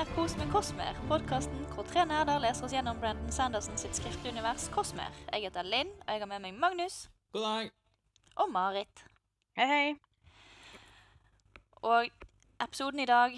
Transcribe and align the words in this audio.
mer 0.00 0.14
kos 0.16 0.36
med 0.36 0.48
Cosmer, 0.48 0.96
podkasten 1.08 1.64
hvor 1.74 1.84
tre 1.84 2.06
nerder 2.08 2.38
leser 2.40 2.64
oss 2.64 2.72
gjennom 2.72 2.96
Brandon 3.02 3.32
Sanderson 3.32 3.76
sitt 3.76 3.98
skriftlige 3.98 4.32
univers 4.32 4.70
Cosmer. 4.72 5.12
Jeg 5.28 5.42
heter 5.44 5.66
Linn, 5.66 5.90
og 6.06 6.14
jeg 6.14 6.22
har 6.22 6.30
med 6.30 6.40
meg 6.40 6.56
Magnus 6.56 7.10
God 7.34 7.44
dag. 7.44 7.68
og 8.36 8.48
Marit. 8.48 9.02
Hei, 9.58 9.66
hei. 9.68 9.90
Og 11.84 12.08
episoden 12.64 13.04
i 13.04 13.08
dag, 13.10 13.36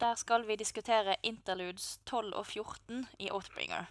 der 0.00 0.14
skal 0.14 0.46
vi 0.46 0.56
diskutere 0.56 1.18
interludes 1.22 1.98
12 2.06 2.32
og 2.36 2.46
14 2.46 3.06
i 3.18 3.30
Oathbringer. 3.30 3.90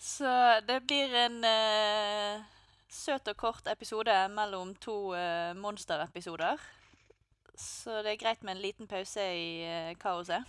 Så 0.00 0.60
det 0.64 0.86
blir 0.86 1.12
en 1.26 1.40
uh, 1.44 2.44
søt 2.88 3.28
og 3.28 3.36
kort 3.36 3.68
episode 3.72 4.28
mellom 4.28 4.72
to 4.74 5.12
uh, 5.12 5.52
monsterepisoder. 5.56 6.56
Så 7.56 8.00
det 8.00 8.12
er 8.12 8.22
greit 8.24 8.42
med 8.42 8.56
en 8.56 8.62
liten 8.62 8.88
pause 8.88 9.34
i 9.36 9.66
uh, 9.68 9.98
kaoset. 10.00 10.48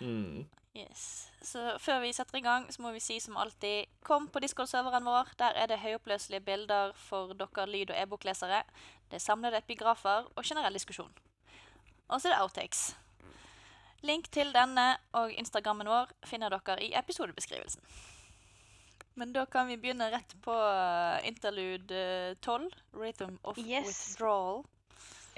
Mm. 0.00 0.46
Yes. 0.76 1.28
Så 1.42 1.78
før 1.82 2.00
vi 2.00 2.12
setter 2.14 2.38
i 2.38 2.44
gang, 2.44 2.68
så 2.72 2.82
må 2.82 2.92
vi 2.94 3.02
si 3.02 3.18
som 3.20 3.36
alltid 3.36 3.90
Kom 4.06 4.28
på 4.30 4.40
Discord-serveren 4.40 5.04
vår. 5.04 5.32
Der 5.38 5.56
er 5.58 5.66
det 5.66 5.80
høyoppløselige 5.82 6.44
bilder 6.46 6.92
for 6.94 7.34
dere 7.34 7.66
lyd- 7.66 7.90
og 7.90 7.98
e-boklesere. 8.02 8.62
Det 9.10 9.18
er 9.18 9.24
samlede 9.24 9.58
epigrafer 9.58 10.28
og 10.36 10.44
generell 10.44 10.74
diskusjon. 10.78 11.12
Og 12.08 12.20
så 12.20 12.28
er 12.28 12.36
det 12.36 12.42
outtakes. 12.42 12.96
Link 14.02 14.30
til 14.32 14.52
denne 14.54 14.96
og 15.12 15.32
Instagrammen 15.32 15.90
vår 15.90 16.14
finner 16.24 16.48
dere 16.54 16.78
i 16.82 16.94
episodebeskrivelsen. 16.96 17.82
Men 19.20 19.34
da 19.34 19.44
kan 19.44 19.68
vi 19.68 19.76
begynne 19.76 20.06
rett 20.14 20.32
på 20.40 20.54
eh, 20.54 21.26
interlude 21.28 21.96
eh, 22.30 22.36
12, 22.40 22.70
Rhythm 22.94 23.36
of 23.44 23.58
Yes. 23.58 23.86
Withdrawal. 23.90 24.62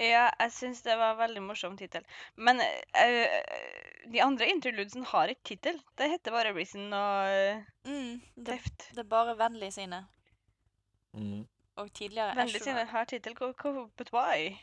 Ja, 0.01 0.25
jeg 0.39 0.51
syns 0.55 0.81
det 0.85 0.95
var 0.97 1.13
en 1.13 1.19
veldig 1.21 1.41
morsom 1.45 1.75
tittel. 1.77 2.05
Men 2.35 2.61
eh, 2.61 3.35
de 4.09 4.21
andre 4.25 4.47
interludesene 4.49 5.05
har 5.11 5.31
ikke 5.33 5.53
tittel. 5.53 5.79
Det 5.99 6.09
heter 6.15 6.33
bare 6.33 6.53
Reason 6.55 6.87
og 6.97 7.33
uh, 7.33 7.63
Mm, 7.85 8.21
det, 8.35 8.57
Teft. 8.57 8.87
det 8.95 9.03
er 9.03 9.09
bare 9.11 9.35
vennlige 9.37 9.75
sine. 9.75 9.99
Mm. 11.13 11.43
Og 11.77 11.91
tidligere 11.93 12.35
Vennlig 12.37 12.61
sine 12.63 12.85
har 12.89 13.05
tittel, 13.09 13.35
but 13.37 14.13
why? 14.13 14.53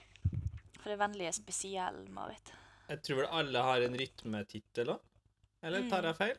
For 0.80 0.90
det 0.90 0.98
vennlige 0.98 1.28
er 1.28 1.36
spesiell, 1.36 2.00
Marit. 2.10 2.52
Jeg 2.88 3.02
tror 3.06 3.20
vel 3.22 3.30
alle 3.40 3.62
har 3.66 3.84
en 3.86 3.98
rytmetittel 4.00 4.94
òg? 4.94 5.02
Eller 5.62 5.86
tar 5.90 6.08
jeg 6.08 6.16
feil? 6.16 6.38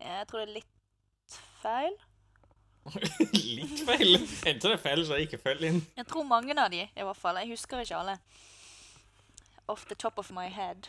Jeg 0.00 0.26
tror 0.28 0.42
det 0.42 0.48
er 0.48 0.56
litt 0.60 1.38
feil. 1.62 1.96
Litt 3.32 3.82
feil. 3.86 4.16
Enten 4.46 4.70
er 4.70 4.76
det 4.76 4.80
feil, 4.82 5.04
så 5.06 5.16
er 5.16 5.24
ikke 5.26 5.40
feil 5.42 5.66
inn. 5.68 5.80
Jeg 5.98 6.08
tror 6.10 6.26
mange 6.28 6.56
av 6.56 6.70
de, 6.72 6.86
i 6.88 7.06
hvert 7.06 7.20
fall. 7.20 7.38
Jeg 7.42 7.52
husker 7.52 7.84
ikke 7.84 8.00
alle. 8.00 8.16
Off 9.68 9.86
the 9.86 9.94
top 9.94 10.18
of 10.18 10.32
my 10.34 10.48
head. 10.48 10.88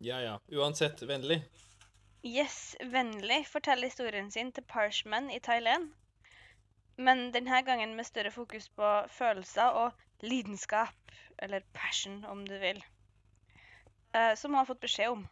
Ja 0.00 0.20
ja. 0.22 0.36
Uansett, 0.54 1.02
vennlig. 1.06 1.42
Yes, 2.26 2.76
vennlig 2.82 3.44
forteller 3.46 3.90
historien 3.90 4.30
sin 4.30 4.50
til 4.52 4.64
Parshman 4.66 5.30
i 5.30 5.38
Thailand. 5.38 5.92
Men 6.98 7.28
denne 7.34 7.62
gangen 7.62 7.94
med 7.94 8.08
større 8.08 8.30
fokus 8.34 8.68
på 8.74 8.92
følelser 9.14 9.70
og 9.70 9.92
lidenskap, 10.22 11.12
eller 11.38 11.62
passion 11.74 12.24
om 12.24 12.46
du 12.46 12.58
vil, 12.58 12.82
Uh, 14.08 14.32
som 14.40 14.54
hun 14.54 14.56
har 14.62 14.64
fått 14.64 14.80
beskjed 14.80 15.10
om. 15.12 15.26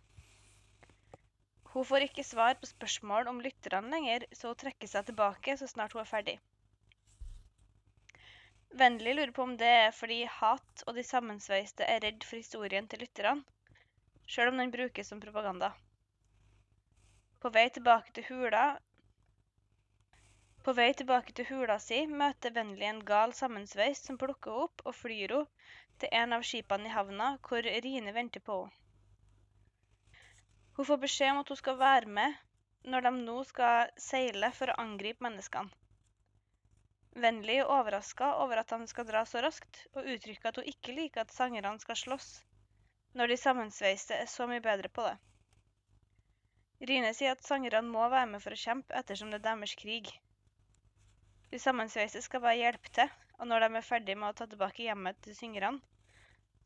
Hun 1.76 1.84
får 1.84 2.06
ikke 2.06 2.22
svar 2.24 2.54
på 2.56 2.66
spørsmål 2.70 3.26
om 3.28 3.40
lytterne 3.44 3.90
lenger, 3.92 4.22
så 4.32 4.48
hun 4.48 4.56
trekker 4.62 4.88
seg 4.88 5.10
tilbake 5.10 5.58
så 5.60 5.66
snart 5.68 5.92
hun 5.92 6.00
er 6.00 6.08
ferdig. 6.08 6.34
Vennlig 8.80 9.12
lurer 9.18 9.32
på 9.36 9.44
om 9.44 9.52
det 9.60 9.68
er 9.82 9.92
fordi 9.92 10.22
hat 10.38 10.84
og 10.86 10.96
de 10.96 11.04
sammensveiste 11.04 11.84
er 11.84 12.00
redd 12.06 12.24
for 12.24 12.40
historien 12.40 12.88
til 12.88 13.04
lytterne, 13.04 13.44
sjøl 14.24 14.54
om 14.54 14.62
den 14.62 14.72
brukes 14.72 15.12
som 15.12 15.20
propaganda. 15.20 15.68
På 17.44 17.52
vei 17.58 17.66
tilbake 17.76 18.16
til 18.16 18.24
hula 18.30 18.64
På 20.64 20.72
vei 20.80 20.88
tilbake 20.96 21.36
til 21.36 21.50
hula 21.50 21.76
si 21.90 22.00
møter 22.08 22.56
Vennlig 22.56 22.88
en 22.88 23.04
gal 23.12 23.36
sammensveist 23.36 24.08
som 24.08 24.16
plukker 24.24 24.56
henne 24.56 24.70
opp 24.70 24.86
og 24.88 24.96
flyr 25.02 25.36
henne 25.36 26.00
til 26.00 26.18
en 26.24 26.40
av 26.40 26.48
skipene 26.54 26.88
i 26.88 26.96
havna 26.96 27.34
hvor 27.44 27.68
Rine 27.68 28.16
venter 28.16 28.48
på 28.48 28.62
henne. 28.64 28.85
Hun 30.76 30.84
får 30.84 30.98
beskjed 31.02 31.32
om 31.32 31.40
at 31.40 31.48
hun 31.52 31.58
skal 31.62 31.78
være 31.80 32.14
med 32.18 32.34
når 32.92 33.06
de 33.06 33.12
nå 33.18 33.36
skal 33.48 33.92
seile 33.98 34.50
for 34.54 34.70
å 34.70 34.80
angripe 34.82 35.24
menneskene. 35.24 35.72
Vennlig 37.24 37.54
er 37.62 37.70
overraska 37.72 38.26
over 38.42 38.60
at 38.60 38.74
de 38.74 38.86
skal 38.90 39.06
dra 39.08 39.22
så 39.24 39.40
raskt, 39.40 39.78
og 39.96 40.04
uttrykker 40.04 40.50
at 40.50 40.58
hun 40.60 40.68
ikke 40.68 40.92
liker 40.98 41.22
at 41.22 41.32
sangerne 41.32 41.72
skal 41.80 41.96
slåss, 41.96 42.28
når 43.16 43.32
de 43.32 43.38
sammensveiste 43.40 44.18
er 44.20 44.28
så 44.28 44.44
mye 44.50 44.60
bedre 44.66 44.90
på 44.92 45.06
det. 45.06 45.14
Rine 46.90 47.14
sier 47.16 47.32
at 47.32 47.46
sangerne 47.46 47.80
må 47.88 48.04
være 48.12 48.28
med 48.34 48.44
for 48.44 48.52
å 48.52 48.60
kjempe 48.60 48.98
ettersom 49.00 49.32
det 49.32 49.40
er 49.40 49.46
deres 49.48 49.72
krig. 49.80 50.12
De 51.48 51.62
sammensveiste 51.62 52.20
skal 52.20 52.44
bare 52.44 52.60
hjelpe 52.60 52.92
til, 53.00 53.08
og 53.40 53.48
når 53.48 53.64
de 53.64 53.80
er 53.80 53.88
ferdig 53.88 54.18
med 54.20 54.28
å 54.28 54.36
ta 54.36 54.50
tilbake 54.50 54.84
hjemmet 54.84 55.24
til 55.24 55.40
syngerne, 55.40 55.80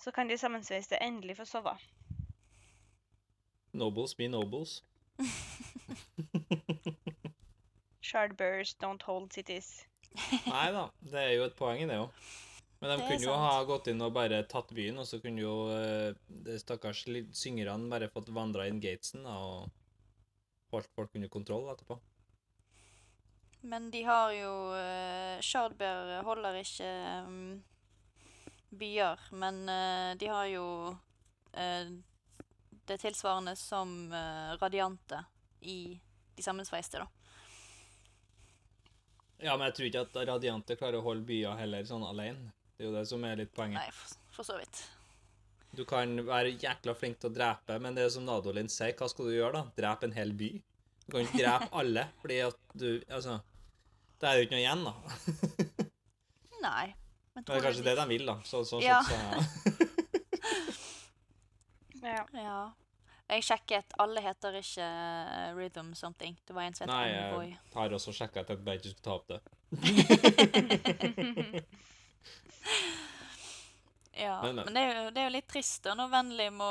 så 0.02 0.10
kan 0.10 0.26
de 0.26 0.40
sammensveiste 0.40 0.98
endelig 0.98 1.38
få 1.38 1.46
sove. 1.46 1.78
Nobles 3.72 4.14
be 4.14 4.28
nobles. 4.28 4.82
Shardburs 8.02 8.74
don't 8.80 9.02
hold 9.02 9.32
cities. 9.32 9.86
Nei 10.46 10.70
da, 10.74 10.88
det 11.12 11.20
er 11.20 11.34
jo 11.36 11.44
et 11.46 11.58
poeng 11.58 11.82
i 11.84 11.86
det 11.86 11.98
òg. 12.02 12.10
Men 12.80 12.90
de 12.90 12.96
Det 12.96 13.06
kunne 13.10 13.26
jo 13.26 13.34
sant. 13.34 13.44
ha 13.44 13.64
gått 13.68 13.90
inn 13.92 14.00
og 14.02 14.14
bare 14.16 14.40
tatt 14.48 14.70
byen, 14.72 14.98
og 15.02 15.06
så 15.06 15.20
kunne 15.20 15.42
jo 15.42 15.68
eh, 15.74 16.14
de 16.46 16.56
stakkars 16.58 17.04
syngerne 17.36 17.90
bare 17.92 18.08
fått 18.08 18.32
vandra 18.32 18.66
inn 18.70 18.80
gatesen 18.80 19.26
og 19.28 19.68
holdt 20.72 20.88
folk 20.96 21.14
under 21.14 21.28
kontroll 21.28 21.68
etterpå. 21.70 21.98
Men 23.68 23.90
de 23.92 24.00
har 24.06 24.32
jo 24.32 24.52
uh, 24.72 25.36
Shardbear 25.44 26.22
holder 26.24 26.56
ikke 26.62 26.92
um, 27.26 27.62
byer, 28.80 29.20
men 29.36 29.68
eh, 29.68 30.14
de 30.16 30.30
har 30.32 30.46
jo 30.48 30.66
eh, 32.90 32.98
er 32.98 33.02
tilsvarende 33.02 33.56
som 33.58 33.92
uh, 34.12 34.54
radiante 34.60 35.22
i 35.60 35.78
de 36.36 36.44
sammensveiste, 36.44 37.00
da. 37.02 37.08
Ja, 39.40 39.56
men 39.56 39.70
jeg 39.70 39.74
tror 39.76 39.86
ikke 39.88 40.00
at 40.04 40.16
Radiante 40.28 40.76
klarer 40.76 41.00
å 41.00 41.04
holde 41.04 41.24
byer 41.24 41.56
heller 41.56 41.84
sånn 41.88 42.02
alene. 42.04 42.50
Det 42.76 42.84
er 42.84 42.90
jo 42.90 42.96
det 42.98 43.04
som 43.08 43.22
er 43.24 43.38
litt 43.40 43.52
poenget. 43.56 43.80
Nei, 43.80 43.92
for, 43.96 44.18
for 44.36 44.48
så 44.50 44.56
vidt. 44.60 44.82
Du 45.76 45.84
kan 45.88 46.12
være 46.26 46.52
jækla 46.60 46.92
flink 46.98 47.20
til 47.22 47.30
å 47.30 47.34
drepe, 47.34 47.78
men 47.80 47.96
det 47.96 48.04
er 48.04 48.12
som 48.12 48.26
Nadolin 48.26 48.68
sier, 48.68 48.92
hva 48.98 49.08
skal 49.08 49.30
du 49.30 49.36
gjøre 49.36 49.54
da? 49.56 49.62
Drepe 49.78 50.08
en 50.10 50.16
hel 50.16 50.34
by? 50.36 50.50
Du 51.06 51.14
kan 51.14 51.24
ikke 51.24 51.40
drepe 51.40 51.70
alle, 51.82 52.06
fordi 52.20 52.40
at 52.50 52.58
du 52.74 52.88
Altså, 53.08 53.38
det 54.20 54.28
er 54.28 54.36
jo 54.40 54.48
ikke 54.48 54.58
noe 54.58 54.64
igjen, 54.64 54.84
da. 54.84 54.94
Nei. 56.66 56.86
Men 57.30 57.40
Men 57.40 57.46
det 57.46 57.56
er 57.56 57.66
kanskje 57.70 57.86
det 57.86 57.96
de 57.96 58.08
vil, 58.10 58.26
da. 58.28 58.36
Så, 58.44 58.64
så, 58.68 58.82
Ja. 58.84 59.00
så, 59.06 59.16
så, 59.16 59.72
Ja. 59.79 59.79
Ja. 62.02 62.72
Jeg 63.30 63.44
sjekket. 63.46 63.92
Alle 64.02 64.20
heter 64.24 64.56
ikke 64.58 64.82
eh, 64.82 65.54
Rhythm 65.54 65.92
something. 65.94 66.34
Det 66.46 66.54
var 66.56 66.62
en 66.66 66.74
som 66.74 66.88
het 66.88 66.94
Nei, 66.94 67.08
jeg 67.12 67.58
har 67.74 67.90
også 67.94 68.12
sjekka 68.16 68.40
at 68.42 68.48
jeg 68.50 68.58
bare 68.66 68.76
ikke 68.80 68.90
skulle 68.90 69.06
ta 69.06 69.14
opp 69.14 69.28
det. 69.30 69.40
Ja, 74.12 74.42
Men, 74.42 74.54
men, 74.56 74.64
men. 74.64 74.74
det, 74.74 74.80
er 74.80 75.04
jo, 75.04 75.10
det 75.14 75.20
er 75.22 75.24
jo 75.30 75.32
litt 75.36 75.48
trist 75.48 75.84
da, 75.86 75.94
når 75.96 76.10
Vennlig 76.12 76.48
må 76.52 76.66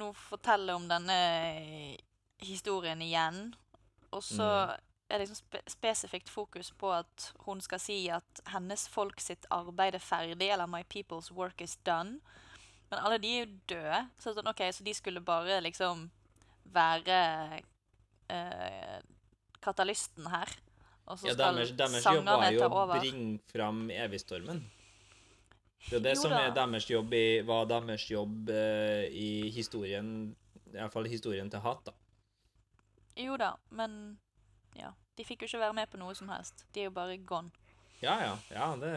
nå 0.00 0.06
fortelle 0.16 0.72
om 0.78 0.86
denne 0.88 1.16
eh, 1.58 1.96
historien 2.46 3.02
igjen. 3.04 3.50
Og 4.14 4.22
så 4.24 4.46
Mm. 4.46 4.80
er 5.10 5.18
det 5.18 5.26
liksom 5.26 5.36
spe 5.42 5.60
spesifikt 5.68 6.28
fokus 6.32 6.70
på 6.80 6.88
at 6.94 7.32
hun 7.44 7.60
skal 7.60 7.78
si 7.82 7.98
at 8.10 8.40
hennes 8.54 8.86
folk 8.88 9.20
sitt 9.20 9.44
arbeid 9.52 9.94
er 9.94 10.00
ferdig, 10.02 10.48
eller 10.54 10.66
'my 10.66 10.82
people's 10.84 11.30
work 11.30 11.60
is 11.60 11.76
done'. 11.84 12.20
Men 12.90 13.00
alle 13.00 13.18
de 13.22 13.30
er 13.32 13.44
jo 13.44 13.58
døde. 13.70 14.02
Så 14.22 14.34
sånn, 14.36 14.50
okay, 14.50 14.72
så 14.74 14.84
de 14.86 14.94
skulle 14.96 15.22
bare 15.24 15.60
liksom 15.64 16.06
være 16.74 17.18
eh, 18.30 19.00
katalysten 19.64 20.28
her. 20.30 20.52
Og 21.04 21.18
så 21.18 21.28
Ja, 21.28 21.34
skal 21.36 21.58
deres, 21.58 21.74
deres 21.76 22.06
jobb 22.06 22.28
var 22.28 22.46
jo 22.52 22.68
å 22.68 22.86
bringe 22.94 23.38
fram 23.52 23.86
evigstormen. 23.92 24.62
Det 25.84 25.98
er 25.98 26.04
det 26.06 26.14
Jo 26.14 26.22
som 26.22 26.32
er 26.32 26.54
deres 26.56 26.86
jobb 26.88 27.12
i, 27.12 27.26
var 27.44 27.66
deres 27.68 28.06
jobb 28.08 28.48
eh, 28.48 29.04
i 29.12 29.50
historien 29.52 30.06
I 30.70 30.78
hvert 30.78 30.94
fall 30.94 31.08
historien 31.12 31.50
til 31.52 31.60
Hat, 31.60 31.90
da. 31.90 31.92
Jo 33.20 33.36
da, 33.38 33.52
men 33.70 34.16
ja. 34.78 34.94
De 35.14 35.22
fikk 35.22 35.44
jo 35.44 35.46
ikke 35.46 35.60
være 35.60 35.76
med 35.76 35.90
på 35.92 36.00
noe 36.00 36.14
som 36.18 36.30
helst. 36.32 36.64
De 36.74 36.82
er 36.82 36.88
jo 36.88 36.94
bare 36.96 37.18
gone. 37.22 37.52
Ja, 38.04 38.14
ja. 38.22 38.34
Ja, 38.52 38.68
det 38.80 38.92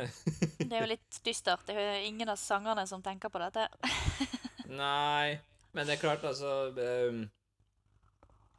Det 0.59 0.71
er 0.75 0.83
jo 0.83 0.91
litt 0.91 1.19
dystert. 1.25 1.65
Det 1.67 1.75
er 1.75 1.87
jo 2.01 2.07
ingen 2.09 2.29
av 2.29 2.39
sangerne 2.41 2.83
som 2.89 3.03
tenker 3.05 3.31
på 3.33 3.41
dette. 3.41 3.67
Nei, 4.67 5.37
men 5.71 5.87
det 5.87 5.95
er 5.95 6.01
klart, 6.01 6.25
altså 6.27 6.73
ehm, 6.75 7.21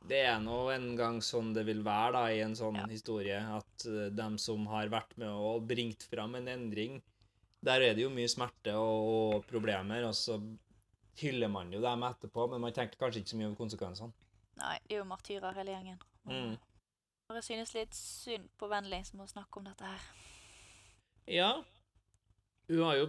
Det 0.08 0.22
er 0.24 0.38
nå 0.40 0.60
en 0.72 0.86
gang 0.96 1.18
sånn 1.24 1.50
det 1.56 1.66
vil 1.68 1.82
være 1.84 2.14
da, 2.16 2.22
i 2.32 2.40
en 2.44 2.56
sånn 2.56 2.78
Ja. 2.80 2.86
historie, 2.88 3.36
at 3.58 3.84
uh, 3.90 4.06
dem 4.14 4.38
som 4.40 4.64
har 4.72 4.88
vært 4.92 5.12
med 5.20 5.28
og 5.28 5.66
bringt 5.68 6.06
fram 6.08 6.38
en 6.38 6.48
endring 6.48 7.02
Der 7.60 7.82
er 7.84 7.92
det 7.98 8.06
jo 8.06 8.12
mye 8.14 8.30
smerte 8.30 8.72
og, 8.78 9.10
og 9.36 9.44
problemer, 9.50 10.06
og 10.08 10.14
så 10.16 10.38
hyller 11.18 11.50
man 11.50 11.72
jo 11.74 11.80
dem 11.82 12.04
etterpå, 12.06 12.46
men 12.52 12.62
man 12.62 12.72
tenker 12.72 12.96
kanskje 13.00 13.24
ikke 13.24 13.32
så 13.34 13.38
mye 13.40 13.48
over 13.50 13.58
konsekvensene. 13.58 14.12
Nei, 14.62 14.76
de 14.86 14.94
er 14.94 15.00
jo 15.02 15.06
martyrer 15.10 15.56
hele 15.58 15.74
gjengen. 15.74 15.98
Mm. 16.30 16.54
Jeg 17.34 17.44
synes 17.44 17.74
litt 17.74 17.98
synd 17.98 18.46
på 18.56 18.68
Vennli 18.70 19.02
som 19.04 19.18
må 19.20 19.26
snakke 19.28 19.58
om 19.60 19.66
dette 19.66 19.84
her. 19.90 20.06
Ja. 21.28 21.64
Hun 22.68 22.82
har 22.84 22.96
jo 22.96 23.06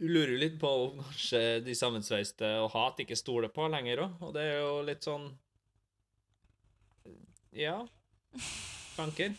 Hun 0.00 0.08
lurer 0.14 0.32
jo 0.32 0.40
litt 0.40 0.56
på 0.60 0.68
om 0.86 1.00
kanskje 1.02 1.60
de 1.64 1.74
sammensveiste 1.76 2.48
og 2.62 2.70
hat 2.72 3.02
ikke 3.02 3.18
stoler 3.18 3.52
på 3.52 3.66
lenger 3.68 4.00
òg, 4.06 4.22
og 4.24 4.32
det 4.36 4.44
er 4.48 4.58
jo 4.62 4.72
litt 4.86 5.04
sånn 5.04 5.26
Ja. 7.56 7.76
Tanker. 8.96 9.34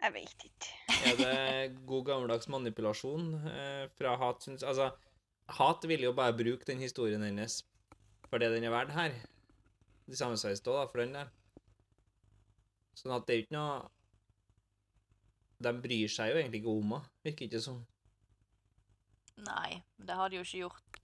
Jeg 0.00 0.14
vet 0.16 0.44
ikke. 0.48 0.74
Er 1.06 1.16
det 1.20 1.80
god 1.88 2.04
gammeldags 2.08 2.48
manipulasjon 2.52 3.34
eh, 3.52 3.84
fra 3.96 4.16
hat? 4.20 4.44
Syns, 4.44 4.64
altså, 4.64 4.90
hat 5.60 5.84
vil 5.88 6.08
jo 6.08 6.14
bare 6.16 6.36
bruke 6.36 6.66
den 6.68 6.80
historien 6.80 7.22
hennes 7.24 7.60
for 8.30 8.38
det 8.38 8.52
den 8.54 8.64
er 8.64 8.72
verdt 8.72 8.94
her. 8.94 9.14
De 10.06 10.16
sammensveiste 10.16 10.70
òg, 10.70 10.78
da, 10.80 10.90
for 10.90 11.02
den 11.02 11.16
der. 11.16 11.32
Sånn 12.98 13.14
at 13.16 13.26
det 13.26 13.34
er 13.34 13.40
jo 13.40 13.46
ikke 13.46 13.56
noe 13.56 13.74
De 15.60 15.72
bryr 15.82 16.08
seg 16.08 16.32
jo 16.32 16.38
egentlig 16.40 16.62
ikke 16.62 16.72
om 16.72 16.94
henne, 16.94 17.08
virker 17.26 17.46
ikke 17.46 17.60
sånn. 17.60 17.82
Nei, 19.44 19.80
det 19.96 20.16
hadde 20.16 20.36
jo 20.36 20.44
ikke 20.44 20.62
gjort 20.62 21.00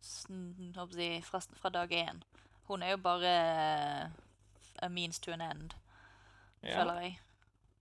jeg, 1.01 1.25
fra, 1.25 1.41
fra 1.61 1.73
dag 1.73 1.93
én. 1.93 2.23
Hun 2.69 2.83
er 2.83 2.95
jo 2.95 3.01
bare 3.01 3.33
eh, 3.33 4.07
a 4.83 4.89
means 4.93 5.21
to 5.21 5.33
an 5.33 5.45
end, 5.45 5.75
Ja. 6.63 6.79
føler 6.79 7.01
jeg. 7.01 7.19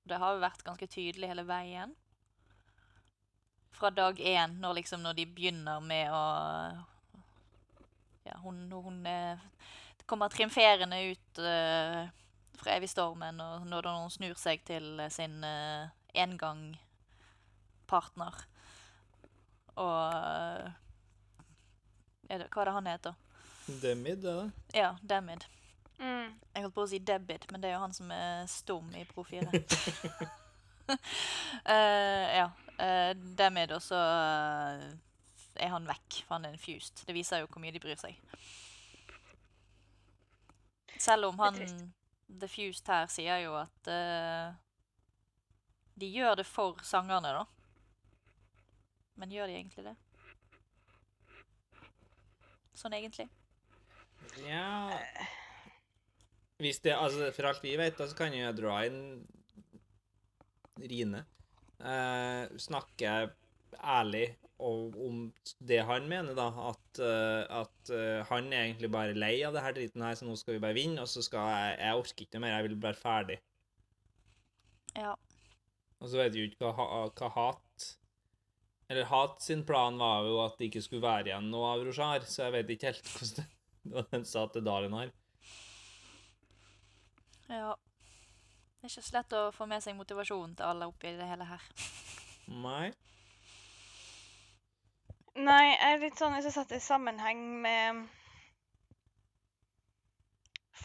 Det 0.06 0.18
har 0.22 0.33
jo 0.33 0.44
vært 0.44 0.63
ganske 0.63 0.88
tydelig 0.88 1.27
hele 1.31 1.44
veien. 1.48 1.95
Fra 3.74 3.89
dag 3.89 4.19
én, 4.19 4.60
når, 4.62 4.74
liksom, 4.74 5.01
når 5.01 5.13
de 5.13 5.25
begynner 5.25 5.80
med 5.80 6.12
å 6.12 6.25
Ja, 8.25 8.38
hun, 8.42 8.72
hun 8.72 9.06
er, 9.06 9.42
kommer 10.06 10.30
triumferende 10.33 10.98
ut 11.12 11.39
uh, 11.39 12.07
fra 12.57 12.77
evig-stormen, 12.77 13.42
og 13.42 13.68
når 13.69 13.89
hun 13.92 14.10
snur 14.10 14.33
seg 14.39 14.63
til 14.66 15.00
eh, 15.00 15.12
sin 15.13 15.44
uh, 15.44 15.86
engangpartner. 16.24 18.36
Og 19.76 20.14
eh, 20.14 20.66
er 22.30 22.38
det, 22.42 22.48
Hva 22.54 22.60
er 22.62 22.66
det 22.70 22.78
han 22.78 22.92
heter? 22.94 23.14
Demid, 23.82 24.22
er 24.26 24.36
det? 24.44 24.50
Ja, 24.78 24.92
Demid. 25.02 25.42
Mm. 25.98 26.30
Jeg 26.54 26.64
holdt 26.64 26.76
på 26.76 26.84
å 26.84 26.92
si 26.92 27.00
Debid, 27.00 27.44
men 27.52 27.62
det 27.64 27.70
er 27.70 27.76
jo 27.78 27.86
han 27.86 27.96
som 27.96 28.12
er 28.14 28.48
stum 28.52 28.96
i 28.96 29.06
Pro 29.10 29.24
4. 29.28 29.50
Eh, 30.86 32.28
ja. 32.38 32.48
Uh, 32.78 33.18
Demid, 33.18 33.72
og 33.74 33.82
så 33.82 33.98
uh, 33.98 34.94
er 35.58 35.72
han 35.74 35.90
vekk, 35.90 36.22
for 36.28 36.36
han 36.36 36.46
er 36.46 36.54
infused. 36.54 37.02
Det 37.08 37.16
viser 37.16 37.42
jo 37.42 37.48
hvor 37.50 37.62
mye 37.64 37.74
de 37.74 37.82
bryr 37.82 37.98
seg. 37.98 38.14
Selv 41.02 41.26
om 41.32 41.40
han. 41.42 41.58
The 42.30 42.50
Fused 42.50 42.88
her 42.90 43.10
sier 43.12 43.42
jo 43.44 43.56
at 43.60 43.90
eh, 43.92 44.56
de 46.00 46.10
gjør 46.12 46.36
det 46.42 46.46
for 46.48 46.82
sangerne, 46.84 47.32
da. 47.40 47.46
Men 49.16 49.32
gjør 49.32 49.48
de 49.48 49.56
egentlig 49.60 49.86
det? 49.86 49.96
Sånn 52.76 52.96
egentlig? 52.98 53.30
Ja 54.44 54.92
Hvis 56.60 56.82
det, 56.84 56.96
altså 56.98 57.30
For 57.36 57.48
alt 57.48 57.62
vi 57.64 57.76
vet, 57.80 57.96
da, 57.96 58.08
så 58.10 58.18
kan 58.18 58.36
jo 58.36 58.42
jeg 58.44 58.58
Rine. 60.76 61.22
Eh, 61.80 62.58
snakke 62.60 63.12
ærlig 63.80 64.26
og, 64.60 64.96
om 65.00 65.22
det 65.64 65.82
han 65.88 66.08
mener, 66.12 66.36
da. 66.36 66.50
At, 66.72 67.00
eh, 67.00 67.44
at 67.62 67.92
eh, 67.96 68.26
han 68.28 68.52
er 68.52 68.66
egentlig 68.66 68.90
bare 68.92 69.16
lei 69.16 69.38
av 69.48 69.56
det 69.56 69.64
her 69.64 69.76
driten 69.78 70.04
her, 70.04 70.18
så 70.20 70.28
nå 70.28 70.36
skal 70.40 70.58
vi 70.58 70.64
bare 70.64 70.76
vinne, 70.76 71.00
og 71.04 71.08
så 71.12 71.24
skal 71.24 71.48
jeg 71.48 71.78
Jeg 71.80 72.02
orker 72.02 72.28
ikke 72.28 72.42
mer, 72.44 72.58
jeg 72.58 72.68
vil 72.68 72.84
bare 72.84 73.00
ferdig. 73.00 73.40
Ja. 74.96 75.16
Og 76.06 76.12
så 76.12 76.19
vet 76.22 76.36
vi 76.36 76.44
jo 76.44 76.52
ikke 76.52 76.69
hva, 76.69 77.07
hva 77.10 77.30
hat 77.34 77.86
Eller 78.94 79.07
hat 79.10 79.40
sin 79.42 79.63
plan 79.66 79.98
var 79.98 80.28
jo 80.28 80.36
at 80.44 80.60
det 80.60 80.68
ikke 80.69 80.84
skulle 80.86 81.02
være 81.02 81.31
igjen 81.31 81.48
noe 81.50 81.72
av 81.74 81.81
Roshar, 81.88 82.28
så 82.30 82.44
jeg 82.46 82.54
vet 82.54 82.74
ikke 82.75 82.92
helt 82.92 83.07
hvordan 83.10 83.48
det, 83.96 84.04
den 84.12 84.25
sa 84.30 84.44
til 84.54 84.66
Dalin 84.66 84.94
her. 84.94 85.10
ja. 87.50 87.74
Det 87.74 88.86
er 88.86 88.94
ikke 88.94 89.07
så 89.07 89.16
lett 89.16 89.34
å 89.34 89.42
få 89.56 89.66
med 89.66 89.81
seg 89.81 89.98
motivasjonen 89.98 90.54
til 90.60 90.68
alle 90.69 90.86
oppi 90.92 91.16
det 91.18 91.25
hele 91.25 91.48
her. 91.50 91.63
Nei. 92.54 92.92
Nei, 95.36 95.63
jeg 95.72 95.96
er 95.96 96.04
litt 96.04 96.22
sånn 96.22 96.36
hvis 96.38 96.46
jeg 96.51 96.56
setter 96.60 96.78
i 96.78 96.86
sammenheng 96.86 97.42
med 97.63 98.04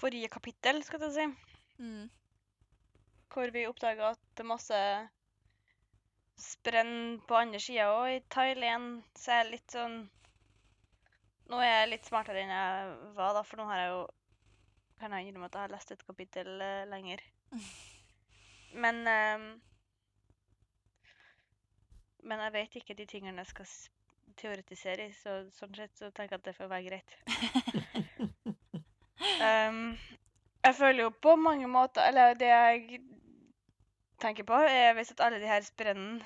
forrige 0.01 0.33
kapittel, 0.33 0.81
skal 0.87 1.05
jeg 1.11 1.17
si, 1.19 1.29
Mm. 1.81 2.09
Hvor 3.31 3.51
vi 3.55 3.67
oppdaga 3.69 4.13
at 4.15 4.23
det 4.37 4.45
er 4.45 4.51
masse 4.51 4.81
sprenn 6.41 7.21
på 7.29 7.37
andre 7.37 7.61
sida 7.61 7.91
òg 7.93 8.15
i 8.15 8.23
Thailand, 8.33 9.03
så 9.19 9.35
er 9.35 9.45
jeg 9.45 9.53
litt 9.57 9.77
sånn 9.77 10.01
Nå 11.51 11.59
er 11.59 11.81
jeg 11.81 11.89
litt 11.91 12.07
smartere 12.07 12.45
enn 12.45 12.53
jeg 12.55 12.91
var, 13.17 13.33
da, 13.35 13.41
for 13.43 13.59
nå 13.59 13.65
har 13.67 13.81
jeg 13.81 13.91
jo 13.91 14.03
kan 15.01 15.15
jeg 15.17 15.31
innrømme 15.31 15.49
at 15.49 15.57
jeg 15.57 15.65
har 15.65 15.73
lest 15.73 15.93
et 15.95 16.03
kapittel 16.05 16.49
uh, 16.61 16.85
lenger. 16.91 17.23
Men 18.83 19.07
ehm, 19.09 19.47
Men 22.23 22.43
jeg 22.45 22.53
vet 22.53 22.77
ikke 22.77 22.95
de 22.95 23.07
tingene 23.09 23.41
jeg 23.41 23.49
skal 23.49 23.71
teoretisere 24.37 25.07
i, 25.09 25.15
så 25.17 25.39
sånn 25.57 25.73
sett 25.75 25.97
så 25.97 26.11
tenker 26.13 26.37
jeg 26.37 26.43
at 26.43 26.49
det 26.51 26.55
får 26.59 26.69
være 26.69 26.85
greit. 26.85 27.15
um, 29.41 29.81
jeg 30.67 30.77
føler 30.77 31.03
jo 31.07 31.11
på 31.11 31.35
mange 31.41 31.69
måter 31.69 32.05
Eller 32.05 32.37
det 32.37 32.53
jeg 32.53 33.01
tenker 34.21 34.45
på, 34.49 34.55
er 34.69 34.95
hvis 34.99 35.11
at 35.15 35.21
alle 35.27 35.41
de 35.43 35.49
her 35.49 35.61
sprennene 35.67 36.21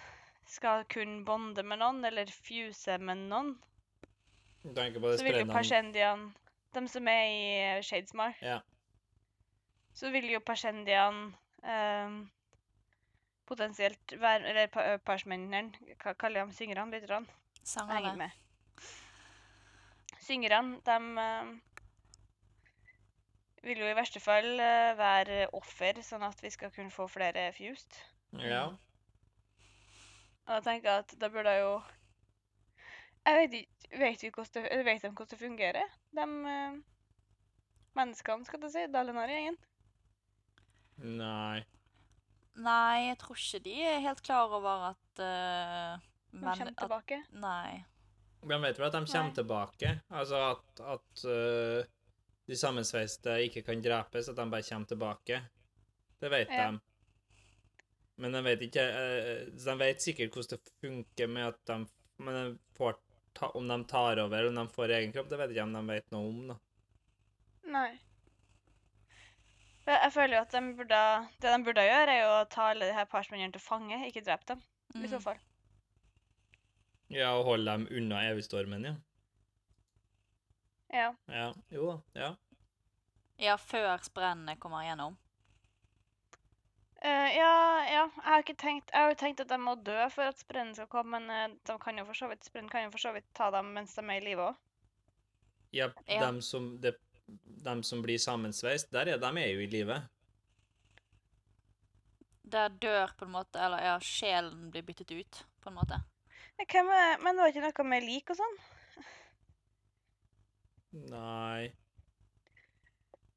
skal 0.46 0.84
kun 0.92 1.22
bonde 1.24 1.62
med 1.64 1.78
noen, 1.80 2.02
eller 2.04 2.26
fuse 2.30 2.98
med 3.00 3.16
noen, 3.30 3.54
Du 4.64 4.70
tenker 4.74 5.00
på 5.00 5.10
det 5.12 5.18
så 5.20 5.24
vil 5.24 5.34
jo 5.34 5.44
sprennene 5.44 5.54
persendian 5.58 6.22
De 6.74 6.88
som 6.88 7.08
er 7.08 7.24
i 7.30 7.42
eh, 7.76 7.82
Shadesmar, 7.82 8.34
Ja. 8.42 8.58
så 9.94 10.10
vil 10.10 10.26
jo 10.32 10.40
persendian 10.40 11.34
ehm, 11.62 12.16
potensielt 13.46 14.14
være 14.20 14.48
Eller 14.50 14.66
pa- 14.72 14.96
hva 16.02 16.14
kaller 16.18 16.40
jeg 16.40 16.46
dem? 16.48 16.52
Syngerne? 16.52 16.90
Lytterne? 16.90 17.26
Jeg 17.64 17.86
henger 17.86 18.10
Sangerne. 18.10 18.16
med. 18.16 18.30
Syngerne, 20.20 20.80
de 20.84 21.60
vil 23.64 23.80
jo 23.80 23.88
i 23.88 23.96
verste 23.96 24.20
fall 24.22 24.60
eh, 24.60 24.94
være 24.98 25.48
offer, 25.56 26.00
sånn 26.04 26.24
at 26.26 26.40
vi 26.44 26.50
skal 26.52 26.72
kunne 26.74 26.92
få 26.94 27.08
flere 27.10 27.50
fused. 27.56 28.00
ja. 28.40 28.66
Og 30.44 30.58
jeg 30.58 30.64
tenker 30.66 30.98
at 31.00 31.12
da 31.16 31.30
burde 31.32 31.52
jeg 31.54 31.62
jo 31.62 31.76
Jeg 33.24 33.36
vet 33.38 33.54
ikke 33.56 34.00
Vet 34.02 34.22
vi 34.22 34.28
hvordan 34.34 34.64
det, 34.66 34.80
vet 34.84 35.02
de 35.02 35.08
hvordan 35.08 35.30
det 35.30 35.38
fungerer, 35.38 35.94
de 36.18 36.24
eh, 36.50 36.76
menneskene, 37.94 38.44
skal 38.44 38.66
jeg 38.66 38.72
si, 38.74 38.82
Dalinar-gjengen? 38.92 39.56
Nei. 41.22 41.62
Nei, 42.54 43.06
jeg 43.08 43.18
tror 43.22 43.38
ikke 43.38 43.62
de 43.64 43.74
er 43.86 44.02
helt 44.02 44.22
klar 44.26 44.50
over 44.58 44.88
at 44.90 45.22
uh, 45.22 46.02
De 46.32 46.42
kommer 46.42 46.74
tilbake. 46.78 47.20
Nei. 47.42 47.84
De 48.42 48.58
vet 48.66 48.78
vel 48.78 48.86
at 48.88 48.96
de 48.96 49.04
kommer 49.06 49.30
Nei. 49.30 49.38
tilbake. 49.38 49.92
Altså 50.10 50.42
at, 50.50 50.82
at 50.96 51.24
øh, 51.30 51.84
de 52.46 52.56
sammensveiste 52.56 53.38
ikke 53.46 53.62
kan 53.66 53.82
drepes, 53.84 54.28
at 54.28 54.36
de 54.36 54.44
bare 54.50 54.62
kommer 54.68 54.86
tilbake. 54.90 55.40
Det 56.20 56.30
vet 56.30 56.50
Ja. 56.50 56.70
de. 56.70 56.80
Men 58.16 58.32
de 58.32 58.42
vet 58.46 58.60
ikke 58.62 58.82
øh, 58.94 59.46
De 59.58 59.72
vet 59.78 60.00
sikkert 60.02 60.32
hvordan 60.36 60.58
det 60.60 60.72
funker 60.80 61.26
med 61.26 61.42
at 61.48 61.58
de 61.66 61.78
Men 62.18 62.34
de 62.34 62.58
får 62.76 62.94
ta, 63.34 63.48
om 63.58 63.66
de 63.68 63.84
tar 63.90 64.20
over, 64.22 64.36
eller 64.38 64.52
om 64.60 64.66
de 64.68 64.74
får 64.74 64.92
egen 64.94 65.12
kropp, 65.12 65.28
det 65.30 65.38
vet 65.38 65.50
ikke 65.50 65.62
om 65.66 65.72
de 65.74 65.80
vet 65.88 66.10
noe 66.14 66.28
om, 66.28 66.42
da. 66.52 66.56
Nei. 67.66 67.88
Jeg, 69.86 70.12
føler 70.14 70.36
jo 70.38 70.42
at 70.46 70.52
de 70.54 70.60
burde, 70.78 71.00
det 71.42 71.50
de 71.50 71.64
burde 71.66 71.82
gjøre, 71.84 72.12
er 72.14 72.22
jo 72.22 72.28
å 72.38 72.44
ta 72.48 72.68
alle 72.70 72.86
de 72.88 72.94
her 72.96 73.08
partsmennene 73.10 73.52
til 73.52 73.60
fange, 73.60 73.98
ikke 74.06 74.22
drepe 74.24 74.46
dem, 74.54 74.62
i 74.94 75.08
så 75.10 75.18
Mm. 75.18 75.24
fall. 75.26 75.40
Ja, 77.10 77.34
og 77.36 77.44
holde 77.44 77.66
dem 77.70 77.88
unna 77.90 78.22
evigstormen, 78.30 78.84
ja. 78.88 78.94
Ja. 80.92 81.14
Ja. 81.26 81.54
Jo 81.70 81.86
da. 81.90 82.00
Ja. 82.20 82.30
Ja, 83.36 83.56
før 83.58 83.98
sprennene 84.04 84.56
kommer 84.62 84.84
igjennom. 84.84 85.16
Uh, 87.04 87.28
ja, 87.36 87.54
ja. 87.84 88.04
Jeg 88.16 88.24
har 88.24 88.40
ikke 88.40 88.54
tenkt 88.56 88.92
Jeg 88.94 89.02
har 89.02 89.10
jo 89.10 89.16
tenkt 89.20 89.40
at 89.42 89.50
de 89.50 89.58
må 89.60 89.74
dø 89.84 89.96
for 90.14 90.30
at 90.30 90.38
sprennen 90.40 90.72
skal 90.76 90.88
komme, 90.88 91.18
men 91.18 91.32
eh, 91.34 91.56
de 91.66 91.74
kan 91.82 91.98
jo 92.00 92.06
for 92.08 92.16
så 92.16 92.30
vidt, 92.30 92.46
sprennen 92.46 92.70
kan 92.72 92.86
jo 92.86 92.92
for 92.94 93.02
så 93.02 93.12
vidt 93.12 93.26
ta 93.36 93.50
dem 93.52 93.74
mens 93.76 93.92
de 93.98 94.04
er 94.06 94.22
i 94.22 94.24
live 94.24 94.46
òg. 94.46 94.54
ja, 95.72 95.90
Ja. 96.08 96.30
De, 96.30 96.42
som, 96.42 96.70
de, 96.80 96.94
de, 97.66 97.74
som 97.84 98.00
blir 98.02 98.18
sammensveist, 98.18 98.88
der 98.94 99.12
er 99.12 99.18
de 99.20 99.32
er 99.42 99.50
jo 99.52 99.60
i 99.60 99.68
live. 99.68 99.98
Der 102.54 102.68
dør 102.68 103.12
på 103.18 103.24
en 103.24 103.34
måte 103.34 103.58
Eller 103.60 103.82
ja, 103.84 103.98
sjelen 104.00 104.70
blir 104.70 104.82
byttet 104.82 105.10
ut, 105.10 105.44
på 105.60 105.68
en 105.68 105.76
måte. 105.76 106.00
Men 106.56 106.66
Hvem 106.70 106.88
er, 106.88 107.18
men 107.20 107.34
det 107.34 107.42
var 107.42 107.52
ikke 107.52 107.66
noe 107.66 107.90
med 107.90 108.06
lik 108.06 108.30
og 108.30 108.38
sånn? 108.38 108.58
Nei 110.94 111.72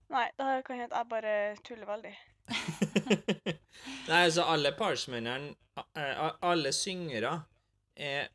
Nei, 0.08 0.28
da 0.40 0.62
kan 0.64 0.80
jeg 0.80 0.88
jeg 0.94 1.08
bare 1.12 1.32
tuller 1.68 1.88
veldig. 1.90 2.14
Nei, 4.08 4.20
altså 4.24 4.46
alle 4.48 4.72
partsmennene, 4.78 5.50
a- 5.76 6.38
alle 6.48 6.72
syngere, 6.72 7.34
er, 7.96 8.30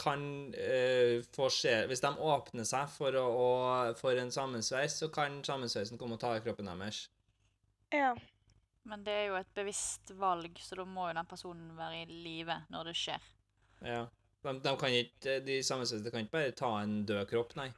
kan 0.00 0.22
uh, 0.54 1.20
få 1.36 1.48
se 1.52 1.74
Hvis 1.90 2.00
de 2.00 2.12
åpner 2.16 2.64
seg 2.64 2.88
for, 2.94 3.18
å, 3.20 3.26
å, 3.42 3.50
for 4.00 4.16
en 4.16 4.32
sammensveis, 4.32 4.96
så 5.02 5.10
kan 5.12 5.42
sammensveisen 5.44 6.00
komme 6.00 6.16
og 6.16 6.22
ta 6.24 6.32
i 6.38 6.40
kroppen 6.46 6.70
deres. 6.72 7.02
Ja. 7.92 8.14
Men 8.88 9.04
det 9.04 9.12
er 9.12 9.28
jo 9.28 9.36
et 9.38 9.52
bevisst 9.54 10.10
valg, 10.18 10.56
så 10.58 10.80
da 10.80 10.88
må 10.88 11.10
jo 11.10 11.18
den 11.20 11.28
personen 11.30 11.76
være 11.76 12.00
i 12.06 12.22
live 12.24 12.56
når 12.72 12.90
det 12.90 12.96
skjer. 12.98 13.28
Ja. 13.84 14.00
De, 14.42 14.56
de 14.64 14.72
kan 14.80 14.96
ikke, 15.04 15.36
de 15.46 15.60
sammensveisene 15.62 16.10
kan 16.10 16.24
ikke 16.24 16.38
bare 16.40 16.56
ta 16.58 16.72
en 16.80 17.02
død 17.06 17.26
kropp, 17.30 17.54
nei. 17.60 17.68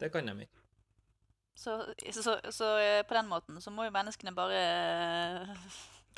Det 0.00 0.10
kan 0.12 0.26
de 0.28 0.34
ikke. 0.46 0.60
Så, 1.56 1.76
så, 2.10 2.34
så 2.50 2.68
eh, 2.82 3.02
på 3.06 3.14
den 3.14 3.28
måten 3.30 3.60
så 3.62 3.70
må 3.70 3.84
jo 3.86 3.92
menneskene 3.94 4.32
bare 4.34 4.58
eh, 4.58 5.52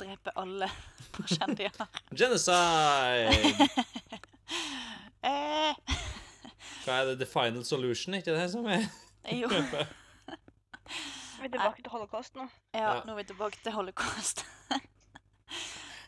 drepe 0.01 0.31
alle 0.39 0.65
kjendier. 1.35 1.69
Genocide! 2.09 3.29
eh, 5.29 5.77
Hva 6.85 6.95
er 7.01 7.05
det? 7.11 7.17
The 7.21 7.27
final 7.29 7.63
solution, 7.67 8.15
ikke 8.17 8.33
det 8.33 8.47
som 8.51 8.65
er? 8.71 8.87
Jo. 9.31 9.49
Vi 11.37 11.45
er 11.45 11.51
tilbake 11.53 11.83
til 11.85 11.91
holocaust 11.93 12.33
nå. 12.35 12.47
Ja, 12.73 12.95
Ja. 12.97 13.01
nå 13.05 13.13
er 13.13 13.17
vi 13.21 13.27
tilbake 13.29 13.57
til 13.63 13.71
holocaust. 13.75 14.41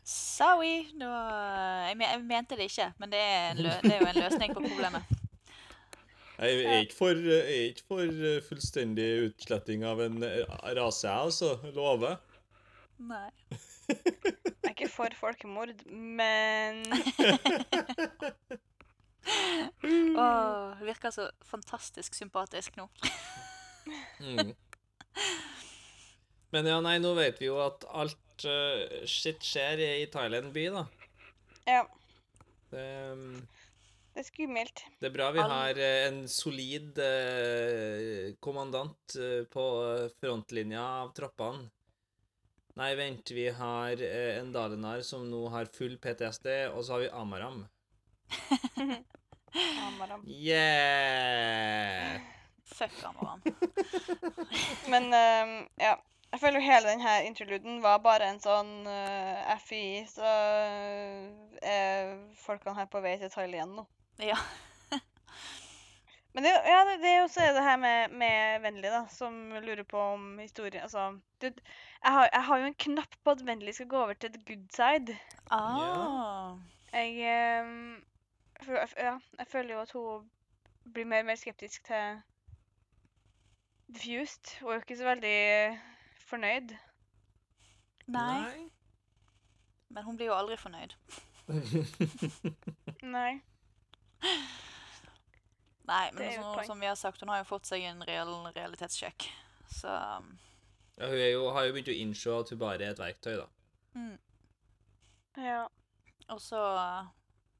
Sorry. 0.09 0.87
Nå, 0.97 1.05
jeg, 1.85 1.99
jeg 2.01 2.21
mente 2.25 2.57
det 2.57 2.65
ikke, 2.71 2.87
men 2.97 3.11
det 3.13 3.19
er, 3.21 3.53
lø, 3.59 3.69
det 3.83 3.91
er 3.93 3.99
jo 4.01 4.07
en 4.09 4.17
løsning 4.23 4.55
på 4.55 4.63
problemet. 4.63 5.03
Jeg 6.39 6.63
er 6.63 6.79
ikke 6.85 6.95
for, 6.95 7.19
jeg 7.19 7.43
er 7.43 7.65
ikke 7.73 7.83
for 7.89 7.99
eh, 8.29 8.39
fullstendig 8.47 9.07
utsletting 9.25 9.83
av 9.83 9.99
en 10.05 10.23
eh, 10.23 10.45
rase, 10.77 11.09
jeg, 11.09 11.19
altså. 11.27 11.49
Lover. 11.75 12.15
Nei. 12.99 13.31
Jeg 13.89 14.67
er 14.67 14.73
ikke 14.75 14.89
for 14.91 15.09
folkemord, 15.17 15.71
men 15.89 16.83
Åh, 20.19 20.81
virker 20.83 21.09
så 21.15 21.29
fantastisk 21.47 22.13
sympatisk 22.13 22.77
nå. 22.77 22.85
Mm. 24.21 24.53
Men 26.53 26.69
ja, 26.69 26.77
nei, 26.81 26.97
nå 27.01 27.13
vet 27.17 27.41
vi 27.41 27.49
jo 27.49 27.57
at 27.61 27.85
alt 27.93 28.45
uh, 28.45 29.05
shit 29.09 29.41
skjer 29.45 29.81
i 29.85 30.05
Thailand 30.09 30.53
by, 30.53 30.65
da. 30.73 30.85
ja. 31.69 31.83
Det, 32.69 32.85
um, 33.13 33.41
Det 34.13 34.23
er 34.23 34.27
skummelt. 34.27 34.81
det 34.99 35.07
er 35.07 35.13
bra 35.13 35.29
vi 35.31 35.43
har 35.51 35.77
eh, 35.79 36.07
en 36.09 36.23
solid 36.27 36.97
eh, 37.03 38.33
kommandant 38.41 39.15
eh, 39.15 39.43
på 39.47 39.65
frontlinja 40.19 40.81
av 41.03 41.13
troppene. 41.15 41.69
Nei, 42.79 42.93
vent, 42.95 43.31
vi 43.35 43.49
har 43.51 44.01
en 44.01 44.51
Dalinar 44.55 45.01
som 45.03 45.25
nå 45.27 45.41
har 45.51 45.67
full 45.75 45.97
PTSD, 45.99 46.47
og 46.71 46.83
så 46.85 46.95
har 46.95 47.01
vi 47.03 47.09
Amaram. 47.21 47.63
Amaram. 49.87 50.23
Yeah! 50.25 52.21
Fuck 52.77 53.03
Amaram. 53.03 53.41
Men 54.91 55.11
um, 55.11 55.67
ja. 55.75 55.97
Jeg 56.29 56.43
føler 56.43 56.59
jo 56.59 56.67
hele 56.69 56.91
denne 56.91 57.13
interluden 57.25 57.79
var 57.81 58.03
bare 58.05 58.27
en 58.29 58.37
sånn 58.37 58.85
uh, 58.85 59.55
FI, 59.65 60.05
så 60.05 60.33
er 61.65 62.11
folkene 62.37 62.77
her 62.77 62.85
på 62.91 63.01
vei 63.01 63.15
til 63.17 63.31
Thailand 63.33 63.79
nå. 63.79 63.87
Ja. 64.19 64.37
Men 66.33 66.43
det, 66.43 66.49
ja, 66.49 66.85
det, 66.85 66.97
det 67.01 67.09
er 67.09 67.21
jo 67.21 67.27
så 67.27 67.41
det 67.55 67.63
her 67.63 67.77
med, 67.77 68.09
med 68.09 68.61
Vennlig, 68.61 68.91
da, 68.91 69.05
som 69.11 69.33
lurer 69.51 69.83
på 69.83 69.99
om 69.99 70.37
historien 70.39 70.83
Altså 70.83 71.19
du, 71.41 71.47
jeg, 71.47 72.11
har, 72.11 72.29
jeg 72.33 72.43
har 72.43 72.57
jo 72.57 72.65
en 72.65 72.73
knapp 72.73 73.15
på 73.23 73.31
at 73.31 73.45
Vennlig 73.45 73.75
skal 73.75 73.87
gå 73.87 73.97
over 73.97 74.13
til 74.13 74.33
the 74.33 74.43
good 74.45 74.67
side. 74.75 75.17
Ah. 75.51 76.55
Jeg 76.93 77.63
um, 77.63 78.03
Ja, 78.97 79.17
jeg 79.37 79.47
føler 79.47 79.73
jo 79.73 79.81
at 79.81 79.91
hun 79.91 80.29
blir 80.93 81.05
mer 81.05 81.19
og 81.19 81.25
mer 81.25 81.35
skeptisk 81.35 81.85
til 81.85 82.21
Diffused. 83.87 84.59
Hun 84.61 84.69
er 84.69 84.73
jo 84.73 84.79
ikke 84.79 84.97
så 84.97 85.05
veldig 85.05 85.79
fornøyd. 86.29 86.75
Nei. 88.07 88.69
Men 89.89 90.03
hun 90.03 90.17
blir 90.17 90.27
jo 90.27 90.37
aldri 90.37 90.57
fornøyd. 90.57 90.95
Nei. 93.17 93.41
Nei, 95.89 96.11
men 96.13 96.41
poeng. 96.43 96.65
som 96.67 96.79
vi 96.79 96.85
har 96.85 96.95
sagt, 96.95 97.21
hun 97.21 97.31
har 97.33 97.41
jo 97.41 97.49
fått 97.49 97.69
seg 97.69 97.83
en 97.89 98.03
reell 98.05 98.33
realitetssjekk. 98.53 99.25
Så 99.73 99.89
um, 99.89 100.31
Ja, 100.99 101.07
hun 101.07 101.17
er 101.17 101.31
jo, 101.31 101.47
har 101.55 101.65
jo 101.65 101.73
begynt 101.73 101.89
å 101.93 101.97
innse 101.97 102.33
at 102.35 102.51
hun 102.53 102.61
bare 102.61 102.83
er 102.83 102.93
et 102.93 103.01
verktøy, 103.01 103.35
da. 103.39 103.47
mm. 103.97 104.17
Ja. 105.39 105.61
Og 106.29 106.41
så 106.43 106.59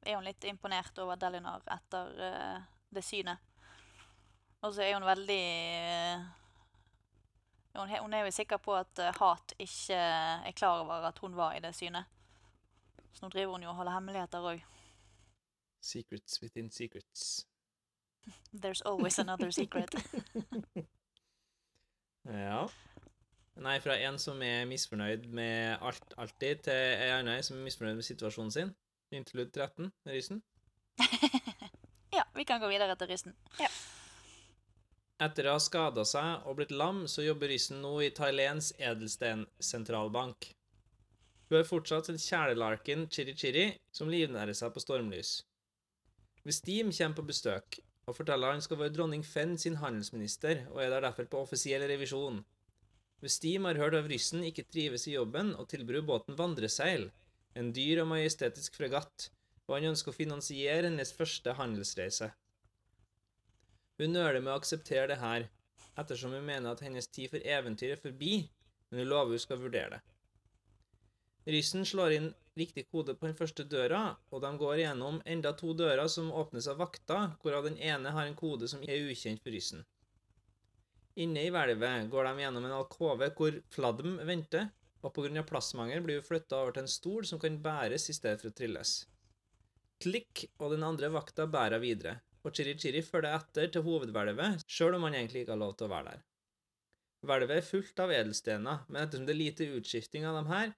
er 0.05 0.15
hun 0.15 0.27
litt 0.27 0.43
imponert 0.45 0.97
over 1.01 1.17
Delinar 1.17 1.63
etter 1.73 2.11
uh, 2.19 2.59
det 2.93 3.01
synet. 3.05 3.41
Og 4.59 4.75
så 4.75 4.83
er 4.83 4.93
hun 4.97 5.07
veldig 5.07 5.43
uh, 6.19 6.27
hun, 7.79 7.93
hun 8.03 8.13
er 8.13 8.27
jo 8.27 8.35
sikker 8.35 8.59
på 8.61 8.75
at 8.77 9.01
uh, 9.01 9.13
hat 9.21 9.55
ikke 9.57 9.97
er 9.97 10.57
klar 10.57 10.83
over 10.83 11.07
at 11.09 11.19
hun 11.23 11.37
var 11.37 11.55
i 11.55 11.63
det 11.63 11.73
synet. 11.77 12.05
Så 13.13 13.25
nå 13.25 13.31
driver 13.33 13.55
hun 13.55 13.65
jo 13.65 13.71
og 13.71 13.79
holder 13.79 13.95
hemmeligheter 13.97 14.51
òg. 14.51 14.65
Secrets 15.81 16.41
within 16.41 16.69
secrets. 16.71 17.45
There's 18.53 18.81
always 18.81 19.19
another 19.19 19.51
secret. 19.51 19.89
Ja. 22.29 22.69
Nei, 23.59 23.79
fra 23.83 23.95
en 23.97 24.19
som 24.21 24.41
er 24.45 24.67
misfornøyd 24.69 25.25
med 25.35 25.81
alt 25.83 26.13
alltid, 26.17 26.63
til 26.67 26.75
en 26.75 27.27
annen 27.27 27.43
som 27.43 27.57
er 27.57 27.65
misfornøyd 27.65 27.97
med 27.97 28.07
situasjonen 28.07 28.53
sin. 28.53 28.75
Interlude 29.11 29.51
13, 29.51 29.89
Rysen. 30.07 30.43
ja, 32.17 32.23
vi 32.35 32.45
kan 32.45 32.61
gå 32.61 32.69
videre 32.69 32.95
til 32.99 33.09
Ryssen. 33.09 33.35
Etter 35.19 35.49
å 35.49 35.57
ha 35.57 35.63
skada 35.63 36.05
seg 36.07 36.47
og 36.47 36.59
blitt 36.59 36.71
lam, 36.71 37.03
så 37.11 37.25
jobber 37.25 37.51
Rysen 37.51 37.81
nå 37.83 37.97
i 38.05 38.13
Thailands 38.15 38.71
edelstensentralbank. 38.77 40.53
Hun 41.49 41.59
er 41.59 41.67
fortsatt 41.67 42.11
en 42.13 42.21
kjælelarken 42.21 43.07
Chiri 43.11 43.33
Chiri 43.35 43.67
som 43.91 44.11
livnærer 44.11 44.55
seg 44.55 44.71
på 44.71 44.83
stormlys. 44.83 45.39
Hvis 46.43 46.61
Steam 46.63 46.91
kommer 46.95 47.19
på 47.19 47.27
besøk 47.29 47.79
og 48.09 48.15
forteller 48.17 48.55
han 48.55 48.63
skal 48.65 48.79
være 48.79 48.93
dronning 48.95 49.23
Fenn 49.25 49.57
sin 49.61 49.77
handelsminister, 49.81 50.65
og 50.73 50.81
er 50.83 50.89
der 50.93 51.05
derfor 51.05 51.27
på 51.29 51.43
offisiell 51.45 51.85
revisjon. 51.91 52.41
Hvis 53.21 53.35
Steam 53.37 53.67
har 53.67 53.77
hørt 53.77 53.97
av 53.97 54.07
Ryssen 54.09 54.45
ikke 54.47 54.65
trives 54.71 55.05
i 55.07 55.13
jobben 55.13 55.51
og 55.59 55.67
tilbyr 55.69 56.01
båten 56.07 56.37
vandreseil, 56.39 57.09
en 57.59 57.73
dyr 57.75 58.03
og 58.03 58.09
majestetisk 58.13 58.79
fregatt, 58.79 59.29
og 59.67 59.75
han 59.75 59.91
ønsker 59.91 60.13
å 60.13 60.17
finansiere 60.17 60.87
hennes 60.87 61.11
første 61.13 61.53
handelsreise. 61.59 62.31
Hun 63.99 64.15
nøler 64.15 64.39
med 64.39 64.53
å 64.53 64.57
akseptere 64.57 65.09
det 65.11 65.19
her, 65.21 65.49
ettersom 65.99 66.33
hun 66.33 66.47
mener 66.47 66.71
at 66.71 66.81
hennes 66.85 67.09
tid 67.11 67.33
for 67.33 67.43
eventyr 67.43 67.93
er 67.93 68.01
forbi, 68.01 68.47
men 68.89 69.03
hun 69.03 69.11
lover 69.11 69.35
hun 69.35 69.43
skal 69.43 69.61
vurdere 69.61 69.97
det. 69.97 70.01
Ryssen 71.49 71.85
slår 71.85 72.15
inn 72.15 72.29
riktig 72.59 72.85
kode 72.91 73.15
på 73.15 73.27
den 73.27 73.37
første 73.37 73.65
døra, 73.65 74.15
og 74.31 74.43
de 74.43 74.51
går 74.61 74.81
gjennom 74.83 75.21
enda 75.25 75.53
to 75.57 75.73
dører 75.77 76.07
som 76.11 76.31
åpnes 76.31 76.67
av 76.71 76.81
vakter, 76.81 77.33
hvorav 77.41 77.65
den 77.69 77.79
ene 77.79 78.13
har 78.15 78.27
en 78.27 78.37
kode 78.39 78.69
som 78.71 78.83
er 78.85 79.07
ukjent 79.09 79.41
for 79.43 79.55
Ryssen. 79.55 79.85
Inne 81.19 81.43
i 81.47 81.51
hvelvet 81.51 82.07
går 82.11 82.29
de 82.29 82.43
gjennom 82.45 82.67
en 82.67 82.77
alkove 82.77 83.31
hvor 83.35 83.57
Fladm 83.73 84.19
venter, 84.27 84.69
og 85.03 85.13
pga. 85.15 85.43
plassmangel 85.47 86.03
blir 86.03 86.19
hun 86.19 86.27
flytta 86.27 86.59
over 86.59 86.75
til 86.75 86.85
en 86.85 86.91
stol 86.91 87.27
som 87.27 87.39
kan 87.39 87.57
bæres 87.63 88.09
i 88.11 88.15
stedet 88.15 88.41
for 88.41 88.51
å 88.51 88.55
trilles. 88.55 89.05
Klikk 89.99 90.45
og 90.59 90.73
den 90.75 90.83
andre 90.87 91.09
vakta 91.11 91.47
bærer 91.47 91.81
videre, 91.83 92.19
og 92.43 92.55
Chiri 92.55 92.75
Chiri 92.79 93.03
følger 93.03 93.35
etter 93.35 93.71
til 93.71 93.83
hovedhvelvet, 93.83 94.63
sjøl 94.67 94.95
om 94.95 95.07
han 95.07 95.17
egentlig 95.17 95.43
ikke 95.43 95.55
har 95.55 95.63
lov 95.63 95.75
til 95.79 95.89
å 95.89 95.93
være 95.93 96.13
der. 96.13 96.21
Hvelvet 97.27 97.57
er 97.59 97.67
fullt 97.67 97.99
av 97.99 98.13
edelstener, 98.15 98.85
men 98.87 99.01
ettersom 99.01 99.25
det 99.27 99.33
er 99.33 99.41
lite 99.41 99.67
utskifting 99.75 100.27
av 100.27 100.37
dem 100.39 100.51
her, 100.53 100.71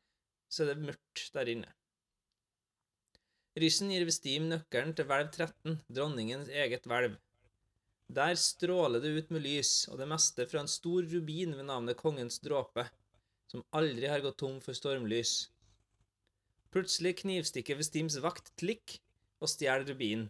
så 0.52 0.66
er 0.66 0.74
det 0.74 0.90
mørkt 0.90 1.30
der 1.36 1.50
inne. 1.56 1.70
Ryssen 3.60 3.92
gir 3.92 4.06
Vestim 4.08 4.48
nøkkelen 4.52 4.94
til 4.96 5.08
hvelv 5.08 5.32
13, 5.32 5.78
dronningens 5.92 6.52
eget 6.52 6.88
hvelv. 6.88 7.18
Der 8.12 8.36
stråler 8.40 9.00
det 9.04 9.12
ut 9.16 9.32
med 9.32 9.44
lys, 9.46 9.88
og 9.92 10.00
det 10.00 10.08
meste 10.12 10.46
fra 10.52 10.64
en 10.64 10.72
stor 10.72 11.08
rubin 11.14 11.56
ved 11.56 11.68
navnet 11.68 12.00
Kongens 12.00 12.40
dråpe, 12.44 12.86
som 13.52 13.64
aldri 13.76 14.08
har 14.12 14.24
gått 14.24 14.40
tom 14.44 14.60
for 14.64 14.76
stormlys. 14.76 15.52
Plutselig 16.72 17.18
knivstikker 17.24 17.80
Vestims 17.80 18.18
vakt 18.24 18.52
Klikk 18.60 18.98
og 19.44 19.52
stjeler 19.52 19.88
rubinen. 19.88 20.30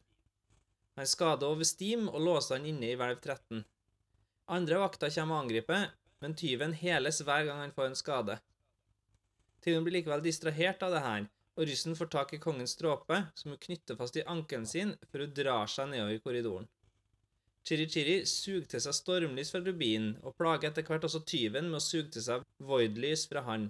Han 0.98 1.10
skader 1.10 1.48
over 1.48 1.62
Vestim 1.62 2.08
og 2.10 2.22
låser 2.22 2.58
han 2.58 2.70
inne 2.70 2.92
i 2.92 2.98
hvelv 3.00 3.22
13. 3.22 3.64
Andre 4.54 4.82
vakter 4.82 5.14
kommer 5.14 5.38
og 5.38 5.46
angriper, 5.46 5.92
men 6.22 6.38
tyven 6.38 6.74
heles 6.78 7.22
hver 7.26 7.46
gang 7.48 7.62
han 7.64 7.74
får 7.78 7.92
en 7.92 8.02
skade. 8.02 8.42
Tyven 9.62 9.86
blir 9.86 10.00
likevel 10.00 10.24
distrahert 10.26 10.82
av 10.86 10.96
det 10.96 11.02
her, 11.06 11.26
og 11.58 11.68
ryssen 11.68 11.98
får 11.98 12.10
tak 12.14 12.32
i 12.34 12.40
kongens 12.42 12.74
dråpe, 12.80 13.18
som 13.38 13.54
hun 13.54 13.60
knytter 13.62 13.98
fast 14.00 14.16
i 14.18 14.26
ankelen 14.34 14.66
sin 14.70 14.96
før 15.12 15.28
hun 15.28 15.36
drar 15.38 15.70
seg 15.70 15.92
nedover 15.92 16.24
korridoren. 16.26 16.70
Chiri-Chiri 17.68 18.24
suger 18.26 18.66
til 18.72 18.82
seg 18.82 18.96
stormlys 18.98 19.52
fra 19.54 19.62
rubinen, 19.62 20.16
og 20.26 20.34
plager 20.40 20.72
etter 20.72 20.88
hvert 20.88 21.06
også 21.06 21.22
tyven 21.30 21.70
med 21.70 21.78
å 21.78 21.86
suge 21.86 22.10
til 22.16 22.26
seg 22.26 22.48
voidlys 22.72 23.28
fra 23.30 23.44
han. 23.46 23.70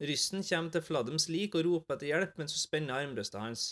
Ryssen 0.00 0.40
kommer 0.48 0.72
til 0.72 0.84
Fladdums 0.86 1.28
lik 1.28 1.58
og 1.58 1.66
roper 1.66 1.98
etter 1.98 2.08
hjelp 2.08 2.38
mens 2.40 2.56
hun 2.56 2.62
spenner 2.62 3.02
armbrøstet 3.02 3.42
hans. 3.42 3.64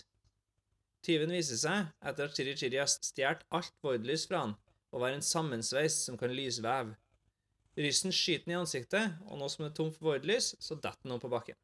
Tyven 1.06 1.32
viser 1.32 1.62
seg, 1.62 1.88
etter 2.04 2.28
at 2.28 2.36
Chiri-Chiri 2.36 2.82
har 2.82 2.90
stjålet 2.92 3.46
alt 3.56 3.72
voidlys 3.86 4.26
fra 4.28 4.42
han, 4.44 4.56
å 4.92 5.00
være 5.00 5.22
en 5.22 5.24
sammensveis 5.24 6.02
som 6.04 6.20
kan 6.20 6.34
lyse 6.36 6.60
vev. 7.78 7.86
Ryssen 7.86 8.12
skyter 8.12 8.44
den 8.44 8.56
i 8.56 8.58
ansiktet, 8.58 9.16
og 9.28 9.38
nå 9.38 9.48
som 9.48 9.64
det 9.64 9.70
er 9.72 9.76
tomt 9.78 9.96
for 9.96 10.12
voidlys, 10.12 10.54
så 10.60 10.74
detter 10.76 11.06
den 11.06 11.14
opp 11.16 11.22
på 11.24 11.32
bakken. 11.32 11.58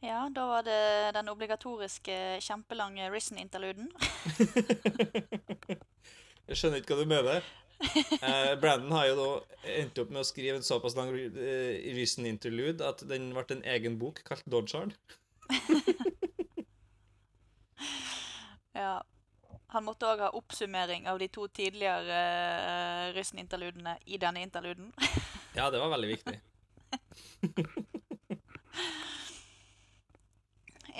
Ja, 0.00 0.30
da 0.32 0.46
var 0.48 0.64
det 0.64 1.12
den 1.14 1.28
obligatoriske 1.28 2.40
kjempelange 2.40 3.10
Risen-interluden. 3.12 3.90
Jeg 6.48 6.56
skjønner 6.56 6.80
ikke 6.80 6.96
hva 6.96 7.04
du 7.04 7.10
mener. 7.10 7.44
Eh, 7.80 8.54
Brandon 8.60 8.92
har 8.96 9.06
jo 9.10 9.16
da 9.18 9.28
endt 9.76 10.00
opp 10.00 10.10
med 10.12 10.22
å 10.22 10.28
skrive 10.28 10.56
en 10.58 10.64
såpass 10.64 10.96
lang 10.96 11.12
eh, 11.12 11.92
Risen-interlude 11.96 12.84
at 12.84 13.04
den 13.08 13.30
ble 13.36 13.44
en 13.54 13.64
egen 13.76 14.00
bok 14.00 14.24
kalt 14.24 14.44
Dodgehard. 14.48 14.96
Ja. 18.70 19.02
Han 19.70 19.84
måtte 19.86 20.08
òg 20.10 20.18
ha 20.24 20.30
oppsummering 20.34 21.06
av 21.10 21.18
de 21.20 21.28
to 21.30 21.46
tidligere 21.54 22.10
uh, 22.10 23.14
Russen-interludene 23.14 23.94
i 24.06 24.18
denne 24.18 24.40
interluden. 24.46 24.92
Ja, 25.50 25.66
det 25.70 25.80
var 25.82 25.90
veldig 25.90 26.08
viktig. 26.12 26.40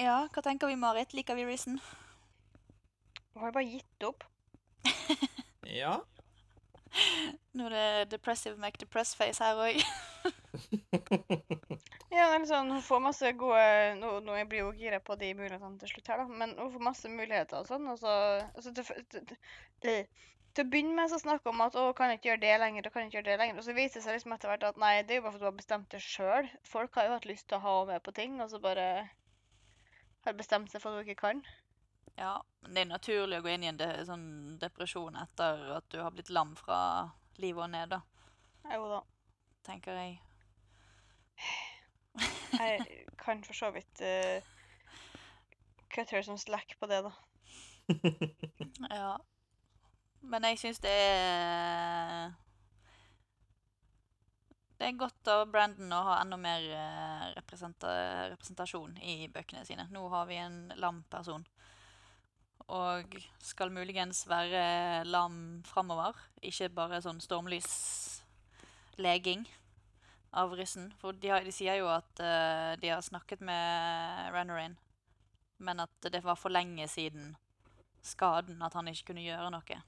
ja, 0.06 0.26
hva 0.26 0.42
tenker 0.42 0.66
vi, 0.66 0.74
Marit? 0.74 1.14
Liker 1.14 1.38
vi 1.38 1.46
Russen? 1.46 1.78
Hun 3.30 3.42
har 3.44 3.54
bare 3.54 3.70
gitt 3.70 4.02
opp. 4.08 4.26
Ja. 5.70 6.02
Nå 7.56 7.66
er 7.68 7.74
det 7.74 8.10
depressive 8.16 8.58
make 8.60 8.80
depressed 8.80 9.18
face 9.18 9.42
her 9.42 9.60
òg. 9.60 9.80
Ja, 12.10 12.24
men 12.32 12.42
sånn, 12.46 12.72
Hun 12.74 12.82
får 12.82 13.02
masse 13.04 13.30
gode 13.38 13.66
Nå, 14.00 14.08
nå 14.26 14.34
jeg 14.34 14.48
blir 14.50 14.64
jo 14.64 14.72
gira 14.74 14.98
på 15.04 15.14
de 15.20 15.28
mulighetene 15.38 15.78
til 15.78 15.92
slutt, 15.92 16.08
her 16.10 16.18
da, 16.18 16.26
men 16.42 16.56
hun 16.58 16.72
får 16.74 16.82
masse 16.88 17.12
muligheter 17.12 17.60
og 17.60 17.68
sånn. 17.70 17.86
og 17.92 18.00
så, 18.00 18.14
altså, 18.56 18.72
til, 18.74 19.04
til, 19.14 19.36
til, 19.84 20.26
til 20.56 20.66
å 20.66 20.70
begynne 20.72 20.96
med 20.98 21.12
så 21.12 21.20
snakker 21.22 21.46
hun 21.46 21.60
om 21.60 21.64
at 21.68 21.78
å, 21.78 21.86
kan 21.96 22.10
jeg 22.10 22.18
ikke 22.18 22.30
gjøre 22.32 22.42
det 22.42 22.58
lenger, 22.64 22.88
og 22.88 22.92
kan 22.92 23.04
jeg 23.04 23.12
ikke 23.12 23.18
gjøre 23.20 23.28
det 23.30 23.38
lenger. 23.44 23.62
Og 23.62 23.66
så 23.68 23.76
viser 23.76 24.00
det 24.00 24.04
seg 24.08 24.18
liksom 24.18 24.34
etter 24.34 24.50
hvert 24.50 24.66
at 24.72 24.82
nei, 24.82 24.92
det 25.06 25.14
er 25.14 25.20
jo 25.20 25.26
bare 25.28 25.36
fordi 25.36 25.46
du 25.46 25.50
har 25.50 25.56
bestemt 25.60 25.94
det 25.94 26.02
sjøl. 26.04 26.50
Folk 26.72 26.98
har 26.98 27.06
jo 27.06 27.14
hatt 27.14 27.30
lyst 27.30 27.46
til 27.48 27.60
å 27.60 27.64
ha 27.64 27.76
henne 27.78 27.94
med 27.94 28.06
på 28.08 28.16
ting, 28.18 28.36
og 28.42 28.50
så 28.50 28.62
bare 28.66 28.86
har 30.26 30.38
bestemt 30.42 30.72
seg 30.72 30.82
for 30.82 30.90
at 30.90 31.00
hun 31.00 31.06
ikke 31.06 31.22
kan. 31.22 31.44
Ja, 32.20 32.34
men 32.60 32.74
det 32.76 32.82
er 32.82 32.90
naturlig 32.90 33.38
å 33.40 33.44
gå 33.44 33.52
inn 33.54 33.62
i 33.64 33.70
en 33.70 33.78
de, 33.80 33.88
sånn 34.04 34.24
depresjon 34.60 35.16
etter 35.16 35.62
at 35.78 35.86
du 35.88 36.02
har 36.02 36.12
blitt 36.12 36.28
lam 36.28 36.52
fra 36.58 36.80
livet 37.40 37.64
og 37.64 37.70
ned, 37.72 37.94
da, 37.94 38.02
Jo 38.74 38.88
da. 38.90 38.98
tenker 39.64 39.96
jeg. 39.96 40.18
Jeg 42.60 43.06
kan 43.22 43.40
for 43.46 43.56
så 43.56 43.70
vidt 43.72 44.02
uh, 44.04 44.44
cut 45.94 46.12
som 46.26 46.36
slack 46.38 46.76
på 46.80 46.90
det, 46.90 47.00
da. 47.08 47.14
Ja. 48.90 49.16
Men 50.20 50.44
jeg 50.44 50.58
syns 50.60 50.82
det 50.84 50.92
er 50.92 52.34
Det 54.76 54.90
er 54.90 55.00
godt 55.00 55.30
av 55.32 55.46
Brandon 55.48 55.92
å 55.96 56.02
ha 56.06 56.18
enda 56.20 56.36
mer 56.40 56.62
eh, 56.72 57.24
representasjon 57.36 58.94
i 59.04 59.28
bøkene 59.32 59.64
sine. 59.68 59.84
Nå 59.92 60.06
har 60.12 60.28
vi 60.28 60.38
en 60.40 60.62
lam 60.80 61.02
person. 61.12 61.44
Og 62.70 63.16
skal 63.42 63.72
muligens 63.74 64.28
være 64.30 65.02
lam 65.08 65.62
framover. 65.66 66.14
Ikke 66.46 66.68
bare 66.74 67.00
sånn 67.02 67.20
stormlysleging 67.22 69.42
av 70.38 70.52
ryssen. 70.54 70.92
For 71.00 71.12
de, 71.12 71.28
har, 71.32 71.40
de 71.46 71.52
sier 71.54 71.76
jo 71.80 71.88
at 71.90 72.20
uh, 72.22 72.80
de 72.80 72.88
har 72.92 73.02
snakket 73.02 73.40
med 73.42 74.32
Renorin, 74.34 74.76
men 75.58 75.80
at 75.82 76.10
det 76.12 76.24
var 76.24 76.36
for 76.38 76.50
lenge 76.54 76.88
siden 76.88 77.36
skaden 78.06 78.62
at 78.62 78.74
han 78.78 78.88
ikke 78.88 79.06
kunne 79.10 79.26
gjøre 79.26 79.50
noe. 79.52 79.80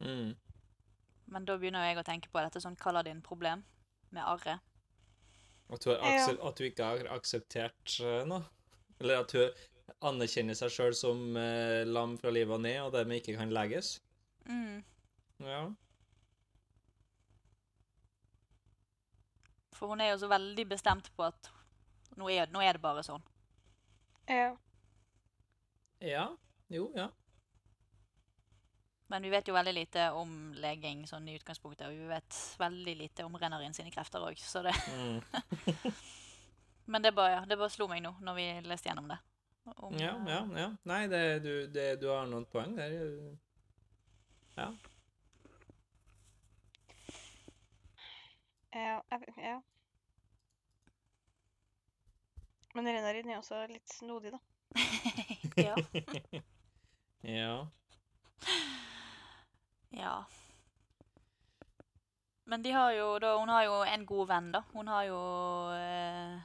Mm. 0.00 0.34
Men 1.30 1.44
da 1.46 1.56
begynner 1.60 1.86
jeg 1.86 1.98
å 2.00 2.06
tenke 2.06 2.28
på 2.32 2.42
dette 2.42 2.60
sånn 2.62 2.76
Kaladin-problem 2.80 3.62
med 4.10 4.22
arret. 4.24 4.58
At, 5.70 5.86
Ja. 5.86 6.26
at 6.26 6.56
du, 6.58 6.64
ikke 6.66 6.84
har 6.84 7.06
akseptert 7.14 8.00
eh, 8.02 8.24
noe. 8.26 8.42
Eller 8.98 9.20
at 9.22 9.32
hun 9.32 9.50
anerkjenner 10.06 10.56
seg 10.56 10.72
sjøl 10.72 10.96
som 10.96 11.36
eh, 11.36 11.84
lam 11.88 12.16
fra 12.20 12.32
livet 12.32 12.56
og 12.56 12.64
ned, 12.64 12.80
og 12.84 12.92
dermed 12.94 13.20
ikke 13.20 13.36
kan 13.38 13.52
leges. 13.52 13.98
Mm. 14.48 14.80
Ja. 15.44 15.62
For 19.76 19.92
hun 19.92 20.00
er 20.00 20.12
jo 20.12 20.20
så 20.20 20.28
veldig 20.28 20.66
bestemt 20.68 21.08
på 21.16 21.24
at 21.28 21.52
nå 22.20 22.28
er, 22.32 22.50
nå 22.52 22.60
er 22.64 22.76
det 22.76 22.84
bare 22.84 23.04
sånn. 23.06 23.22
Ja. 24.28 24.52
Ja. 26.04 26.26
Jo, 26.70 26.90
ja. 26.96 27.08
Men 29.10 29.24
vi 29.26 29.32
vet 29.32 29.48
jo 29.48 29.56
veldig 29.56 29.72
lite 29.74 30.04
om 30.14 30.52
leging 30.62 31.02
sånn 31.08 31.26
i 31.28 31.34
utgangspunktet, 31.34 31.88
og 31.88 31.96
vi 31.96 32.06
vet 32.12 32.36
veldig 32.60 32.94
lite 33.00 33.24
om 33.26 33.34
Rennarin 33.40 33.74
sine 33.74 33.90
krefter 33.90 34.22
òg, 34.22 34.38
så 34.38 34.62
det 34.62 34.76
Mm. 34.90 35.20
Men 36.90 37.02
det 37.02 37.12
bare, 37.14 37.32
ja, 37.32 37.40
det 37.46 37.58
bare 37.58 37.70
slo 37.70 37.86
meg 37.86 38.02
nå 38.02 38.16
når 38.20 38.34
vi 38.34 38.46
leste 38.66 38.88
gjennom 38.88 39.10
det. 39.10 39.18
Om, 39.64 39.94
Ja, 39.98 40.16
eh, 40.16 40.28
ja, 40.28 40.46
ja. 40.60 40.76
Nei, 40.82 41.06
det, 41.08 41.38
du, 41.44 41.66
det, 41.66 41.96
du 42.00 42.08
har 42.08 42.26
noen 42.26 42.46
poeng 42.46 42.76
der. 42.76 42.94
Ja. 44.56 44.70
Ja, 48.70 49.02
ja. 49.36 49.60
Men 52.74 52.86
Renarin 52.86 53.30
er 53.30 53.40
også 53.40 53.64
litt 53.70 53.88
snodig, 53.90 54.32
da. 54.32 54.40
ja. 55.68 55.76
Ja. 57.20 57.66
ja. 59.90 60.24
Men 62.44 62.62
de 62.62 62.70
har 62.72 62.92
jo 62.96 63.18
da 63.20 63.34
Hun 63.36 63.48
har 63.52 63.64
jo 63.66 63.74
en 63.84 64.06
god 64.06 64.28
venn, 64.30 64.48
da. 64.54 64.62
Hun 64.72 64.88
har 64.88 65.04
jo 65.04 65.18
eh, 65.74 66.40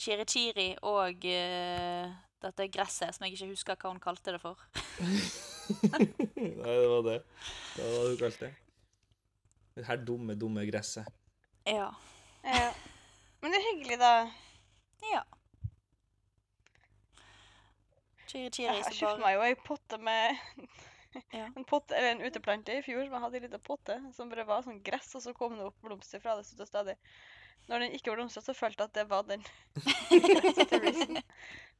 Chiri-Chiri 0.00 0.70
og 0.82 1.26
eh, 1.28 2.08
dette 2.42 2.68
gresset 2.74 3.14
som 3.16 3.24
jeg 3.26 3.34
ikke 3.36 3.50
husker 3.52 3.78
hva 3.82 3.92
hun 3.92 4.00
kalte 4.02 4.34
det 4.34 4.40
for. 4.42 4.60
Nei, 5.88 6.04
det 6.64 6.88
var 6.90 7.02
det. 7.06 7.16
Det 7.76 7.84
var 7.84 7.96
det 7.98 8.10
hun 8.12 8.20
kalte 8.22 8.46
det. 8.46 8.52
Det 9.78 9.86
her 9.86 10.04
dumme, 10.08 10.34
dumme 10.38 10.64
gresset. 10.70 11.06
Ja. 11.68 11.88
Ja. 12.44 12.68
Men 13.42 13.52
det 13.54 13.58
er 13.60 13.66
hyggelig, 13.72 13.98
da. 14.00 14.12
ja. 15.12 15.22
Chiri-Chiri 18.28 18.68
Jeg 18.68 18.84
som 18.84 18.92
kjøpte 18.92 19.22
bare 19.22 19.24
meg 19.24 19.36
jo 19.38 19.44
ei 19.46 19.54
potte 19.64 19.98
med 20.04 20.24
Ja. 21.32 21.46
en 21.56 21.64
potte, 21.66 21.96
eller 21.96 22.12
en 22.12 22.20
uteplante 22.28 22.74
i 22.76 22.82
fjor 22.84 23.06
som 23.06 23.14
jeg 23.16 23.22
hadde 23.24 23.38
i 23.38 23.42
lita 23.46 23.58
potte, 23.64 23.94
som 24.14 24.28
bare 24.30 24.44
var 24.46 24.60
sånn 24.66 24.82
gress, 24.84 25.08
og 25.16 25.22
så 25.24 25.32
kom 25.34 25.56
det 25.56 25.64
opp 25.64 25.78
blomster 25.82 26.20
fra 26.22 26.34
det 26.38 26.44
støtt 26.46 26.68
stadig. 26.68 26.94
Når 27.68 27.82
den 27.82 27.96
ikke 27.96 28.12
blomstra, 28.14 28.42
så 28.44 28.54
følte 28.56 28.84
jeg 28.84 28.90
at 28.92 28.96
det 28.96 29.06
var 29.10 29.24
den. 29.28 29.42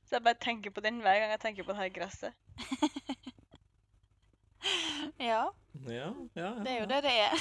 Så 0.09 0.17
jeg 0.17 0.25
bare 0.25 0.41
tenker 0.41 0.73
på 0.73 0.81
den 0.81 1.03
hver 1.05 1.19
gang 1.21 1.31
jeg 1.35 1.41
tenker 1.43 1.67
på 1.69 1.75
det 1.75 1.83
her 1.83 1.95
gresset. 2.01 2.33
Ja, 5.19 5.45
Ja, 5.87 5.93
ja, 5.95 6.09
ja. 6.35 6.49
det 6.65 6.73
er 6.73 6.81
jo 6.81 6.87
det 6.91 7.03
det 7.05 7.13
er. 7.23 7.35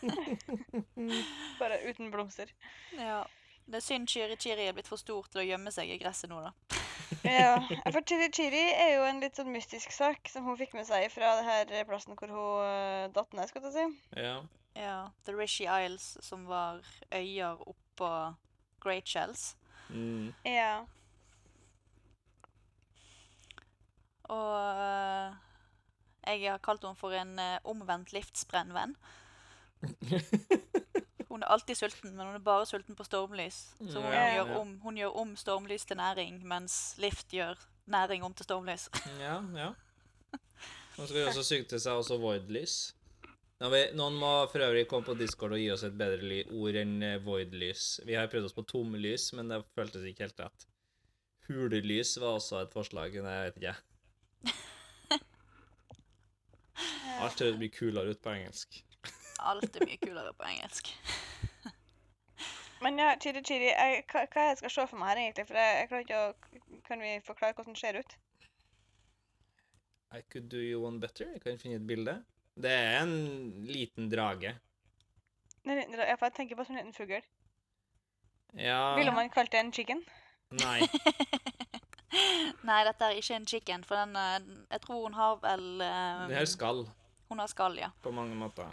Bare 1.60 1.78
uten 1.90 2.10
blomster. 2.10 2.52
Ja. 2.94 3.22
Det 3.66 3.78
er 3.80 3.84
synd 3.84 4.08
Chiri-Chiri 4.08 4.66
er 4.68 4.74
blitt 4.74 4.88
for 4.90 4.98
stor 4.98 5.26
til 5.30 5.42
å 5.42 5.46
gjemme 5.46 5.70
seg 5.74 5.90
i 5.90 5.98
gresset 6.00 6.30
nå, 6.30 6.40
da. 6.42 6.52
Ja, 7.26 7.58
for 7.90 8.00
Chiri 8.06 8.30
Chiri 8.32 8.62
er 8.70 8.94
jo 8.94 9.02
en 9.08 9.18
litt 9.22 9.36
sånn 9.38 9.50
mystisk 9.52 9.90
sak 9.94 10.30
som 10.30 10.46
hun 10.46 10.58
fikk 10.58 10.76
med 10.78 10.86
seg 10.88 11.08
fra 11.12 11.34
det 11.40 11.46
her 11.74 11.84
plassen 11.88 12.14
hvor 12.18 12.30
hun 12.30 12.62
uh, 12.62 13.10
datt 13.14 13.34
ned, 13.36 13.50
skal 13.50 13.66
jeg 13.68 13.76
si. 13.76 13.86
ja. 14.22 14.40
Ja. 14.78 15.10
The 15.26 15.34
Rishi 15.34 15.66
Isles, 15.66 16.12
som 16.22 16.44
var 16.46 16.78
øyer 17.12 17.58
oppå 17.66 18.10
Great 18.80 19.10
Shells. 19.10 19.56
Mm. 19.90 20.30
Ja. 20.46 20.84
Og 24.30 24.54
øh, 24.86 25.34
jeg 26.30 26.50
har 26.52 26.60
kalt 26.62 26.84
henne 26.86 26.98
for 26.98 27.14
en 27.16 27.34
øh, 27.38 27.58
omvendt 27.64 28.12
livsbrennvenn. 28.14 28.94
Hun 31.30 31.42
er 31.42 31.52
alltid 31.54 31.78
sulten, 31.78 32.16
men 32.16 32.26
hun 32.26 32.34
er 32.34 32.42
bare 32.42 32.66
sulten 32.66 32.96
på 32.98 33.04
stormlys. 33.06 33.54
Så 33.78 34.00
hun, 34.00 34.10
Ja, 34.12 34.24
gjør, 34.34 34.48
ja. 34.50 34.56
om, 34.58 34.72
hun 34.82 34.96
gjør 34.98 35.14
om 35.22 35.36
stormlys 35.38 35.84
til 35.86 35.96
næring, 35.96 36.40
mens 36.46 36.96
Lift 36.98 37.30
gjør 37.30 37.54
næring 37.86 38.24
om 38.26 38.34
til 38.34 38.44
stormlys. 38.48 38.88
Ja, 39.22 39.36
ja. 39.54 39.68
Så 40.96 41.06
kan 41.06 41.14
vi 41.16 41.22
også 41.30 41.44
suge 41.46 41.64
til 41.70 41.80
seg 41.80 41.92
også 42.02 42.18
voidlys. 42.20 42.74
Nå 43.60 43.70
Noen 43.94 44.16
må 44.18 44.32
for 44.50 44.64
øvrig 44.66 44.86
komme 44.88 45.06
på 45.06 45.14
Discord 45.14 45.54
og 45.54 45.60
gi 45.62 45.70
oss 45.70 45.84
et 45.86 45.96
bedre 45.96 46.42
ord 46.56 46.76
enn 46.80 46.96
eh, 47.06 47.18
void-lys. 47.24 48.00
Vi 48.08 48.16
har 48.18 48.28
prøvd 48.32 48.48
oss 48.50 48.56
på 48.56 48.64
tomlys, 48.68 49.30
men 49.36 49.52
det 49.52 49.62
føltes 49.76 50.04
ikke 50.10 50.26
helt 50.26 50.40
rett. 50.42 50.66
Hulelys 51.46 52.16
var 52.20 52.38
også 52.40 52.62
et 52.64 52.72
forslag, 52.74 53.14
Nei, 53.22 53.36
jeg 53.36 53.50
vet 53.50 53.60
ikke. 53.62 53.74
Alt 57.30 57.42
mye 57.46 57.58
det 57.60 57.68
kulere 57.76 58.10
ut 58.14 58.22
på 58.22 58.32
engelsk. 58.34 58.80
Alt 59.40 59.76
er 59.76 59.86
mye 59.86 59.98
kulere 60.02 60.32
på 60.34 60.48
engelsk. 60.50 60.90
Men 62.82 62.98
ja, 62.98 63.12
Chidi 63.20 63.42
Chidi, 63.44 63.68
jeg, 63.70 64.04
hva, 64.10 64.24
hva 64.32 64.46
jeg 64.48 64.58
skal 64.58 64.72
se 64.72 64.86
for 64.88 64.98
meg 65.00 65.12
her 65.12 65.20
egentlig? 65.22 65.46
For 65.50 65.58
jeg, 65.60 65.76
jeg 65.78 65.88
klarer 65.90 66.04
ikke 66.06 66.20
å 66.20 66.80
Kan 66.88 67.02
vi 67.04 67.10
forklare 67.26 67.56
hvordan 67.56 67.76
det 67.76 67.80
ser 67.82 67.98
ut? 68.00 68.14
I 70.16 70.22
could 70.32 70.48
do 70.50 70.58
you 70.58 70.80
one 70.82 70.98
better. 70.98 71.28
Jeg 71.36 71.42
kan 71.44 71.58
finne 71.60 71.76
et 71.78 71.86
bilde. 71.86 72.16
Det 72.58 72.70
er 72.72 73.02
en 73.02 73.12
liten 73.68 74.08
drage. 74.10 74.56
En 75.66 75.76
liten 75.76 75.94
dra- 75.94 76.08
Ja, 76.08 76.16
for 76.16 76.26
jeg 76.30 76.38
tenker 76.40 76.58
på 76.58 76.64
som 76.66 76.74
en 76.74 76.80
liten 76.82 76.96
fugl. 76.96 77.20
Ja 78.58 78.96
Ville 78.96 79.12
man 79.14 79.30
kalt 79.30 79.52
det 79.52 79.60
en 79.60 79.72
chicken? 79.72 80.00
Nei. 80.58 80.80
Nei, 82.66 82.80
dette 82.88 83.06
er 83.06 83.20
ikke 83.20 83.36
en 83.38 83.46
chicken, 83.46 83.84
for 83.86 84.00
den 84.00 84.16
eh, 84.18 84.40
Jeg 84.72 84.80
tror 84.82 85.04
hun 85.04 85.14
har 85.14 85.36
vel 85.44 85.68
um... 85.78 86.24
Det 86.32 86.40
her 86.40 86.48
er 86.48 86.50
skall 86.50 86.82
Hun 87.30 87.38
har 87.38 87.46
skall, 87.46 87.78
ja. 87.78 87.92
på 88.02 88.10
mange 88.10 88.34
måter. 88.34 88.66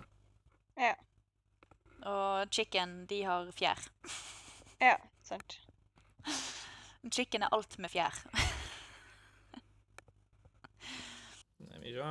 Ja. 0.75 0.95
Og 2.09 2.49
chicken, 2.53 3.03
de 3.05 3.21
har 3.27 3.51
fjær. 3.53 3.77
Ja, 4.81 4.95
sant. 5.21 5.59
Chicken 7.13 7.45
er 7.45 7.53
alt 7.53 7.77
med 7.77 7.93
fjær. 7.93 8.17
Skal 11.37 11.85
vi 11.85 11.93
se. 11.93 12.09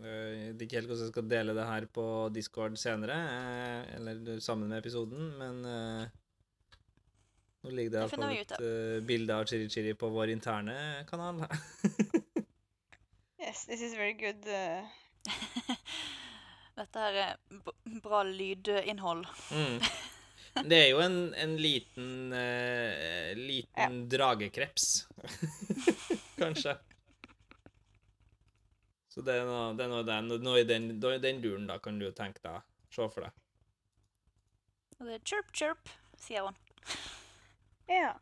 Jeg 0.00 0.52
vet 0.52 0.62
ikke 0.66 0.78
helt 0.78 0.92
hvordan 0.92 1.06
jeg 1.06 1.14
skal 1.14 1.32
dele 1.32 1.56
det 1.56 1.66
her 1.72 1.88
på 1.96 2.06
Discord 2.36 2.76
senere, 2.78 3.16
eh, 3.40 3.96
eller 3.96 4.38
sammen 4.44 4.68
med 4.68 4.84
episoden, 4.84 5.32
men 5.40 5.64
eh, 5.66 6.04
nå 7.64 7.72
ligger 7.74 7.96
det 7.96 8.04
iallfall 8.04 8.30
et 8.36 8.54
eh, 8.60 9.00
bilde 9.04 9.32
av 9.34 9.48
Chiri 9.48 9.66
Chiri 9.72 9.96
på 9.96 10.12
vår 10.12 10.36
interne 10.36 10.76
kanal. 11.08 11.40
Yes, 13.40 13.64
this 13.64 13.80
is 13.80 13.94
very 13.96 14.12
good. 14.12 14.46
uh, 14.46 14.84
Dette 16.80 17.04
her 17.04 17.18
er 17.24 18.00
bra 18.04 18.22
lydinnhold. 18.26 19.26
mm. 19.50 19.84
Det 20.66 20.76
er 20.76 20.88
jo 20.90 20.98
en, 20.98 21.34
en 21.38 21.52
liten 21.62 22.32
uh, 22.34 23.30
liten 23.38 24.00
dragekreps, 24.10 24.86
kanskje. 26.40 26.74
Så 29.10 29.22
det 29.26 29.36
er 29.38 29.46
noe, 29.46 29.68
det 29.78 29.86
er 29.86 29.92
noe, 29.92 30.02
den, 30.06 30.32
noe 30.42 30.62
i 30.62 30.66
den, 30.66 30.90
den 31.00 31.40
duren, 31.42 31.68
da, 31.70 31.78
kan 31.82 32.02
du 32.02 32.08
tenke 32.14 32.42
deg. 32.42 32.66
Se 32.90 33.06
for 33.14 33.26
deg. 33.26 33.38
Og 34.98 35.06
det 35.06 35.16
er 35.20 35.24
chirp, 35.30 35.54
chirp, 35.54 35.94
sier 36.20 36.46
hun. 36.46 36.58
Ja. 37.90 38.12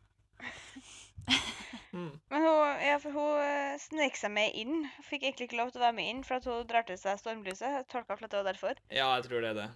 Mm. 1.91 2.19
Men 2.29 2.41
hun, 2.45 2.81
ja, 2.85 2.97
for 3.01 3.15
hun 3.15 3.39
uh, 3.41 3.75
snek 3.81 4.17
seg 4.19 4.29
med 4.33 4.53
inn. 4.57 4.83
Fikk 5.07 5.23
egentlig 5.25 5.49
ikke 5.49 5.57
lov 5.57 5.71
til 5.73 5.81
å 5.81 5.87
være 5.87 5.97
med 5.97 6.09
inn, 6.11 6.19
for 6.27 6.43
hun 6.45 6.67
drar 6.69 6.85
til 6.85 6.99
seg 7.01 7.17
stormlyset. 7.17 7.65
Jeg 7.65 7.87
tolka 7.89 8.13
at 8.13 8.27
det 8.27 8.37
var 8.37 8.45
derfor. 8.51 8.81
Ja, 8.93 9.07
jeg 9.17 9.25
tror 9.25 9.41
det 9.41 9.49
er 9.53 9.57
det. 9.57 9.69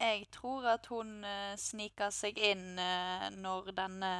Jeg 0.00 0.24
tror 0.32 0.68
at 0.72 0.88
hun 0.92 1.12
uh, 1.24 1.52
snika 1.60 2.08
seg 2.12 2.40
inn 2.40 2.80
uh, 2.80 3.28
når 3.36 3.68
denne 3.76 4.14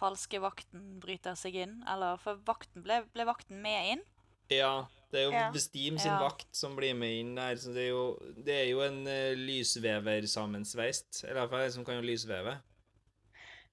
falske 0.00 0.40
vakten 0.42 0.96
bryter 1.02 1.36
seg 1.38 1.58
inn. 1.66 1.76
Eller 1.90 2.18
for 2.22 2.40
vakten 2.46 2.86
ble, 2.86 3.02
ble 3.14 3.26
vakten 3.28 3.60
med 3.62 3.96
inn? 3.96 4.06
Ja, 4.50 4.86
det 5.10 5.20
er 5.20 5.28
jo 5.28 5.34
Ja. 5.34 5.50
Bestim 5.54 5.98
sin 5.98 6.14
Ja. 6.14 6.22
vakt 6.22 6.48
som 6.56 6.74
blir 6.78 6.94
med 6.94 7.20
inn 7.20 7.34
der. 7.38 7.58
Så 7.58 7.74
det 7.74 7.88
er 7.88 7.92
jo, 7.92 8.06
det 8.38 8.56
er 8.62 8.68
jo 8.70 8.82
en 8.86 9.02
uh, 9.06 9.34
lysveversammensveist. 9.34 11.24
Eller 11.26 11.42
iallfall 11.42 11.66
en 11.66 11.78
som 11.80 11.86
kan 11.86 11.98
jo 11.98 12.06
lysveve. 12.06 12.60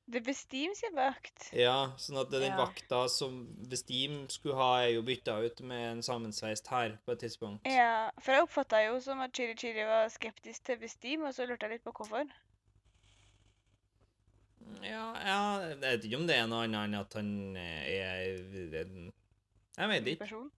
Det 0.10 0.22
bestim 0.24 0.72
sin 0.76 0.94
vakt. 0.96 1.50
Ja, 1.52 1.92
sånn 2.00 2.16
at 2.22 2.30
det 2.32 2.38
er 2.40 2.46
den 2.48 2.54
Ja. 2.58 2.66
vakta 2.66 3.10
som 3.12 3.42
Steam 3.76 4.30
skulle 4.30 4.56
ha, 4.56 4.70
er 4.86 4.94
jo 4.94 5.02
bytta 5.04 5.34
ut 5.46 5.60
med 5.62 5.92
en 5.98 6.02
sammensveist 6.02 6.68
her 6.72 6.98
på 7.06 7.12
et 7.12 7.20
tidspunkt. 7.20 7.68
Ja, 7.68 8.10
for 8.20 8.32
jeg 8.32 8.44
oppfatta 8.46 8.80
jo 8.86 9.02
som 9.02 9.20
at 9.20 9.34
Chiri 9.36 9.54
Chiri 9.60 9.84
var 9.84 10.08
skeptisk 10.08 10.64
til 10.64 10.88
Steam, 10.90 11.24
og 11.28 11.34
så 11.36 11.46
lurte 11.46 11.64
jeg 11.68 11.72
litt 11.72 11.84
på 11.84 11.92
hvorfor. 11.92 12.24
Ja, 14.84 15.14
ja, 15.26 15.42
jeg 15.72 15.78
vet 15.82 16.06
ikke 16.08 16.20
om 16.22 16.28
det 16.30 16.36
er 16.38 16.48
noe 16.48 16.64
annet 16.68 16.88
enn 16.88 16.96
at 17.00 17.14
han 17.18 17.30
er 17.58 18.82
en 18.84 19.12
Jeg 19.78 19.90
vet 19.92 20.08
ikke. 20.14 20.24
Person. 20.26 20.52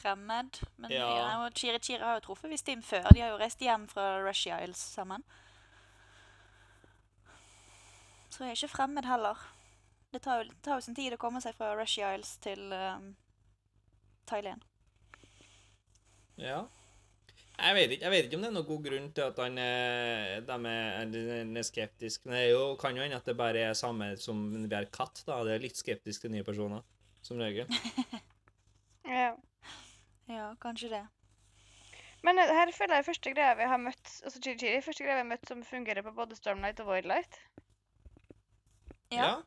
Fremmed. 0.00 0.60
Men 0.78 0.90
Ja. 0.90 1.08
ja. 1.16 1.50
Chiri 1.54 1.78
Chiri 1.78 2.00
har 2.02 2.18
jo 2.18 2.20
truffet 2.20 2.58
Steam 2.58 2.82
før. 2.82 3.06
De 3.14 3.20
har 3.20 3.30
jo 3.30 3.38
reist 3.38 3.60
hjem 3.60 3.86
fra 3.88 4.20
Russia 4.26 4.58
Isles 4.62 4.78
sammen. 4.96 5.22
Så 8.40 8.46
jeg 8.48 8.56
ikke 8.56 8.72
fremmed 8.72 9.04
heller. 9.04 9.36
Det 10.14 10.22
tar 10.24 10.38
jo, 10.40 10.44
det 10.48 10.62
tar 10.64 10.78
jo 10.78 10.84
sin 10.86 10.94
tid 10.96 11.12
å 11.12 11.18
komme 11.20 11.42
seg 11.44 11.52
fra 11.58 11.74
Rush 11.76 11.98
Isles 12.00 12.38
til 12.40 12.72
um, 12.72 13.10
Thailand. 14.30 14.64
Ja. 16.40 16.62
Jeg 17.60 17.76
vet, 17.76 17.92
ikke, 17.92 18.06
jeg 18.06 18.14
vet 18.14 18.24
ikke 18.30 18.38
om 18.38 18.46
det 18.46 18.48
er 18.48 18.56
noen 18.56 18.68
god 18.70 18.86
grunn 18.88 19.10
til 19.12 19.26
at 19.26 19.42
han 19.44 19.60
er, 19.60 20.40
de 20.48 20.56
er, 20.72 21.12
er 21.60 21.68
skeptisk. 21.68 22.24
Men 22.24 22.38
det 22.38 22.42
er 22.46 22.50
jo, 22.54 22.64
kan 22.80 22.96
jo 22.96 23.04
hende 23.04 23.20
at 23.20 23.28
det 23.28 23.36
bare 23.36 23.68
er 23.68 23.76
samme 23.76 24.14
som 24.16 24.40
vi 24.56 24.72
er 24.72 24.88
katt. 24.88 25.20
da. 25.28 25.42
Det 25.44 25.58
er 25.58 25.64
litt 25.68 25.76
skeptisk 25.76 26.24
til 26.24 26.32
nye 26.32 26.48
personer, 26.48 26.86
som 27.20 27.44
regel. 27.44 27.68
Ja. 29.10 29.34
Ja, 30.30 30.52
kanskje 30.62 30.88
det. 30.92 31.06
Men 32.22 32.38
eh, 32.38 32.52
her 32.54 32.70
føler 32.72 33.00
jeg 33.00 33.08
første 33.08 33.32
greia 33.34 33.56
vi 33.58 33.66
har 33.66 33.80
møtt 33.80 34.12
altså 34.22 34.38
Chiri 34.38 34.60
Chiri, 34.60 34.82
første 34.84 35.02
greia 35.02 35.16
vi 35.16 35.24
har 35.24 35.30
møtt 35.32 35.48
som 35.50 35.64
fungerer 35.66 36.04
på 36.06 36.12
både 36.14 36.36
Stormlight 36.38 36.80
og 36.84 36.92
Voidlight. 36.92 37.40
Ja. 39.10 39.40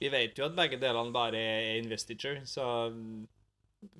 Vi 0.00 0.08
vet 0.08 0.38
jo 0.38 0.46
at 0.48 0.56
begge 0.56 0.78
delene 0.80 1.12
bare 1.12 1.38
er 1.38 1.78
investiture, 1.82 2.46
så 2.48 2.90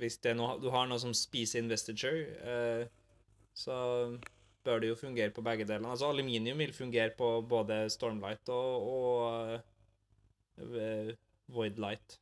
hvis 0.00 0.18
det 0.24 0.32
er 0.32 0.38
noe, 0.38 0.56
du 0.60 0.70
har 0.72 0.88
noe 0.88 1.00
som 1.00 1.12
spiser 1.16 1.60
investiture, 1.60 2.24
eh, 2.40 2.86
så 3.56 3.76
bør 4.64 4.80
det 4.80 4.90
jo 4.90 4.98
fungere 5.00 5.32
på 5.32 5.44
begge 5.44 5.66
delene. 5.68 5.90
Altså 5.92 6.08
aluminium 6.08 6.58
vil 6.58 6.72
fungere 6.72 7.12
på 7.16 7.28
både 7.48 7.82
Stormlight 7.92 8.48
og, 8.48 8.88
og 8.94 9.60
void 10.56 11.16
Voidlight. 11.50 12.18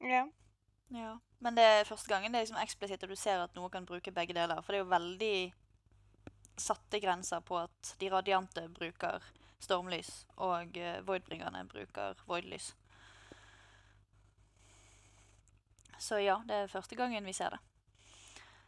Ja. 0.00 0.24
Ja. 0.94 1.16
Men 1.40 1.56
det 1.56 1.64
er 1.64 1.84
første 1.84 2.08
gangen 2.08 2.32
det 2.32 2.38
er 2.38 2.46
liksom 2.46 2.62
eksplisitt 2.62 3.02
at 3.02 3.10
du 3.10 3.18
ser 3.18 3.42
at 3.42 3.54
noe 3.58 3.70
kan 3.70 3.86
bruke 3.86 4.14
begge 4.14 4.34
deler. 4.34 4.62
For 4.62 4.72
det 4.72 4.80
er 4.80 4.84
jo 4.84 4.92
veldig 4.92 5.36
satte 6.60 7.00
grenser 7.00 7.40
på 7.44 7.58
at 7.60 7.94
de 8.00 8.10
radiante 8.12 8.66
bruker 8.72 9.24
stormlys, 9.62 10.26
og 10.36 10.76
uh, 10.76 11.06
voidbringerne 11.06 11.64
bruker 11.68 12.18
voidlys. 12.26 12.74
Så 15.98 16.20
ja, 16.20 16.40
det 16.48 16.56
er 16.56 16.66
første 16.72 16.96
gangen 16.96 17.24
vi 17.24 17.32
ser 17.32 17.56
det. 17.56 17.58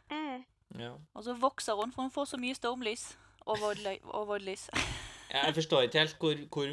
Mm. 0.09 0.45
Ja. 0.79 0.95
Og 1.13 1.23
så 1.23 1.33
vokser 1.33 1.77
hun, 1.77 1.91
for 1.93 2.01
hun 2.01 2.11
får 2.11 2.25
så 2.25 2.37
mye 2.41 2.57
stormlys 2.57 3.11
og, 3.45 3.57
og 4.03 4.27
voidlys. 4.27 4.69
Jeg 5.29 5.53
forstår 5.53 5.81
ikke 5.81 5.99
helt 5.99 6.15
hvor, 6.17 6.35
hvor, 6.49 6.65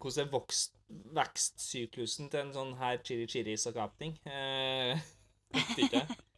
hvordan 0.00 0.26
er 0.26 0.30
vokst, 0.30 0.74
vekstsyklusen 0.88 2.30
til 2.30 2.44
en 2.44 2.52
sånn 2.54 2.76
her 2.78 3.00
chiri-chiri-skapning. 3.02 4.14
Eh, 4.30 5.00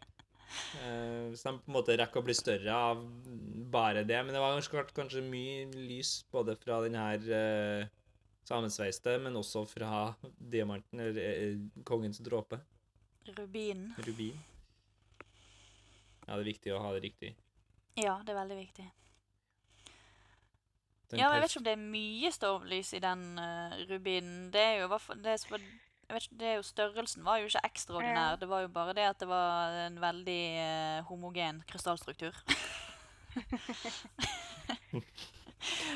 Eh, 0.82 1.30
hvis 1.30 1.44
de 1.44 1.52
på 1.58 1.70
en 1.70 1.76
måte 1.76 1.96
rekker 1.98 2.20
å 2.20 2.26
bli 2.26 2.34
større 2.36 2.76
av 2.90 3.02
bare 3.72 4.04
det. 4.08 4.20
Men 4.24 4.34
det 4.34 4.42
var 4.42 4.54
kanskje, 4.56 4.84
kanskje 4.96 5.24
mye 5.24 5.66
lys 5.72 6.14
både 6.32 6.56
fra 6.60 6.80
den 6.84 6.96
her 6.98 7.26
eh, 7.38 7.90
sammensveiste, 8.48 9.18
men 9.22 9.38
også 9.38 9.64
fra 9.70 10.06
diamanten, 10.38 11.00
eller 11.00 11.20
eh, 11.22 11.60
kongens 11.88 12.22
dråpe, 12.24 12.60
Rubinen. 13.36 13.92
rubin. 14.02 14.40
Ja, 16.26 16.34
det 16.34 16.40
er 16.40 16.50
viktig 16.50 16.74
å 16.74 16.82
ha 16.82 16.90
det 16.94 17.04
riktig. 17.04 17.32
Ja, 17.98 18.18
det 18.24 18.32
er 18.34 18.40
veldig 18.40 18.58
viktig. 18.58 18.88
Den 21.12 21.20
Ja, 21.20 21.28
men 21.28 21.36
jeg 21.36 21.42
vet 21.44 21.52
ikke 21.52 21.60
om 21.60 21.66
det 21.66 21.72
er 21.72 21.86
mye 21.92 22.32
stormlys 22.32 22.92
i 22.96 23.00
den 23.04 23.24
uh, 23.36 23.74
rubinen. 23.90 24.46
Det 24.54 24.62
er 24.62 24.78
jo 24.80 24.88
det, 25.20 25.34
vet 25.42 25.66
ikke, 26.20 26.36
det 26.40 26.48
er 26.48 26.54
jo 26.58 26.62
Størrelsen 26.66 27.24
var 27.24 27.40
jo 27.40 27.48
ikke 27.48 27.64
ekstraordinær. 27.68 28.30
Ja. 28.34 28.36
Det 28.40 28.48
var 28.48 28.60
jo 28.64 28.68
bare 28.72 28.94
det 28.96 29.06
at 29.08 29.20
det 29.20 29.28
var 29.28 29.76
en 29.86 30.00
veldig 30.00 30.42
eh, 30.64 31.04
homogen 31.08 31.62
krystallstruktur. 31.70 32.36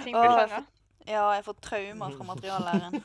Blir. 0.07 0.65
Ja, 1.07 1.25
jeg 1.37 1.45
får 1.47 1.57
traumer 1.63 2.11
fra 2.17 2.25
materiallæren. 2.27 2.95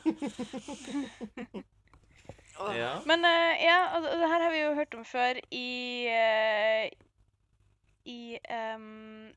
Åh. 2.62 2.76
Ja. 2.76 2.92
Men 3.06 3.24
eh, 3.24 3.64
ja, 3.64 3.78
og, 3.96 4.06
og 4.06 4.18
det 4.20 4.28
her 4.28 4.42
har 4.42 4.50
vi 4.50 4.62
jo 4.62 4.74
hørt 4.74 4.94
om 4.94 5.04
før 5.04 5.38
i 5.50 6.06
eh, 6.10 6.90
I 8.04 8.38
um, 8.76 9.30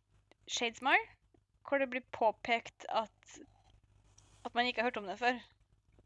Shadesmar, 0.47 0.97
hvor 1.67 1.77
det 1.81 1.89
blir 1.89 2.05
påpekt 2.11 2.85
at 2.89 3.39
at 4.45 4.53
man 4.53 4.65
ikke 4.65 4.81
har 4.81 4.89
hørt 4.89 4.97
om 4.97 5.07
det 5.09 5.19
før. 5.19 5.39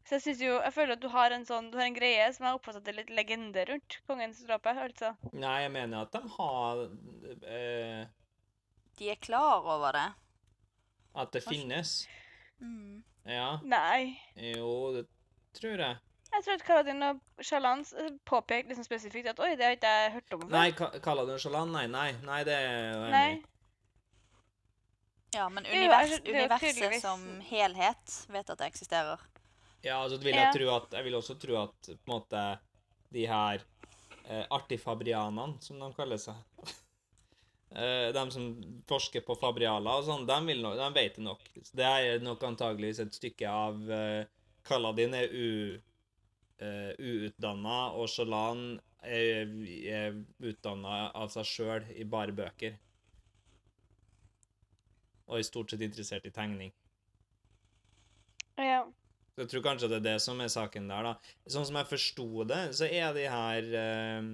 Så 0.08 0.16
jeg 0.16 0.22
synes 0.24 0.40
jo, 0.42 0.54
jeg 0.64 0.72
føler 0.74 0.96
at 0.96 1.02
du 1.04 1.08
har 1.12 1.30
en 1.36 1.44
sånn, 1.46 1.68
du 1.70 1.76
har 1.78 1.86
en 1.86 1.94
greie 1.94 2.24
som 2.34 2.46
jeg 2.48 2.56
oppfatter 2.56 2.80
at 2.80 2.86
det 2.88 2.92
er 2.94 2.98
litt 3.02 3.12
legende 3.14 3.64
rundt 3.68 3.98
kongens 4.08 4.40
dråpe, 4.46 4.72
altså. 4.86 5.12
Nei, 5.32 5.58
jeg 5.66 5.72
mener 5.76 6.02
at 6.06 6.12
de 6.16 6.22
har 6.38 6.80
eh, 7.46 8.06
De 8.98 9.10
er 9.12 9.20
klar 9.22 9.62
over 9.76 9.92
det. 9.94 10.06
At 11.20 11.32
det 11.36 11.42
finnes. 11.44 11.92
Mm. 12.60 13.02
Ja. 13.28 13.58
Nei. 13.62 14.16
Jo, 14.34 14.70
det 14.96 15.04
tror 15.58 15.78
jeg. 15.84 16.00
Jeg 16.30 16.44
tror 16.46 16.54
at 16.54 16.62
Kaladin 16.66 17.02
og 17.02 17.20
Shalans 17.42 17.92
påpekte 18.28 18.70
liksom 18.70 18.86
spesifikt 18.86 19.32
at 19.32 19.40
oi, 19.42 19.52
det 19.58 19.66
har 19.66 19.74
ikke 19.76 19.94
jeg 19.94 20.12
hørt 20.16 20.34
om 20.36 20.44
før. 20.44 20.52
Nei, 20.54 20.68
ka- 20.78 20.92
Kaladin 21.02 21.34
og 21.34 21.42
Shalan? 21.42 21.72
Nei, 21.74 21.86
nei. 21.90 22.10
Nei, 22.26 22.42
det 22.46 22.54
er 22.54 22.76
jo 22.94 23.00
enig 23.06 23.10
Nei. 23.14 23.42
Ja, 25.34 25.48
men 25.48 25.66
er 25.66 25.76
univers, 25.78 26.16
universet 26.26 26.96
som 27.02 27.20
helhet 27.50 28.14
vet 28.34 28.50
at 28.50 28.58
det 28.62 28.66
eksisterer. 28.72 29.20
Ja, 29.80 30.02
altså 30.02 30.18
vil 30.20 30.36
jeg 30.36 30.52
tro 30.52 30.66
at 30.74 30.92
Jeg 30.92 31.06
vil 31.06 31.16
også 31.16 31.36
tro 31.40 31.56
at 31.62 31.88
på 31.88 31.96
en 31.96 32.12
måte 32.12 32.40
de 33.10 33.24
her 33.26 33.62
eh, 34.28 34.44
artifabrianene, 34.52 35.58
som 35.64 35.80
de 35.80 35.88
kaller 35.96 36.20
seg 36.20 36.36
eh, 37.80 38.10
De 38.14 38.24
som 38.34 38.50
forsker 38.90 39.24
på 39.26 39.38
fabrialer 39.40 40.02
og 40.02 40.06
sånn, 40.06 40.26
de, 40.28 40.58
no, 40.60 40.74
de 40.78 40.90
vet 40.94 41.16
det 41.16 41.24
nok. 41.24 41.48
Så 41.62 41.80
det 41.80 41.88
er 41.88 42.24
nok 42.24 42.44
antageligvis 42.52 43.02
et 43.06 43.16
stykke 43.16 43.50
av 43.50 43.80
eh, 43.90 44.28
Kaladin 44.68 45.16
er 45.16 45.32
u, 45.32 45.80
eh, 46.60 46.92
uutdanna, 47.00 47.80
og 47.96 48.10
Shalan 48.12 48.76
er, 49.00 49.48
er 49.88 50.20
utdanna 50.44 51.08
av 51.16 51.32
seg 51.32 51.48
sjøl 51.48 51.88
i 51.96 52.04
bare 52.04 52.36
bøker. 52.36 52.76
Og 55.30 55.38
er 55.38 55.46
stort 55.46 55.72
sett 55.72 55.82
interessert 55.86 56.26
i 56.28 56.34
tegning. 56.34 56.74
Ja. 58.60 58.84
Så 59.30 59.44
Jeg 59.44 59.50
tror 59.52 59.64
kanskje 59.64 59.88
det 59.92 59.98
er 60.00 60.06
det 60.08 60.20
som 60.24 60.40
er 60.42 60.52
saken 60.52 60.88
der, 60.90 61.06
da. 61.06 61.34
Sånn 61.48 61.66
som 61.68 61.78
jeg 61.78 61.90
forsto 61.90 62.46
det, 62.50 62.62
så 62.76 62.88
er 62.90 63.12
de 63.16 63.26
her 63.30 63.68
eh, 63.80 64.30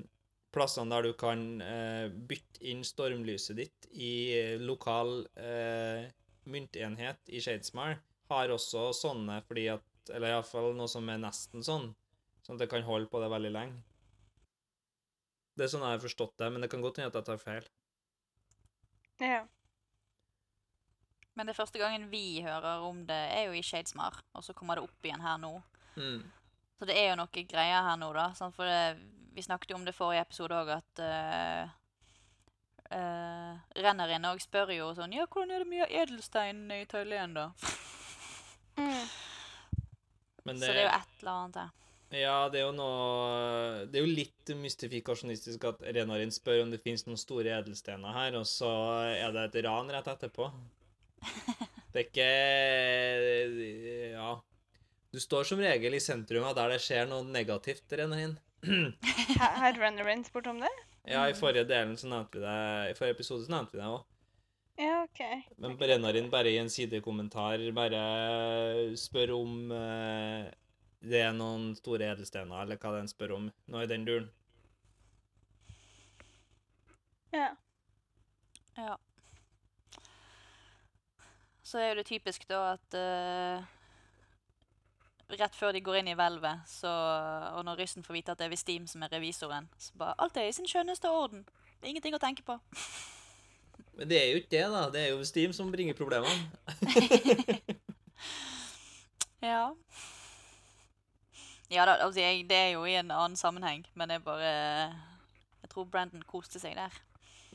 plassene 0.56 0.92
der 0.94 1.10
du 1.10 1.16
kan 1.18 1.42
eh, 1.60 2.06
bytte 2.08 2.62
inn 2.70 2.84
stormlyset 2.86 3.58
ditt 3.58 3.88
i 3.92 4.14
eh, 4.38 4.54
lokal 4.62 5.26
eh, 5.36 6.06
myntenhet 6.48 7.20
i 7.28 7.42
Shadesmar, 7.44 7.98
har 8.30 8.54
også 8.54 8.88
sånne 8.96 9.42
fordi 9.46 9.68
at 9.74 9.84
Eller 10.14 10.36
iallfall 10.36 10.70
noe 10.78 10.86
som 10.86 11.08
er 11.10 11.18
nesten 11.18 11.64
sånn, 11.66 11.88
sånn 12.46 12.54
at 12.54 12.60
det 12.62 12.68
kan 12.70 12.84
holde 12.86 13.08
på 13.10 13.18
det 13.18 13.26
veldig 13.32 13.50
lenge. 13.50 13.80
Det 15.58 15.64
er 15.66 15.72
sånn 15.72 15.82
jeg 15.82 15.96
har 15.96 16.04
forstått 16.04 16.36
det, 16.38 16.50
men 16.54 16.62
det 16.62 16.68
kan 16.70 16.84
godt 16.84 17.00
hende 17.00 17.10
at 17.10 17.18
jeg 17.18 17.26
tar 17.26 17.40
feil. 17.42 17.66
ja. 19.18 19.40
Men 21.36 21.46
det 21.46 21.52
er 21.52 21.58
første 21.60 21.80
gangen 21.80 22.08
vi 22.08 22.40
hører 22.44 22.84
om 22.86 23.02
det, 23.08 23.18
er 23.36 23.50
jo 23.50 23.56
i 23.56 23.64
Shadesmar, 23.64 24.16
og 24.32 24.44
så 24.44 24.56
kommer 24.56 24.78
det 24.78 24.86
opp 24.86 25.04
igjen 25.04 25.20
her 25.20 25.36
nå. 25.40 25.52
Mm. 26.00 26.22
Så 26.78 26.88
det 26.88 26.96
er 26.96 27.10
jo 27.10 27.18
noe 27.20 27.44
greier 27.52 27.84
her 27.84 27.98
nå, 28.00 28.08
da. 28.16 28.30
Sant? 28.36 28.56
For 28.56 28.68
det, 28.68 28.96
vi 29.36 29.44
snakket 29.44 29.72
jo 29.72 29.78
om 29.78 29.84
det 29.84 29.96
forrige 29.96 30.24
episode 30.24 30.56
òg, 30.56 30.72
at 30.78 31.02
uh, 31.04 31.66
Renneren 33.76 34.28
òg 34.30 34.40
spør 34.44 34.70
jo 34.70 34.92
sånn 34.94 35.16
Ja, 35.16 35.24
hvordan 35.26 35.56
er 35.56 35.64
det 35.64 35.70
mye 35.72 35.88
edelstein 35.90 36.68
i 36.70 36.84
Tøylen, 36.88 37.34
da? 37.36 37.50
Mm. 38.76 39.08
Men 40.46 40.60
Så 40.60 40.70
det 40.70 40.84
er 40.84 40.86
jo 40.86 40.94
et 40.94 41.20
eller 41.20 41.32
annet 41.32 41.60
her. 41.64 41.74
Ja, 42.14 42.36
det 42.52 42.60
er 42.60 42.68
jo 42.68 42.74
noe 42.76 43.86
Det 43.90 43.98
er 43.98 44.04
jo 44.04 44.12
litt 44.20 44.52
mystifikasjonistisk 44.60 45.64
at 45.66 45.82
Renarin 45.96 46.30
spør 46.30 46.62
om 46.62 46.70
det 46.70 46.78
finnes 46.84 47.02
noen 47.08 47.18
store 47.18 47.56
edelstener 47.58 48.14
her, 48.14 48.38
og 48.38 48.46
så 48.46 48.70
er 49.10 49.34
det 49.34 49.48
et 49.48 49.64
ran 49.66 49.90
rett 49.90 50.12
etterpå. 50.12 50.46
Det 51.96 52.02
er 52.02 52.08
ikke 52.10 52.30
Ja. 54.12 54.30
Du 55.14 55.20
står 55.22 55.46
som 55.48 55.60
regel 55.62 55.94
i 55.96 56.00
sentrum 56.02 56.44
av 56.44 56.56
der 56.58 56.74
det 56.74 56.80
skjer 56.84 57.06
noe 57.08 57.24
negativt, 57.24 57.86
Renarin. 57.96 58.34
Ha- 59.38 59.54
Har 59.62 59.78
Rennerin 59.80 60.24
spurt 60.26 60.46
om 60.50 60.58
det? 60.60 60.72
Ja, 61.08 61.22
i 61.30 61.36
forrige 61.38 61.64
delen 61.70 61.94
så 61.96 62.08
nevnte 62.10 62.40
vi 62.40 62.42
det 62.42 62.58
I 62.90 62.94
forrige 62.98 63.14
episode 63.16 63.46
så 63.46 63.52
nevnte 63.54 63.76
vi 63.76 63.80
det 63.80 63.88
òg. 63.94 64.04
Ja, 64.76 64.96
OK. 65.06 65.20
Men 65.62 65.76
Renarin 65.80 66.28
bare 66.32 66.50
i 66.52 66.58
en 66.60 66.68
sidekommentar 66.72 67.62
bare 67.76 68.02
spør 69.00 69.32
om 69.38 69.70
eh, 69.72 70.50
det 71.06 71.22
er 71.22 71.32
noen 71.36 71.70
store 71.78 72.10
edelstener, 72.12 72.64
eller 72.66 72.76
hva 72.82 72.92
den 72.98 73.08
spør 73.08 73.36
om, 73.38 73.46
nå 73.72 73.84
i 73.84 73.88
den 73.88 74.04
duren. 74.08 74.26
Ja. 77.32 77.48
Ja. 78.76 78.96
Så 81.66 81.80
er 81.82 81.90
jo 81.90 81.98
det 81.98 82.06
typisk 82.06 82.44
da 82.46 82.60
at 82.76 82.94
uh, 82.94 83.64
rett 85.34 85.56
før 85.58 85.74
de 85.74 85.82
går 85.82 85.98
inn 86.00 86.12
i 86.12 86.14
hvelvet, 86.18 86.62
så, 86.70 86.92
og 87.58 87.64
når 87.66 87.82
ryssen 87.82 88.06
får 88.06 88.14
vite 88.20 88.34
at 88.34 88.38
det 88.38 88.46
er 88.46 88.52
Vestim 88.54 88.86
som 88.86 89.02
er 89.02 89.10
revisoren, 89.16 89.66
så 89.78 89.96
bare 89.98 90.14
Alt 90.22 90.38
er 90.38 90.46
i 90.46 90.54
sin 90.54 90.68
skjønneste 90.70 91.10
orden. 91.10 91.42
Det 91.80 91.88
er 91.88 91.92
ingenting 91.94 92.14
å 92.14 92.22
tenke 92.22 92.46
på. 92.46 92.58
Men 93.98 94.12
det 94.12 94.20
er 94.20 94.30
jo 94.30 94.38
ikke 94.42 94.52
det, 94.54 94.64
da. 94.70 94.84
Det 94.92 95.02
er 95.02 95.10
jo 95.10 95.18
Vestim 95.24 95.56
som 95.56 95.72
bringer 95.72 95.98
problemene. 95.98 96.46
Ja. 99.46 99.74
Ja 101.70 101.84
da, 101.86 101.96
altså 102.00 102.20
jeg, 102.20 102.46
det 102.48 102.56
er 102.56 102.70
jo 102.76 102.84
i 102.86 102.94
en 102.98 103.10
annen 103.10 103.36
sammenheng, 103.36 103.84
men 103.94 104.10
jeg 104.10 104.22
bare 104.24 104.50
Jeg 105.62 105.70
tror 105.70 105.84
Brandon 105.84 106.22
koste 106.22 106.60
seg 106.62 106.76
der. 106.78 106.94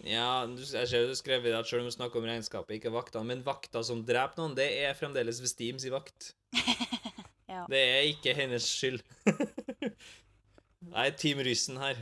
Ja, 0.01 0.47
jeg 0.47 0.87
ser 0.89 1.05
du 1.05 1.13
skrev 1.17 1.43
i 1.45 1.51
det 1.51 1.59
at 1.59 1.67
selv 1.69 1.83
om 1.83 1.89
du 1.89 1.93
snakker 1.93 2.21
om 2.21 2.25
regnskapet, 2.25 2.79
ikke 2.79 2.93
vaktene, 2.93 3.27
men 3.29 3.43
vakta 3.45 3.83
som 3.85 4.01
dreper 4.05 4.41
noen, 4.41 4.55
det 4.57 4.65
er 4.81 4.97
fremdeles 4.97 5.41
ved 5.43 5.51
Steams 5.53 5.85
i 5.87 5.93
vakt. 5.93 6.33
Ja. 7.51 7.65
Det 7.67 7.79
er 7.83 8.05
ikke 8.07 8.31
hennes 8.31 8.63
skyld. 8.63 9.01
Nei, 10.93 11.09
Team 11.19 11.41
Ryssen 11.43 11.75
her. 11.81 11.97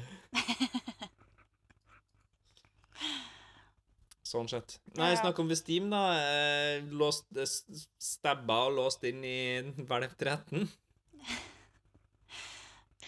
Sånn 4.30 4.50
sett. 4.52 4.76
Nei, 5.00 5.16
snakk 5.18 5.40
om 5.42 5.50
Vestim, 5.50 5.88
da. 5.90 6.04
Eh, 6.22 6.86
Låst, 6.94 7.26
eh, 7.34 7.50
stabba 7.98 8.60
og 8.68 8.76
låst 8.78 9.08
inn 9.10 9.26
i 9.26 9.40
hvelv 9.90 10.14
13. 10.22 10.70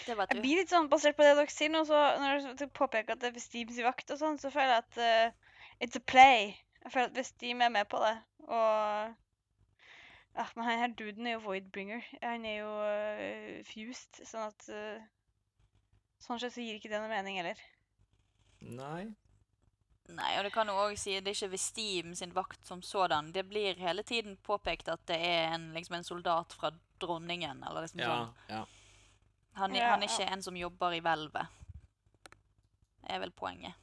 Det 0.06 0.18
var 0.18 0.28
Jeg 0.32 0.42
blir 0.42 0.60
litt 0.62 0.72
sånn 0.74 0.90
basert 0.90 1.18
på 1.18 1.24
det 1.26 1.36
dere 1.38 1.54
sier 1.54 1.70
nå, 1.74 1.84
så 1.86 1.98
når 2.22 2.46
dere 2.58 2.74
påpeker 2.74 3.14
at 3.16 3.22
det 3.22 3.30
er 3.32 3.36
Vestims 3.38 3.80
vakt 3.86 4.14
og 4.14 4.20
sånn, 4.22 4.40
så 4.42 4.50
føler 4.54 4.74
jeg 4.74 4.84
at 4.86 5.00
uh, 5.02 5.56
it's 5.84 6.00
a 6.00 6.04
play. 6.14 6.56
Jeg 6.82 6.94
føler 6.94 7.12
at 7.12 7.18
Vestim 7.20 7.62
er 7.62 7.70
med 7.74 7.90
på 7.92 8.00
det, 8.02 8.16
og 8.48 9.18
ja, 10.32 10.46
Men 10.56 10.64
han 10.64 10.80
her 10.80 10.94
duden 10.96 11.28
er 11.28 11.36
jo 11.36 11.44
Voidbringer. 11.44 12.06
Han 12.24 12.46
er 12.48 12.62
jo 12.62 12.70
uh, 12.72 13.64
fused, 13.68 14.22
sånn 14.26 14.48
at 14.48 14.70
uh, 14.72 15.10
Sånn 16.22 16.38
sett 16.38 16.54
så 16.54 16.62
gir 16.62 16.78
ikke 16.78 16.90
det 16.92 17.00
noe 17.02 17.10
mening 17.10 17.40
heller. 17.40 17.58
Nei. 18.62 19.08
Nei, 20.14 20.32
og 20.38 20.44
det 20.46 20.52
kan 20.54 20.70
jo 20.70 20.76
òg 20.78 20.94
si 21.00 21.16
det 21.18 21.32
er 21.32 21.38
ikke 21.38 21.54
Vestim 21.56 22.12
sin 22.18 22.34
vakt 22.36 22.68
som 22.68 22.84
sådan. 22.86 23.32
Det 23.34 23.42
blir 23.50 23.80
hele 23.82 24.04
tiden 24.06 24.36
påpekt 24.46 24.92
at 24.94 25.02
det 25.10 25.18
er 25.18 25.56
en, 25.56 25.72
liksom 25.74 25.98
en 25.98 26.06
soldat 26.06 26.54
fra 26.54 26.70
dronningen, 27.02 27.64
eller 27.66 27.88
liksom 27.88 28.04
Ja. 28.06 28.12
sånn. 28.14 28.36
ja. 28.54 28.62
Han, 29.60 29.76
Ja, 29.76 29.90
han 29.92 30.04
er 30.04 30.08
ja. 30.08 30.14
ikke 30.14 30.32
en 30.34 30.42
som 30.46 30.56
jobber 30.58 30.94
i 30.96 31.02
hvelvet. 31.04 31.48
Det 33.02 33.12
er 33.16 33.20
vel 33.20 33.32
poenget. 33.36 33.74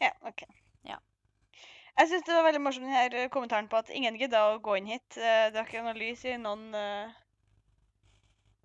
Ja, 0.00 0.10
OK. 0.28 0.44
Ja. 0.86 0.98
Jeg 1.98 2.08
syns 2.10 2.24
det 2.26 2.34
var 2.36 2.44
veldig 2.46 2.60
morsomt 2.62 2.86
denne 2.90 3.28
kommentaren 3.32 3.68
på 3.70 3.78
at 3.80 3.90
ingen 3.94 4.18
gidda 4.18 4.40
å 4.52 4.60
gå 4.62 4.76
inn 4.78 4.86
hit. 4.90 5.16
Eh, 5.16 5.48
Det 5.50 5.58
var 5.58 5.66
ikke 5.68 5.82
noe 5.86 5.96
lys 5.98 6.24
i 6.28 6.36
noen 6.38 6.74
eh, 6.74 7.12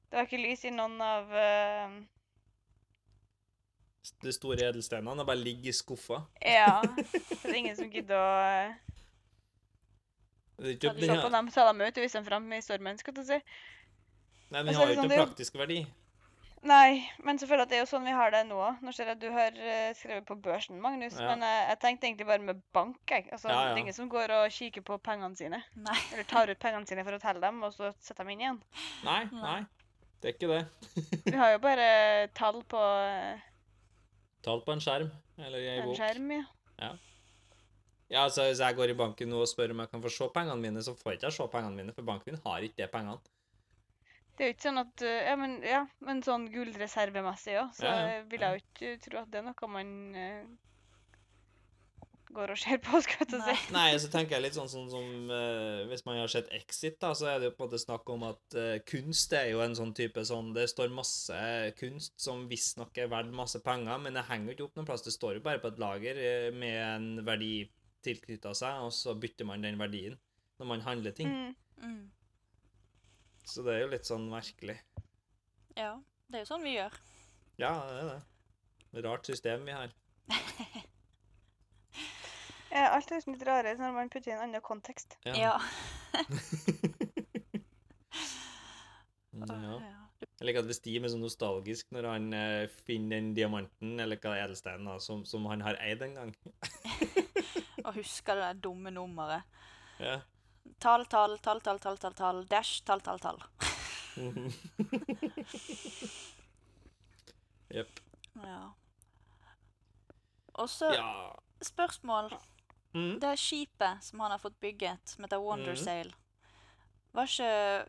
Det 0.09 0.17
var 0.17 0.27
ikke 0.27 0.41
lys 0.41 0.65
i 0.65 0.71
noen 0.73 0.97
av 1.01 1.33
eh, 1.37 1.97
De 4.25 4.33
store 4.33 4.65
edelstenene 4.69 5.25
bare 5.25 5.37
ligger 5.41 5.69
i 5.71 5.75
skuffa. 5.77 6.23
Ja. 6.41 6.81
Det 7.41 7.49
er 7.49 7.59
ingen 7.61 7.77
som 7.77 7.89
gidder 7.93 8.17
å 8.19 8.29
Det 10.59 10.75
ikke, 10.75 10.93
de 10.97 11.05
den 11.07 11.15
se 11.15 11.21
på 11.23 11.29
dem, 11.37 11.51
ta 11.55 11.67
dem 11.69 11.81
ut 11.85 11.97
og 11.97 12.03
vise 12.03 12.17
dem 12.19 12.25
fram 12.27 12.49
i 12.53 12.61
stormen. 12.65 12.97
skal 12.99 13.15
du 13.15 13.23
si. 13.23 13.37
Nei, 14.49 14.59
men 14.61 14.69
den 14.69 14.75
så 14.75 14.81
har 14.83 14.87
jo 14.87 14.93
ikke 14.97 15.01
sånn, 15.01 15.11
noen 15.15 15.25
praktisk 15.27 15.57
verdi. 15.59 15.79
Nei, 16.69 17.07
men 17.23 17.37
selvfølgelig 17.39 17.63
at 17.63 17.71
det 17.71 17.77
er 17.77 17.83
jo 17.85 17.87
sånn 17.87 18.03
vi 18.03 18.11
har 18.17 18.33
det 18.35 18.41
nå 18.49 18.57
òg. 18.59 18.81
Nå 18.83 18.91
ser 18.91 19.07
jeg 19.07 19.15
at 19.15 19.21
du 19.21 19.29
har 19.31 19.55
eh, 19.63 19.93
skrevet 19.95 20.25
på 20.27 20.35
børsen, 20.43 20.79
Magnus. 20.83 21.15
Ja. 21.15 21.29
Men 21.31 21.45
jeg, 21.47 21.61
jeg 21.69 21.79
tenkte 21.85 22.09
egentlig 22.09 22.27
bare 22.27 22.43
med 22.49 22.59
bank. 22.75 22.97
Jeg. 23.07 23.29
Altså, 23.31 23.47
Ja, 23.47 23.53
ja. 23.61 23.69
Det 23.69 23.77
er 23.77 23.83
ingen 23.85 23.95
som 23.95 24.09
går 24.11 24.33
og 24.35 24.51
kikker 24.51 24.83
på 24.89 24.97
pengene 25.05 25.39
sine. 25.39 25.61
Nei. 25.79 25.95
Eller 26.11 26.27
tar 26.27 26.51
ut 26.51 26.59
pengene 26.59 26.89
sine 26.89 27.05
for 27.07 27.15
å 27.15 27.21
telle 27.23 27.39
dem, 27.45 27.61
og 27.63 27.71
så 27.77 27.93
setter 28.03 28.25
dem 28.25 28.33
inn 28.35 28.43
igjen. 28.43 28.59
Nei, 29.07 29.21
Nei. 29.31 29.59
Det 30.19 30.33
er 30.33 30.35
ikke 30.35 30.49
det. 30.51 31.13
Vi 31.31 31.37
har 31.39 31.53
jo 31.53 31.61
bare 31.63 31.87
tall 32.35 32.59
på 32.67 32.79
eh, 33.07 33.45
Tall 34.43 34.59
på 34.67 34.75
en 34.75 34.83
skjerm, 34.83 35.07
eller 35.39 35.63
i 35.63 35.69
ei 35.69 35.77
en 35.79 35.87
bok. 35.87 35.95
skjerm. 35.99 36.29
Ja. 36.79 36.91
Ja, 38.09 38.23
altså 38.25 38.49
Hvis 38.49 38.59
jeg 38.59 38.75
går 38.75 38.91
i 38.91 38.99
banken 38.99 39.29
nå 39.31 39.39
og 39.43 39.47
spør 39.51 39.71
om 39.71 39.79
jeg 39.83 39.91
kan 39.93 40.03
få 40.03 40.11
se 40.11 40.27
pengene 40.35 40.59
mine, 40.59 40.83
så 40.83 40.91
får 40.97 41.13
jeg 41.13 41.21
ikke 41.21 41.31
se 41.37 41.47
pengene 41.55 41.75
mine, 41.79 41.95
for 41.95 42.03
banken 42.07 42.35
min 42.35 42.41
har 42.43 42.67
ikke 42.67 42.81
de 42.83 42.87
pengene. 42.91 43.19
Det 44.39 44.45
er 44.45 44.53
jo 44.53 44.55
ikke 44.55 44.67
sånn 44.69 44.79
at 44.79 45.01
eh, 45.03 45.19
Ja, 45.27 45.35
men, 45.35 45.59
ja, 45.67 45.83
men 46.07 46.23
sånn 46.23 46.47
gullreservemessig 46.53 47.57
òg, 47.59 47.73
så 47.75 47.89
Ja, 47.89 47.95
ja, 48.07 48.25
vil 48.31 48.45
jeg 48.45 48.55
jo 48.55 48.63
ikke 48.63 48.91
tro 49.03 49.17
at 49.19 49.31
det 49.33 49.41
er 49.41 49.47
noe 49.49 49.69
man 49.73 49.89
uh, 50.15 50.45
går 52.29 52.53
og 52.53 52.59
ser 52.61 52.79
på, 52.85 52.99
skal 53.03 53.25
jeg 53.25 53.29
til 53.33 53.41
å 53.41 53.47
si. 53.49 53.55
Nei, 53.75 53.89
så 53.99 54.11
tenker 54.13 54.37
jeg 54.37 54.45
litt 54.45 54.55
sånn, 54.55 54.69
sånn 54.71 54.87
som 54.93 55.33
uh, 55.33 55.81
Hvis 55.89 56.05
man 56.07 56.21
har 56.21 56.31
sett 56.31 56.47
Exit, 56.55 56.95
da, 57.03 57.11
så 57.19 57.27
er 57.33 57.41
det 57.41 57.49
jo 57.49 57.55
på 57.57 57.65
en 57.65 57.67
måte 57.67 57.81
snakk 57.83 58.13
om 58.15 58.23
at 58.29 58.55
uh, 58.55 58.77
kunst 58.87 59.35
er 59.35 59.49
jo 59.51 59.59
en 59.65 59.75
sånn 59.75 59.91
type 59.97 60.23
sånn 60.29 60.53
Det 60.55 60.69
står 60.71 60.93
masse 60.95 61.41
kunst 61.81 62.15
som 62.21 62.45
visstnok 62.47 62.95
er 62.95 63.11
verdt 63.11 63.35
masse 63.35 63.59
penger, 63.65 63.99
men 64.05 64.15
det 64.15 64.23
henger 64.29 64.53
jo 64.53 64.55
ikke 64.55 64.69
opp 64.69 64.79
noen 64.79 64.87
plass. 64.87 65.03
Det 65.03 65.15
står 65.15 65.41
jo 65.41 65.43
bare 65.49 65.59
på 65.59 65.73
et 65.73 65.83
lager 65.83 66.23
med 66.55 66.79
en 66.85 67.09
verdi 67.27 67.67
tilknytta 68.07 68.55
seg, 68.55 68.85
og 68.87 68.95
så 68.95 69.17
bytter 69.19 69.51
man 69.51 69.67
den 69.67 69.79
verdien 69.81 70.15
når 70.59 70.71
man 70.71 70.87
handler 70.87 71.11
ting. 71.15 71.27
Mm. 71.27 71.51
Mm. 71.83 71.99
Så 73.49 73.63
det 73.65 73.73
er 73.75 73.81
jo 73.83 73.93
litt 73.95 74.05
sånn 74.05 74.27
merkelig. 74.29 74.77
Ja, 75.73 75.95
det 76.29 76.37
er 76.37 76.43
jo 76.43 76.49
sånn 76.51 76.65
vi 76.65 76.75
gjør. 76.75 76.93
Ja, 77.57 77.73
det 77.89 77.97
er 77.97 78.09
det. 78.11 78.19
Rart 79.05 79.25
system 79.29 79.65
vi 79.65 79.73
har. 79.75 79.93
Alt 82.69 83.09
er 83.09 83.17
liksom 83.17 83.33
litt 83.33 83.45
rarere 83.47 83.77
når 83.79 83.95
man 83.95 84.11
putter 84.13 84.31
i 84.31 84.35
en 84.35 84.43
annen 84.45 84.61
kontekst. 84.65 85.17
Ja. 85.25 85.33
ja. 85.35 85.55
Ja. 89.39 89.77
Jeg 90.19 90.47
liker 90.47 90.63
at 90.63 90.67
Vestim 90.67 91.05
er 91.05 91.11
så 91.13 91.19
nostalgisk 91.19 91.93
når 91.95 92.07
han 92.09 92.25
eh, 92.35 92.71
finner 92.87 93.19
den 93.19 93.29
diamanten, 93.37 93.93
eller 94.03 94.19
hva 94.19 94.33
det 94.33 94.41
er 94.41 94.49
edelsteinen, 94.49 94.89
da, 94.89 94.97
som, 95.03 95.21
som 95.27 95.45
han 95.47 95.63
har 95.63 95.79
eid 95.83 96.03
en 96.03 96.17
gang. 96.17 96.33
Og 97.85 97.93
husker 98.01 98.35
det 98.35 98.43
der 98.43 98.61
dumme 98.65 98.91
nummeret. 98.91 99.47
Ja. 99.99 100.17
Tall, 100.79 101.05
tall, 101.05 101.37
tall, 101.39 101.61
tall, 101.61 101.79
tall, 101.79 101.97
tall, 101.97 102.13
tall, 102.13 102.45
dash, 102.47 102.81
tall, 102.85 103.01
tall, 103.01 103.19
tall. 103.19 103.39
Jepp. 107.69 107.99
Ja. 108.43 108.71
Og 110.53 110.69
så 110.69 110.93
Ja. 110.93 111.35
spørsmål. 111.61 112.33
Mm. 112.93 113.19
Det 113.19 113.35
skipet 113.39 114.03
som 114.03 114.19
han 114.19 114.31
har 114.31 114.37
fått 114.39 114.59
bygget, 114.59 114.99
som 115.09 115.23
heter 115.23 115.37
Wondersail, 115.37 116.07
mm. 116.07 116.13
Var 117.11 117.23
ikke 117.23 117.85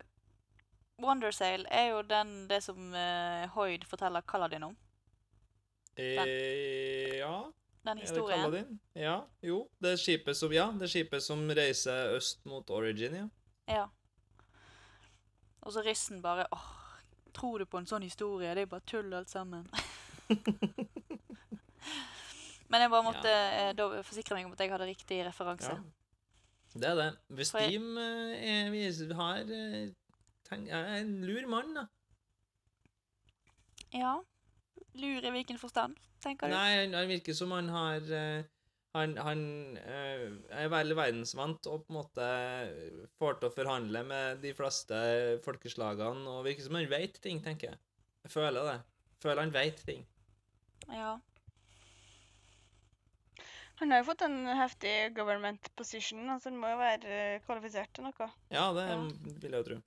Wondersail 1.03 1.67
er 1.71 1.87
jo 1.91 2.03
den, 2.03 2.49
det 2.49 2.63
som 2.63 2.93
uh, 2.95 3.47
Hoyd 3.55 3.85
forteller 3.89 4.21
Kaladin 4.21 4.63
om. 4.63 4.77
Den. 5.97 6.29
ja, 7.19 7.53
Den 7.91 8.03
er 8.03 8.15
det. 8.15 8.27
Kaladin? 8.31 8.81
Ja, 8.95 9.17
jo. 9.43 9.63
Det 9.83 9.95
er 9.95 10.01
skipet 10.01 10.39
som, 10.39 10.53
ja, 10.55 10.67
det 10.77 10.89
er 10.89 10.93
skipet 10.95 11.25
som 11.25 11.43
reiser 11.57 12.15
øst 12.17 12.45
mot 12.49 12.71
Origin, 12.71 13.17
ja. 13.17 13.27
Ja. 13.71 13.87
Og 15.61 15.73
så 15.75 15.83
ryssen 15.85 16.23
bare 16.23 16.47
åh, 16.55 16.69
tror 17.37 17.59
du 17.61 17.67
på 17.69 17.79
en 17.81 17.87
sånn 17.87 18.03
historie? 18.07 18.55
Det 18.57 18.65
er 18.65 18.71
bare 18.71 18.87
tull 18.89 19.15
alt 19.15 19.31
sammen. 19.31 19.69
Men 22.71 22.85
jeg 22.85 22.91
bare 22.93 23.07
måtte 23.07 23.31
eh, 23.31 23.73
da 23.75 23.89
forsikre 24.07 24.37
meg 24.37 24.47
om 24.47 24.55
at 24.55 24.61
jeg 24.63 24.71
hadde 24.71 24.91
riktig 24.91 25.25
referanse. 25.27 25.75
ja. 25.75 25.81
Det 26.71 26.87
er 26.87 26.95
det. 26.95 27.09
Vestim 27.35 27.97
eh, 27.99 28.45
er, 28.47 28.69
vi 28.71 28.85
har 29.19 29.49
eh, 29.51 29.89
tenk, 30.47 30.69
er 30.71 31.01
en 31.01 31.17
lur 31.27 31.49
mann, 31.51 31.75
da. 31.75 31.87
Ja. 33.91 34.13
Lur 34.99 35.25
i 35.25 35.31
hvilken 35.31 35.59
forstand, 35.61 35.99
tenker 36.25 36.49
du? 36.51 36.55
Nei, 36.55 36.71
han, 36.83 36.95
han 36.99 37.09
virker 37.11 37.37
som 37.37 37.53
han 37.55 37.69
har 37.71 38.01
eh, 38.11 38.43
Han, 38.97 39.13
han 39.23 39.43
eh, 39.79 40.25
er 40.51 40.71
veldig 40.73 40.97
verdensvant 40.99 41.67
og 41.71 41.85
på 41.87 41.93
en 41.93 41.99
måte 42.01 42.27
får 43.23 43.37
til 43.39 43.47
å 43.47 43.55
forhandle 43.55 44.03
med 44.03 44.41
de 44.43 44.51
fleste 44.59 44.99
folkeslagene, 45.45 46.25
og 46.27 46.43
virker 46.49 46.67
som 46.67 46.75
han 46.75 46.89
vet 46.91 47.21
ting, 47.23 47.39
tenker 47.45 47.71
jeg. 47.71 47.79
Jeg 48.27 48.33
føler 48.35 48.67
det. 48.67 48.79
Føler 49.23 49.45
han 49.45 49.55
vet 49.55 49.85
ting. 49.87 50.03
Ja. 50.91 51.13
Han 53.81 53.95
har 53.95 54.03
jo 54.03 54.09
fått 54.11 54.27
en 54.27 54.43
heftig 54.59 55.15
government 55.17 55.71
position, 55.79 56.27
altså 56.29 56.51
han 56.51 56.59
må 56.61 56.75
jo 56.75 56.81
være 56.83 57.15
eh, 57.15 57.39
kvalifisert 57.47 57.95
til 57.97 58.05
noe. 58.11 58.27
Ja, 58.53 58.67
det 58.77 58.89
Ja. 58.91 58.99
vil 59.41 59.55
jeg 59.55 59.63
jo 59.63 59.69
tro. 59.71 59.79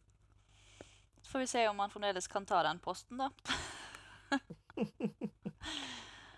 Så 1.24 1.36
får 1.36 1.44
vi 1.44 1.52
se 1.52 1.68
om 1.68 1.80
han 1.84 1.92
fremdeles 1.94 2.28
kan 2.32 2.48
ta 2.48 2.64
den 2.66 2.80
posten, 2.80 3.20
da. 3.20 3.30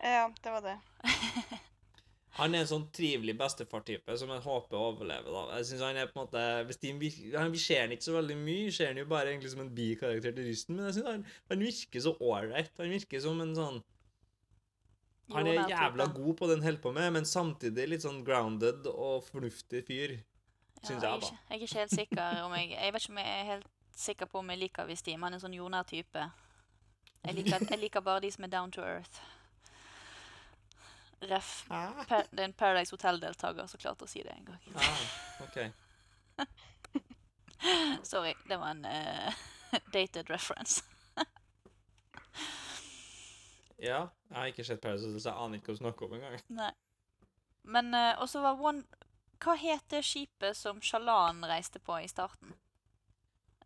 Ja, 0.05 0.27
det 0.43 0.51
var 0.51 0.62
det. 0.62 0.77
Han 2.36 2.51
er 2.51 2.65
en 2.65 2.67
sånn 2.67 2.86
trivelig 2.91 3.38
bestefar-type 3.39 4.15
som 4.19 4.31
jeg 4.34 4.43
håper 4.43 4.75
overlever. 4.75 5.31
da. 5.31 5.43
Jeg 5.55 5.69
synes 5.69 5.84
han 5.86 5.99
er 6.01 6.10
på 6.10 6.17
en 6.17 6.25
måte, 6.25 6.41
hvis 6.67 6.81
de, 6.81 6.91
han, 7.31 7.53
Vi 7.53 7.62
ser 7.63 7.86
han 7.86 7.93
ikke 7.95 8.08
så 8.10 8.17
veldig 8.17 8.36
mye, 8.41 8.65
vi 8.67 8.73
ser 8.75 8.91
han 8.91 8.99
jo 8.99 9.05
bare 9.08 9.31
egentlig 9.31 9.53
som 9.53 9.62
en 9.63 9.71
bikarakter 9.75 10.36
til 10.36 10.49
Rysten, 10.49 10.75
men 10.75 10.89
jeg 10.89 10.97
synes 10.97 11.08
han, 11.13 11.23
han 11.53 11.63
virker 11.63 12.03
så 12.03 12.12
ålreit. 12.19 12.73
Han 12.81 12.91
virker 12.91 13.23
som 13.23 13.39
en 13.39 13.55
sånn 13.55 13.79
Han 15.31 15.47
er 15.47 15.71
jævla 15.71 16.10
god 16.12 16.34
på 16.38 16.49
det 16.49 16.58
han 16.60 16.67
holder 16.67 16.84
på 16.84 16.91
med, 16.99 17.08
men 17.15 17.29
samtidig 17.29 17.88
litt 17.93 18.03
sånn 18.03 18.19
grounded 18.27 18.91
og 18.91 19.23
fornuftig 19.31 19.86
fyr. 19.88 20.19
Synes 20.84 20.99
ja, 20.99 21.15
jeg, 21.15 21.23
da. 21.23 21.31
Jeg 21.31 21.55
er 21.55 21.63
ikke 21.63 21.79
helt 21.79 21.95
sikker 21.95 22.43
om 22.43 22.60
jeg 22.60 22.75
Jeg 22.75 22.93
vet 22.93 23.01
ikke 23.05 23.15
om 23.15 23.23
jeg 23.23 23.31
er 23.39 23.47
helt 23.53 23.71
sikker 23.95 24.27
på 24.27 24.43
om 24.43 24.51
jeg 24.51 24.60
liker 24.67 24.91
Vistim. 24.91 25.23
Han 25.23 25.31
er 25.31 25.39
en 25.39 25.45
sånn 25.47 25.55
jordnær 25.55 25.88
type. 25.88 26.27
Jeg 27.25 27.33
liker, 27.33 27.65
jeg 27.69 27.79
liker 27.79 28.03
bare 28.05 28.21
de 28.21 28.31
som 28.31 28.43
er 28.45 28.51
down 28.53 28.71
to 28.71 28.83
earth. 28.85 29.21
Ref. 31.25 31.65
Pa 31.69 32.21
det 32.29 32.39
er 32.39 32.49
en 32.49 32.53
Paradise 32.53 32.93
Hotel-deltaker 32.93 33.67
som 33.71 33.81
klarte 33.81 34.05
å 34.05 34.09
si 34.09 34.21
det 34.21 34.33
en 34.35 34.45
gang. 34.51 34.61
Ah, 34.77 35.05
ok. 35.45 35.57
Sorry, 38.11 38.35
det 38.49 38.59
var 38.61 38.75
en 38.75 38.85
uh, 38.85 39.33
dated 39.95 40.29
reference. 40.29 40.83
Ja, 43.75 44.07
jeg 44.29 44.38
har 44.38 44.49
ikke 44.49 44.63
sett 44.63 44.79
Paradise 44.81 45.09
Hotel, 45.09 45.21
så 45.21 45.29
jeg 45.33 45.45
aner 45.45 45.59
ikke 45.59 45.67
hva 45.67 45.75
du 45.75 45.81
snakker 45.81 46.05
om 46.07 46.13
engang. 46.15 46.38
Nei. 46.55 46.69
Men 47.67 47.89
uh, 47.93 48.21
også 48.23 48.39
var 48.45 48.61
One 48.61 48.85
Hva 49.43 49.57
het 49.59 49.83
det 49.91 49.99
skipet 50.07 50.55
som 50.57 50.79
Shalan 50.81 51.43
reiste 51.45 51.81
på 51.83 51.97
i 51.99 52.07
starten? 52.07 52.53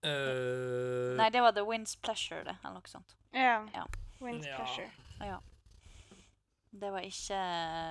Uh, 0.03 1.17
Nei, 1.19 1.29
det 1.29 1.41
var 1.43 1.51
The 1.51 1.65
Wind's 1.67 1.97
Pleasure, 2.01 2.43
det. 2.47 2.55
Eller 2.63 2.77
noe 2.79 2.87
sånt. 2.87 3.15
Ja. 3.33 3.57
Ja. 3.75 3.85
Wind's 4.21 4.47
Ja. 4.47 4.55
pleasure. 4.55 4.89
Det 6.71 6.91
var 6.93 6.99
ikke 7.01 7.37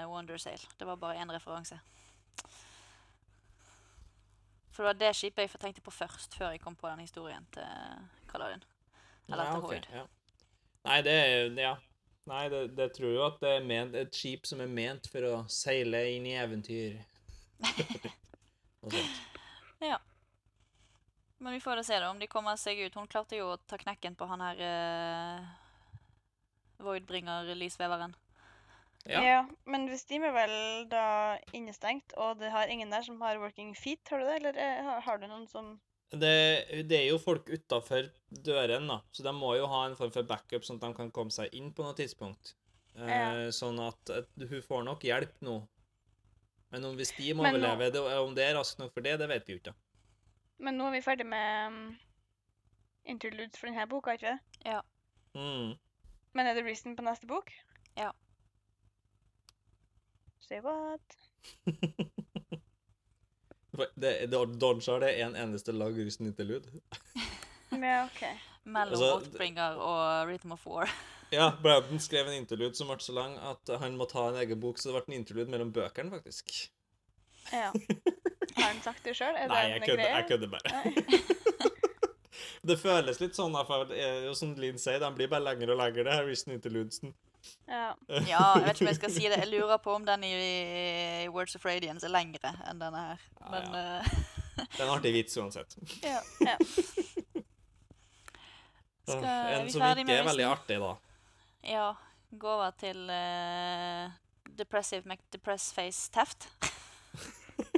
Wondersail. 0.09 0.61
Det 0.79 0.87
var 0.87 0.97
bare 0.97 1.16
én 1.18 1.33
referanse. 1.35 1.79
For 4.71 4.83
det 4.83 4.87
var 4.87 4.99
det 5.01 5.16
skipet 5.16 5.42
jeg 5.42 5.61
tenkte 5.61 5.81
på 5.83 5.90
først, 5.90 6.37
før 6.38 6.51
jeg 6.55 6.61
kom 6.62 6.77
på 6.79 6.88
den 6.88 7.01
historien 7.03 7.47
til 7.53 7.66
Kaladin. 8.31 8.62
Eller 9.29 9.44
Ja, 9.44 9.53
til 9.53 9.61
Hoid. 9.61 9.79
Okay, 9.79 9.97
ja. 9.99 10.05
Nei, 10.85 11.03
det 11.03 11.12
er 11.12 11.61
Ja. 11.61 11.75
Nei, 12.27 12.49
det, 12.49 12.77
det 12.77 12.92
tror 12.92 13.12
jo 13.14 13.25
at 13.27 13.40
det 13.40 13.49
er 13.57 13.64
ment, 13.64 13.94
et 13.97 14.14
skip 14.14 14.47
som 14.47 14.61
er 14.61 14.66
ment 14.66 15.09
for 15.09 15.25
å 15.25 15.49
seile 15.49 16.03
inn 16.12 16.27
i 16.27 16.35
eventyr. 16.37 16.99
Noe 18.83 18.90
sånt. 18.92 20.01
Men 21.40 21.53
vi 21.55 21.61
får 21.62 21.77
da 21.77 21.83
se 21.87 21.98
da 22.03 22.11
om 22.11 22.18
de 22.18 22.27
kommer 22.27 22.57
seg 22.59 22.79
ut. 22.83 22.94
Hun 22.98 23.07
klarte 23.07 23.37
jo 23.38 23.53
å 23.53 23.59
ta 23.70 23.77
knekken 23.79 24.16
på 24.18 24.27
han 24.27 24.40
her 24.42 24.59
uh, 24.59 25.44
Voidbringer-lysveveren. 26.83 28.14
Ja. 29.09 29.20
Ja. 29.24 29.37
men 29.64 29.87
hvis 29.88 30.03
de 30.11 30.18
er 30.20 30.33
vel 30.35 30.55
da 30.90 31.03
innestengt, 31.57 32.12
og 32.20 32.40
det 32.42 32.51
har 32.53 32.68
ingen 32.68 32.90
der 32.92 33.05
som 33.07 33.20
har 33.22 33.38
working 33.40 33.70
feet, 33.79 34.03
har 34.11 34.20
du 34.20 34.27
det? 34.27 34.35
Eller 34.40 34.59
eh, 34.59 34.83
har- 34.85 35.01
har 35.07 35.18
du 35.22 35.27
noen 35.31 35.46
som 35.48 35.79
Det, 36.11 36.85
det 36.88 36.96
er 36.98 37.07
jo 37.11 37.18
folk 37.20 37.46
utafor 37.48 38.11
døren, 38.33 38.87
da, 38.88 38.98
så 39.12 39.22
de 39.22 39.33
må 39.33 39.55
jo 39.57 39.66
ha 39.70 39.85
en 39.87 39.96
form 39.96 40.11
for 40.12 40.22
backup, 40.24 40.64
sånn 40.66 40.77
at 40.81 40.87
de 40.88 40.92
kan 40.98 41.11
komme 41.14 41.31
seg 41.33 41.53
inn 41.55 41.70
på 41.72 41.85
noe 41.87 41.94
tidspunkt. 41.94 42.55
Eh, 42.96 43.07
Ja. 43.09 43.51
Sånn 43.55 43.79
at, 43.81 44.11
at 44.11 44.29
hun 44.51 44.62
får 44.62 44.85
nok 44.85 45.01
hjelp 45.05 45.35
nå. 45.46 45.57
Men 46.70 46.85
om 46.85 46.96
hvis 46.96 47.14
de 47.16 47.33
må 47.35 47.44
overleve, 47.48 48.18
om 48.24 48.35
det 48.35 48.44
er 48.51 48.57
raskt 48.59 48.79
nok 48.83 48.92
for 48.92 49.01
det, 49.01 49.18
det 49.20 49.29
vet 49.31 49.46
vi 49.46 49.55
jo 49.57 49.61
ikke. 49.62 49.74
Men 50.59 50.79
nå 50.79 50.88
er 50.88 50.99
vi 50.99 51.05
ferdig 51.05 51.27
med 51.27 51.73
um, 51.73 51.83
interludes 53.07 53.59
for 53.59 53.71
denne 53.71 53.87
boka, 53.90 54.16
ikke 54.18 54.35
det? 54.35 54.81
Mm. 55.38 55.77
Men 56.35 56.47
er 56.47 56.55
det 56.55 56.66
reason 56.66 56.97
på 56.97 57.03
neste 57.07 57.27
bok? 57.27 57.53
Ja. 57.97 58.11
Say 60.40 60.61
what? 60.61 61.16
det, 63.94 64.27
det, 64.27 64.61
Dodge 64.61 64.92
har 64.92 65.00
det 65.00 65.23
en 65.23 65.37
eneste 65.37 65.73
lag 65.73 65.98
russen 65.98 66.27
interlude. 66.27 66.69
Ja, 67.71 68.04
OK. 68.04 68.23
Mellom 68.65 68.94
Altså, 68.94 69.15
Oathbringer 69.15 69.77
og 69.77 70.29
Rhythm 70.29 70.52
of 70.52 70.67
War. 70.67 70.88
Ja, 71.31 71.52
Brandon 71.63 72.00
skrev 72.00 72.27
en 72.27 72.38
interlude 72.40 72.75
som 72.75 72.88
ble 72.88 72.96
så 73.04 73.13
lang 73.13 73.35
at 73.44 73.69
han 73.83 73.98
må 74.00 74.06
ta 74.09 74.31
en 74.31 74.38
egen 74.40 74.61
bok, 74.61 74.79
så 74.81 74.88
det 74.88 74.96
ble 74.96 75.13
en 75.13 75.21
interlude 75.21 75.52
mellom 75.52 75.73
bøkene, 75.77 76.09
faktisk. 76.17 76.54
Ja. 77.52 77.69
Har 78.57 78.71
han 78.71 78.81
sagt 78.85 79.05
det 79.05 79.15
sjøl? 79.19 79.37
Nei, 79.51 79.65
jeg 79.75 79.83
kødder, 79.85 80.09
jeg 80.17 80.29
kødder 80.29 80.49
bare. 80.57 80.69
Det 82.69 82.75
føles 82.81 83.21
litt 83.23 83.37
sånn, 83.38 83.55
da, 83.55 83.63
for 83.67 83.90
eh, 83.94 84.27
som 84.37 84.51
Linn 84.59 84.79
sier, 84.83 84.99
den 85.01 85.15
blir 85.17 85.29
bare 85.31 85.44
lengre 85.46 85.73
og 85.73 85.79
lengre, 85.81 86.05
det 86.05 86.15
her 86.15 86.27
Reason 86.27 86.53
Interludesen. 86.53 87.15
Ja. 87.69 87.92
Ja, 88.27 88.40
jeg 88.59 88.65
vet 88.65 88.75
ikke 88.75 88.85
om 88.85 88.90
jeg 88.90 88.99
skal 88.99 89.13
si 89.15 89.25
det. 89.31 89.38
Jeg 89.44 89.51
lurer 89.53 89.79
på 89.83 89.94
om 89.94 90.05
den 90.05 90.25
i, 90.27 90.33
i 90.35 91.29
Words 91.33 91.55
of 91.57 91.65
Radiance 91.65 92.07
er 92.07 92.13
lengre 92.13 92.51
enn 92.69 92.83
denne 92.83 93.05
her. 93.13 93.23
Ja, 93.38 93.51
Men 93.55 93.79
ja. 93.79 93.85
eh, 94.03 94.19
Det 94.59 94.81
er 94.81 94.85
en 94.88 94.94
artig 94.96 95.15
vits 95.15 95.38
uansett. 95.38 95.79
ja. 96.03 96.19
ja. 96.44 96.57
Skal 99.09 99.25
en 99.25 99.65
vi 99.65 99.73
som 99.73 99.83
ikke 99.88 100.19
er 100.19 100.27
veldig 100.27 100.44
artig, 100.44 100.77
da. 100.83 100.90
Ja, 101.65 101.87
gå 102.37 102.51
over 102.59 102.75
til 102.77 102.99
uh, 103.09 104.11
Depressive 104.59 105.09
McDepress-face 105.09 106.11
Teft. 106.13 106.51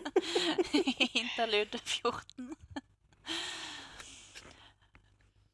Interlude 1.22 1.78
14. 1.78 2.54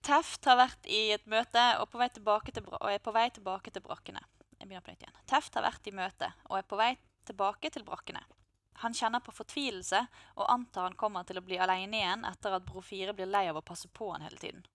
Teft 0.06 0.46
har 0.46 0.58
vært 0.60 0.86
i 0.86 1.10
et 1.16 1.26
møte 1.26 1.62
og, 1.82 1.94
til, 2.46 2.66
og 2.68 2.88
er 2.92 3.02
på 3.02 3.14
vei 3.14 3.26
tilbake 3.34 3.72
til 3.74 3.82
brakkene. 3.82 4.22
Jeg 4.56 4.68
begynner 4.68 4.84
på 4.84 4.94
nytt 4.94 5.02
igjen. 5.02 5.20
Teft 5.26 5.58
har 5.58 5.66
vært 5.66 5.88
i 5.90 5.94
møte 5.94 6.30
og 6.46 6.60
er 6.60 6.68
på 6.68 6.78
vei 6.78 6.92
tilbake 7.26 7.72
til 7.74 7.84
brakkene. 7.86 8.22
Han 8.84 8.94
kjenner 8.94 9.24
på 9.24 9.32
fortvilelse 9.34 10.02
og 10.36 10.50
antar 10.52 10.86
han 10.90 10.98
kommer 11.00 11.26
til 11.26 11.40
å 11.40 11.44
bli 11.44 11.58
alene 11.58 11.98
igjen 11.98 12.24
etter 12.28 12.54
at 12.54 12.66
Bro 12.68 12.84
4 12.84 13.16
blir 13.16 13.30
lei 13.30 13.46
av 13.50 13.58
å 13.58 13.64
passe 13.64 13.88
på 13.88 14.12
han 14.12 14.24
hele 14.26 14.38
tiden. 14.40 14.66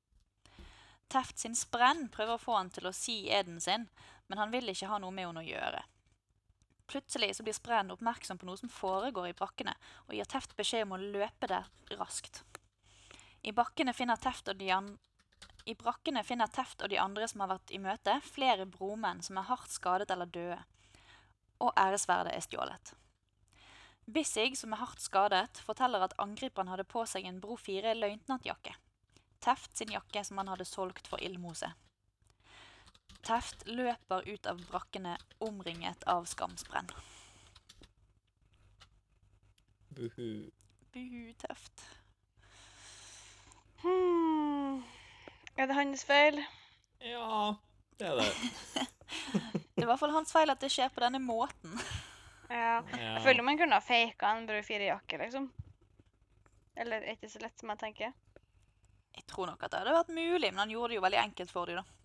Teft 1.12 1.40
sin 1.40 1.56
sprenn 1.56 2.08
prøver 2.12 2.38
å 2.38 2.42
få 2.42 2.56
han 2.58 2.72
til 2.74 2.88
å 2.88 2.96
si 2.96 3.26
eden 3.30 3.60
sin, 3.62 3.88
men 4.28 4.40
han 4.40 4.52
vil 4.54 4.72
ikke 4.72 4.90
ha 4.92 5.00
noe 5.00 5.12
med 5.12 5.28
henne 5.28 5.44
å 5.44 5.48
gjøre. 5.48 5.84
Plutselig 6.92 7.36
så 7.36 7.44
blir 7.44 7.56
Spreen 7.56 7.92
oppmerksom 7.94 8.38
på 8.38 8.48
noe 8.50 8.60
som 8.60 8.70
foregår 8.70 9.30
i 9.30 9.36
brakkene, 9.38 9.72
og 10.10 10.16
gir 10.18 10.28
Teft 10.28 10.58
beskjed 10.58 10.84
om 10.84 10.98
å 10.98 11.00
løpe 11.00 11.48
der 11.48 11.70
raskt. 11.96 12.42
I, 13.42 13.54
an 13.56 14.90
I 15.66 15.76
brakkene 15.80 16.24
finner 16.28 16.52
Teft 16.52 16.84
og 16.84 16.90
de 16.92 17.00
andre 17.00 17.30
som 17.32 17.46
har 17.46 17.54
vært 17.54 17.72
i 17.72 17.80
møte, 17.80 18.18
flere 18.28 18.66
bromenn 18.68 19.24
som 19.24 19.40
er 19.40 19.48
hardt 19.48 19.72
skadet 19.72 20.12
eller 20.12 20.28
døde, 20.28 20.60
og 21.64 21.72
æresverdet 21.80 22.36
er 22.36 22.44
stjålet. 22.44 22.94
Bissig, 24.12 24.58
som 24.60 24.74
er 24.74 24.82
hardt 24.82 25.00
skadet, 25.00 25.62
forteller 25.64 26.04
at 26.04 26.18
angriperen 26.20 26.74
hadde 26.74 26.90
på 26.92 27.06
seg 27.08 27.24
en 27.30 27.40
Bro 27.40 27.56
4 27.62 27.94
løytnantjakke. 27.96 28.76
Teft 29.40 29.78
sin 29.78 29.96
jakke 29.96 30.26
som 30.28 30.44
han 30.44 30.52
hadde 30.52 30.68
solgt 30.68 31.08
for 31.08 31.24
ildmose. 31.24 31.72
Teft 33.22 33.68
løper 33.70 34.26
ut 34.28 34.48
av 34.50 34.62
brakkene 34.72 35.18
omringet 35.40 36.04
av 36.10 36.26
skamsprenn. 36.30 36.90
Buhu. 39.92 40.50
Buhu, 40.94 41.34
Teft. 41.38 41.84
Hmm. 43.84 44.82
Er 45.58 45.68
det 45.68 45.78
hans 45.78 46.06
feil? 46.06 46.42
Ja, 47.02 47.56
det 48.00 48.08
er 48.08 48.22
det. 48.22 48.32
Det 49.72 49.86
er 49.86 49.88
i 49.88 49.90
hvert 49.90 50.00
fall 50.00 50.14
hans 50.14 50.32
feil 50.32 50.52
at 50.54 50.62
det 50.62 50.70
skjer 50.70 50.92
på 50.94 51.02
denne 51.02 51.18
måten. 51.20 51.72
Ja. 52.52 52.84
Ja. 52.94 53.16
Jeg 53.16 53.24
føler 53.26 53.46
man 53.48 53.58
kunne 53.58 53.80
ha 53.80 53.82
faka 53.82 54.30
en 54.36 54.46
Bror 54.46 54.62
4-jakke, 54.68 55.18
liksom. 55.18 55.48
Eller 56.78 57.02
er 57.02 57.16
ikke 57.16 57.30
så 57.32 57.42
lett 57.42 57.58
som 57.60 57.72
jeg 57.74 57.82
tenker. 57.82 58.14
Jeg 59.16 59.26
tror 59.28 59.50
nok 59.50 59.64
at 59.66 59.74
det 59.74 59.82
hadde 59.82 59.96
vært 59.96 60.14
mulig, 60.14 60.52
men 60.52 60.62
han 60.64 60.74
gjorde 60.76 60.94
det 60.94 61.00
jo 61.00 61.06
veldig 61.08 61.22
enkelt 61.24 61.52
for 61.52 61.72
dem, 61.72 61.82
da. 61.82 62.01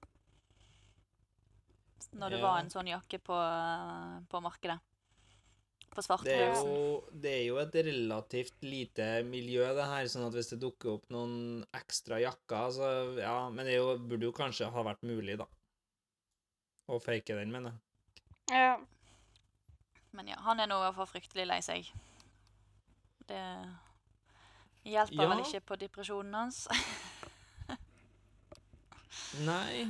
Når 2.12 2.30
det 2.30 2.38
Ja. 2.38 2.42
var 2.46 2.58
en 2.60 2.70
sånn 2.70 2.86
jakke 2.88 3.18
på, 3.18 3.36
på 4.28 4.40
markedet. 4.42 4.78
På 5.96 6.02
Det 6.22 6.32
er, 6.34 6.52
jo, 6.52 7.04
det 7.10 7.30
er 7.32 7.44
jo 7.46 7.56
et 7.56 7.72
relativt 7.72 8.62
lite 8.62 9.22
miljø, 9.24 9.64
det 9.74 9.84
her, 9.88 10.04
sånn 10.12 10.26
at 10.26 10.32
hvis 10.34 10.50
det 10.52 10.60
dukker 10.60 10.90
opp 10.98 11.08
noen 11.10 11.64
ekstra 11.72 12.18
jakker, 12.20 12.70
så 12.70 13.18
ja 13.18 13.48
Men 13.48 13.64
det 13.64 13.72
er 13.74 13.78
jo, 13.80 13.96
burde 13.98 14.22
jo 14.28 14.32
kanskje 14.32 14.70
ha 14.70 14.82
vært 14.84 15.02
mulig, 15.02 15.38
da. 15.38 15.46
Å 16.88 16.98
fake 17.00 17.34
den, 17.34 17.50
mener 17.50 17.70
jeg. 17.72 17.78
Ja. 18.52 18.76
Men 20.12 20.28
ja, 20.28 20.36
han 20.44 20.60
er 20.60 20.66
nå 20.68 20.76
i 20.76 20.80
hvert 20.84 20.94
fall 21.00 21.06
fryktelig 21.06 21.46
lei 21.48 21.60
seg. 21.64 21.88
Det 23.26 23.40
hjelper 24.84 25.22
Ja. 25.24 25.28
vel 25.32 25.40
ikke 25.44 25.60
på 25.66 25.76
depresjonen 25.80 26.34
hans. 26.34 26.68
Nei 29.48 29.86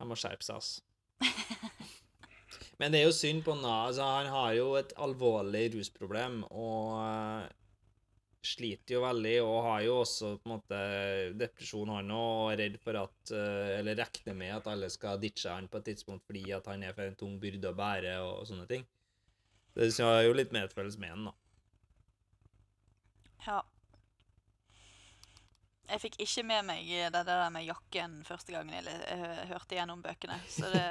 Han 0.00 0.10
må 0.10 0.16
skjerpe 0.18 0.46
seg, 0.46 0.56
ass. 0.56 0.80
Men 2.80 2.92
det 2.94 3.02
er 3.02 3.10
jo 3.10 3.12
synd 3.16 3.42
på 3.44 3.54
Nav. 3.60 3.90
Altså, 3.90 4.04
han 4.08 4.28
har 4.32 4.52
jo 4.56 4.68
et 4.78 4.92
alvorlig 5.04 5.66
rusproblem 5.74 6.38
og 6.48 6.94
eh, 7.02 7.50
sliter 8.40 8.96
jo 8.96 9.02
veldig 9.04 9.34
og 9.44 9.58
har 9.66 9.82
jo 9.84 9.98
også 10.00 10.30
på 10.40 10.48
en 10.48 10.54
måte 10.54 10.78
depresjon, 11.36 11.92
han 11.92 12.14
òg, 12.16 12.30
og 12.38 12.52
er 12.54 12.62
redd 12.62 12.78
for 12.80 12.96
at 13.02 13.34
eh, 13.36 13.74
Eller 13.80 14.00
regner 14.00 14.38
med 14.38 14.54
at 14.56 14.70
alle 14.72 14.88
skal 14.92 15.20
ditche 15.20 15.52
han 15.52 15.68
på 15.68 15.82
et 15.82 15.90
tidspunkt 15.90 16.24
fordi 16.24 16.46
at 16.56 16.70
han 16.72 16.86
er 16.86 16.96
for 16.96 17.04
en 17.04 17.20
tung 17.20 17.36
byrde 17.42 17.68
å 17.68 17.76
bære 17.76 18.16
og 18.24 18.48
sånne 18.48 18.64
ting. 18.70 18.88
Det 19.76 19.92
er 20.02 20.24
jo 20.24 20.32
litt 20.34 20.56
medfølelse 20.56 20.98
med 21.04 21.12
han, 21.14 21.28
da. 21.28 21.36
Ja. 23.44 23.60
Jeg 25.90 26.02
fikk 26.04 26.20
ikke 26.22 26.44
med 26.46 26.66
meg 26.68 26.86
det, 26.86 27.10
det 27.14 27.24
der 27.26 27.52
med 27.52 27.66
jakken 27.66 28.20
første 28.26 28.54
gangen 28.54 28.76
jeg, 28.78 28.86
jeg 28.86 29.48
hørte 29.50 29.78
gjennom 29.78 30.02
bøkene. 30.04 30.38
Så 30.50 30.70
det 30.70 30.84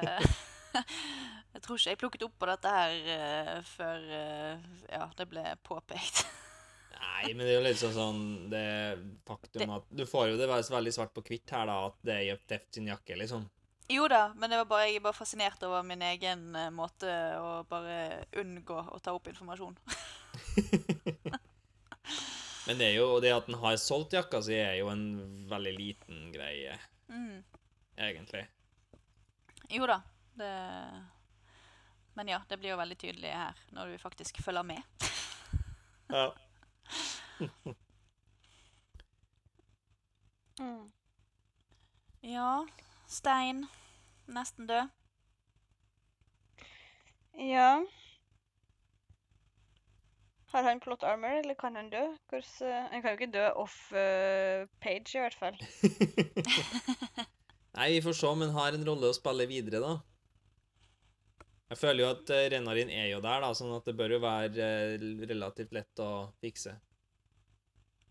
Jeg 1.54 1.64
tror 1.66 1.80
ikke 1.80 1.94
jeg 1.94 2.00
plukket 2.00 2.26
opp 2.28 2.36
på 2.38 2.50
dette 2.50 2.74
her 2.74 3.08
uh, 3.10 3.56
før 3.66 4.04
uh, 4.06 4.68
ja, 4.86 5.08
det 5.18 5.26
ble 5.32 5.46
påpekt. 5.66 6.26
Nei, 7.00 7.32
men 7.34 7.46
det 7.46 7.54
er 7.54 7.58
jo 7.58 7.64
litt 7.64 7.80
sånn 7.80 7.96
sånn 7.96 8.22
Det 8.52 8.66
faktum 9.28 9.72
at 9.78 9.88
Du 9.96 10.04
får 10.08 10.34
jo 10.34 10.40
det 10.40 10.50
veldig 10.50 10.94
svart 10.94 11.14
på 11.16 11.24
hvitt 11.26 11.52
her, 11.56 11.70
da, 11.70 11.80
at 11.90 11.98
det 12.06 12.20
er 12.20 12.44
deft 12.50 12.76
sin 12.76 12.90
jakke, 12.92 13.18
liksom. 13.20 13.48
Jo 13.90 14.06
da, 14.12 14.28
men 14.38 14.52
det 14.52 14.60
var 14.60 14.68
bare, 14.70 14.88
jeg 14.92 15.00
er 15.00 15.06
bare 15.08 15.18
fascinert 15.18 15.64
over 15.66 15.82
min 15.88 16.04
egen 16.06 16.44
eh, 16.54 16.68
måte 16.70 17.10
å 17.42 17.64
bare 17.66 18.20
unngå 18.38 18.78
å 18.94 19.00
ta 19.02 19.16
opp 19.18 19.32
informasjon. 19.32 19.74
Men 22.68 22.78
det 22.78 22.88
er 22.92 22.96
jo 23.00 23.20
det 23.24 23.32
at 23.34 23.46
den 23.48 23.56
har 23.62 23.76
solgt 23.82 24.14
jakka 24.14 24.42
si, 24.46 24.54
er 24.60 24.76
jo 24.82 24.90
en 24.92 25.06
veldig 25.50 25.74
liten 25.78 26.32
greie, 26.34 26.78
Mm. 27.10 27.44
egentlig. 27.98 28.44
Jo 29.70 29.86
da, 29.90 30.02
det 30.38 30.52
Men 32.16 32.28
ja, 32.28 32.42
det 32.50 32.58
blir 32.60 32.70
jo 32.74 32.78
veldig 32.78 32.98
tydelig 33.00 33.32
her 33.34 33.56
når 33.72 33.86
du 33.94 33.98
faktisk 34.02 34.42
følger 34.44 34.64
med. 34.64 34.84
Ja. 36.10 36.32
Mm. 40.60 40.92
Ja, 42.22 42.66
Stein. 43.08 43.68
Nesten 44.28 44.68
død. 44.68 44.90
Ja. 47.40 47.86
Har 50.50 50.66
han 50.66 50.80
plot 50.82 51.04
armor, 51.06 51.40
eller 51.44 51.54
kan 51.60 51.76
han 51.78 51.92
dø? 51.94 52.04
Hors, 52.32 52.56
uh, 52.66 52.88
han 52.90 53.04
kan 53.04 53.14
jo 53.14 53.20
ikke 53.20 53.34
dø 53.34 53.48
off 53.62 53.78
uh, 53.94 54.66
page, 54.82 55.14
i 55.14 55.22
hvert 55.22 55.38
fall. 55.38 55.60
Nei, 57.78 57.92
vi 57.94 58.02
får 58.02 58.16
se 58.18 58.28
om 58.28 58.42
han 58.42 58.56
har 58.56 58.74
en 58.74 58.88
rolle 58.88 59.12
å 59.12 59.16
spille 59.16 59.46
videre, 59.50 59.80
da. 59.84 60.00
Jeg 61.70 61.78
føler 61.78 62.02
jo 62.02 62.10
at 62.10 62.32
eh, 62.34 62.48
Renarin 62.50 62.90
er 62.90 63.12
jo 63.12 63.20
der, 63.22 63.44
da, 63.44 63.50
sånn 63.54 63.76
at 63.76 63.86
det 63.86 63.94
bør 63.98 64.16
jo 64.16 64.20
være 64.24 64.58
eh, 64.66 65.04
relativt 65.30 65.74
lett 65.76 66.02
å 66.02 66.34
fikse. 66.42 66.74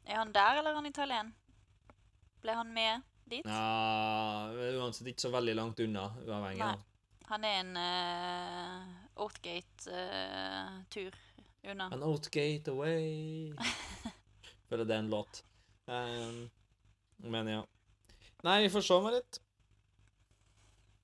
Er 0.07 0.21
han 0.21 0.31
der, 0.35 0.61
eller 0.61 0.71
er 0.71 0.79
han 0.79 0.87
i 0.87 0.95
Thailand? 0.95 1.35
Ble 2.45 2.55
han 2.55 2.71
med 2.73 3.03
dit? 3.29 3.43
Ja, 3.43 4.47
uansett 4.79 5.11
ikke 5.11 5.27
så 5.27 5.33
veldig 5.35 5.57
langt 5.59 5.83
unna, 5.83 6.07
uavhengig. 6.23 6.63
Nei. 6.63 6.79
Han 7.29 7.43
er 7.45 7.57
en 7.61 7.75
uh, 7.77 8.87
Oathgate-tur 9.27 11.13
unna. 11.65 11.89
An 11.93 12.03
Outgate 12.03 12.71
away. 12.71 13.53
Føler 14.69 14.85
det 14.85 14.95
er 14.95 15.03
en 15.05 15.11
låt. 15.11 15.43
Um, 15.87 16.51
men 17.19 17.49
ja. 17.49 17.63
Nei, 18.45 18.63
vi 18.63 18.71
får 18.71 18.85
se, 18.87 19.01
Marit. 19.03 19.41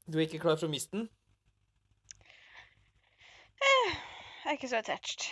Du 0.07 0.19
er 0.19 0.27
ikke 0.27 0.43
klar 0.43 0.59
for 0.61 0.69
å 0.69 0.73
miste 0.73 0.99
den? 0.99 1.09
Jeg 4.45 4.51
er 4.53 4.59
ikke 4.59 4.69
så 4.69 4.83
attached. 4.83 5.25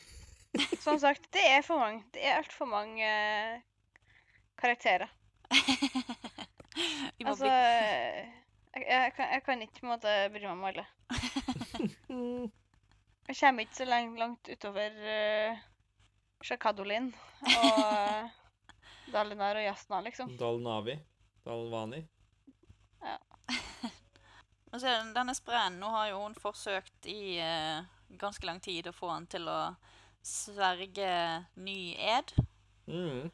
Som 0.84 0.98
sagt, 0.98 1.28
det 1.36 1.42
er 1.44 1.60
for 1.62 1.78
mange. 1.78 2.06
Det 2.14 2.24
er 2.24 2.38
altfor 2.40 2.64
mange 2.64 3.04
uh, 3.04 3.60
karakterer. 4.58 5.12
Altså 7.26 7.46
jeg, 7.46 8.32
jeg, 8.74 9.12
kan, 9.16 9.28
jeg 9.32 9.42
kan 9.44 9.62
ikke 9.62 9.80
på 9.80 9.86
en 9.86 9.92
måte 9.94 10.10
bry 10.32 10.42
meg 10.42 10.50
om 10.50 10.64
alle. 10.68 10.84
Jeg 13.26 13.38
kommer 13.40 13.66
ikke 13.66 13.78
så 13.80 13.86
langt, 13.88 14.18
langt 14.20 14.48
utover 14.52 14.98
uh, 15.02 15.62
Shakadolin 16.46 17.08
og 17.42 17.78
uh, 17.80 18.28
Dalinar 19.12 19.58
og 19.58 19.66
Jasna, 19.66 20.00
liksom. 20.06 20.30
Dalnavi. 20.38 20.94
Dalvani. 21.46 22.02
Ja. 23.02 23.18
Men 24.70 24.82
se, 24.82 24.94
denne 25.14 25.34
spreen, 25.34 25.78
Nå 25.80 25.90
har 25.94 26.10
jo 26.10 26.22
hun 26.22 26.38
forsøkt 26.38 27.06
i 27.10 27.38
uh, 27.42 27.82
ganske 28.18 28.46
lang 28.46 28.62
tid 28.62 28.86
å 28.90 28.94
få 28.94 29.10
han 29.12 29.26
til 29.30 29.46
å 29.50 29.60
sverge 30.26 31.10
ny 31.62 31.94
ed. 31.94 32.32
Mm. 32.86 33.28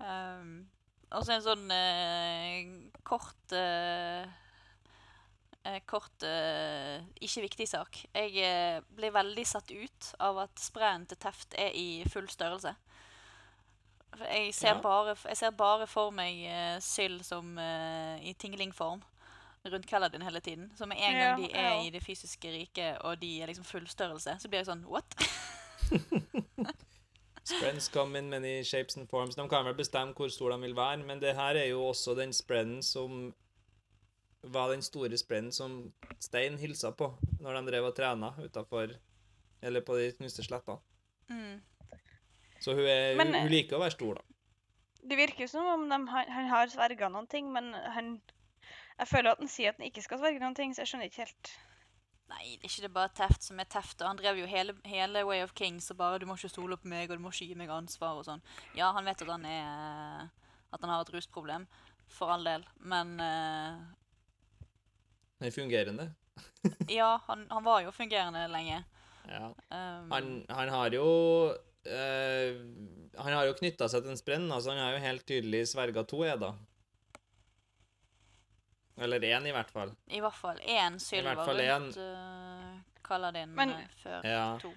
Um, 0.00 0.52
og 1.10 1.26
så 1.26 1.34
en 1.34 1.44
sånn 1.44 1.66
uh, 1.74 2.90
kort 3.06 3.54
eh, 3.56 4.39
Kort 5.86 6.22
eh, 6.24 7.02
ikke 7.20 7.42
viktig 7.44 7.66
sak. 7.68 7.98
Jeg 8.16 8.32
eh, 8.40 8.80
blir 8.96 9.12
veldig 9.12 9.44
satt 9.46 9.70
ut 9.70 10.12
av 10.18 10.38
at 10.46 10.58
sprayen 10.58 11.04
til 11.06 11.18
Teft 11.20 11.54
er 11.58 11.74
i 11.76 12.02
full 12.08 12.28
størrelse. 12.32 12.72
Jeg 14.24 14.54
ser, 14.54 14.74
Ja. 14.74 14.80
bare, 14.82 15.14
jeg 15.28 15.36
ser 15.36 15.50
bare 15.54 15.86
for 15.86 16.10
meg 16.10 16.40
uh, 16.48 16.80
Syl 16.82 17.20
som 17.22 17.58
eh, 17.58 18.18
i 18.26 18.32
tinglingform. 18.34 19.02
rundt 19.70 19.86
Kaladin 19.86 20.22
hele 20.22 20.40
tiden. 20.40 20.72
Så 20.76 20.86
med 20.86 20.96
en 20.96 21.14
Ja, 21.16 21.20
gang 21.28 21.42
de 21.42 21.50
er 21.52 21.74
ja. 21.74 21.82
i 21.84 21.90
det 21.90 22.02
fysiske 22.02 22.48
riket, 22.50 22.98
og 23.04 23.20
de 23.20 23.42
er 23.42 23.46
liksom 23.46 23.64
full 23.64 23.86
størrelse, 23.88 24.38
så 24.40 24.48
blir 24.48 24.58
jeg 24.64 24.66
sånn 24.66 24.84
What? 24.88 25.14
Spreads 27.44 27.88
come 27.88 28.16
in 28.18 28.30
many 28.30 28.62
shapes 28.64 28.96
and 28.96 29.08
forms. 29.08 29.34
De 29.34 29.48
kan 29.48 29.64
vel 29.64 29.74
bestemme 29.74 30.12
hvor 30.16 30.28
stor 30.32 30.50
de 30.54 30.60
vil 30.62 30.76
være, 30.76 31.04
men 31.04 31.20
det 31.20 31.34
her 31.36 31.56
er 31.58 31.66
jo 31.70 31.84
også 31.90 32.14
den 32.18 32.32
spreaden 32.32 32.82
som 32.82 33.34
var 34.42 34.70
den 34.70 34.82
store 34.82 35.18
spreaden 35.18 35.52
som 35.52 35.92
Stein 36.18 36.58
hilsa 36.58 36.92
på 36.96 37.10
når 37.40 37.58
de 37.58 37.70
drev 37.70 37.88
og 37.90 37.96
trena 37.96 38.32
utafor 38.38 38.94
Eller 39.62 39.84
på 39.84 39.96
de 39.98 40.12
knuste 40.16 40.42
slettene. 40.42 40.80
Mm. 41.28 41.60
Så 42.60 42.72
hun, 42.74 42.86
er, 42.88 43.16
Men, 43.16 43.34
hun, 43.34 43.50
liker 43.52 43.76
å 43.76 43.82
være 43.82 43.92
stor, 43.92 44.20
da. 44.20 44.22
Det 45.10 45.16
virker 45.16 45.48
som 45.48 45.66
om 45.68 45.84
de, 45.88 45.98
han, 46.08 46.48
har 46.48 46.68
sverga 46.72 47.08
noen 47.12 47.28
ting, 47.28 47.52
men 47.52 47.72
han 47.74 48.20
Jeg 48.98 49.08
føler 49.08 49.32
at 49.32 49.40
han 49.40 49.48
sier 49.48 49.72
at 49.72 49.80
han 49.80 49.88
ikke 49.88 50.04
skal 50.04 50.20
sverge 50.20 50.40
noen 50.40 50.56
ting, 50.56 50.74
så 50.74 50.82
jeg 50.82 50.90
skjønner 50.90 51.08
ikke 51.08 51.24
helt. 51.24 51.52
Nei, 52.30 52.56
det 52.60 52.68
er 52.68 52.72
ikke 52.72 52.84
det 52.84 52.92
bare 52.94 53.12
Teft 53.16 53.46
som 53.46 53.60
er 53.60 53.68
Teft. 53.68 54.02
og 54.02 54.08
Han 54.08 54.18
drev 54.20 54.42
jo 54.42 54.48
hele, 54.48 54.74
hele 54.84 55.24
Way 55.26 55.44
of 55.44 55.54
Kings 55.56 55.90
og 55.90 55.96
bare 56.00 56.18
'Du 56.18 56.26
må 56.26 56.36
ikke 56.36 56.52
stole 56.52 56.76
på 56.76 56.88
meg, 56.88 57.10
og 57.10 57.16
du 57.16 57.22
må 57.22 57.32
ikke 57.32 57.48
gi 57.48 57.56
meg 57.56 57.72
ansvar' 57.72 58.20
og 58.20 58.24
sånn. 58.28 58.42
Ja, 58.76 58.92
han 58.92 59.04
vet 59.04 59.22
at 59.22 59.28
han 59.28 59.44
er 59.44 60.28
At 60.72 60.80
han 60.80 60.90
har 60.90 61.00
et 61.00 61.14
rusproblem, 61.14 61.66
for 62.06 62.30
all 62.30 62.44
del, 62.44 62.64
men 62.78 63.18
eh, 63.20 63.80
Den 65.40 65.52
fungerende. 65.52 66.10
Ja, 66.88 67.20
han, 67.26 67.46
han 67.50 67.64
var 67.64 67.80
jo 67.84 67.90
fungerende 67.92 68.46
lenge. 68.52 68.82
Ja. 69.28 69.46
Um, 69.70 70.10
Han, 70.10 70.26
han 70.48 70.68
har 70.72 70.90
jo 70.96 71.04
eh, 71.84 72.56
Han 73.20 73.32
har 73.36 73.46
jo 73.48 73.54
knytta 73.58 73.88
seg 73.88 74.02
til 74.04 74.12
en 74.14 74.18
sprenn, 74.20 74.46
altså 74.52 74.72
han 74.74 74.80
har 74.80 74.92
jo 74.96 75.02
helt 75.04 75.24
tydelig 75.28 75.66
sverga 75.72 76.04
to 76.08 76.22
eder. 76.24 76.56
Eller 79.00 79.20
én, 79.24 79.46
i 79.48 79.52
hvert 79.56 79.70
fall. 79.72 79.94
I 80.12 80.20
hvert 80.20 80.36
fall 80.36 80.58
én 80.68 80.98
Syl 81.00 81.22
hvert 81.24 81.38
var 81.40 81.48
fall 81.48 81.60
rundt 81.64 81.96
uh, 81.96 82.80
Kaladin 83.06 83.54
Men- 83.56 83.70
eh, 83.78 83.86
før 84.02 84.26
Ja. 84.28 84.58
to. 84.60 84.72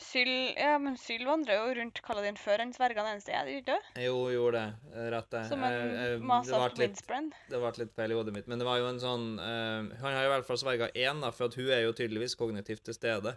Syl 0.00 0.28
ja, 0.58 0.74
men 0.82 0.96
Syl 0.98 1.22
vandrer 1.28 1.60
jo 1.60 1.74
rundt 1.78 2.00
Kaladin 2.02 2.38
før 2.38 2.64
han 2.64 2.72
sverger 2.74 2.98
den 2.98 3.12
eneste, 3.12 3.40
det 3.46 3.58
ikke 3.60 3.76
det? 3.76 4.04
Jo, 4.04 4.16
gjorde 4.34 4.62
det. 4.62 4.94
Rett 5.14 5.28
det. 5.30 5.42
Som 5.52 5.62
en 5.62 5.74
eh, 5.94 6.14
litt, 6.18 6.80
windsprend. 6.82 7.36
det 7.50 7.60
ble 7.62 7.72
litt 7.78 7.92
feil 7.94 8.14
i 8.14 8.18
hodet 8.18 8.34
mitt, 8.34 8.48
men 8.50 8.58
det 8.58 8.66
var 8.66 8.80
jo 8.82 8.88
en 8.90 9.02
sånn 9.02 9.26
eh, 9.38 9.92
Han 10.02 10.16
har 10.18 10.26
i 10.26 10.32
hvert 10.34 10.48
fall 10.48 10.58
sverga 10.58 10.90
én, 10.90 11.22
da, 11.22 11.30
for 11.34 11.46
at 11.46 11.58
hun 11.60 11.70
er 11.70 11.84
jo 11.84 11.94
tydeligvis 11.94 12.34
kognitivt 12.40 12.82
til 12.88 12.98
stede. 12.98 13.36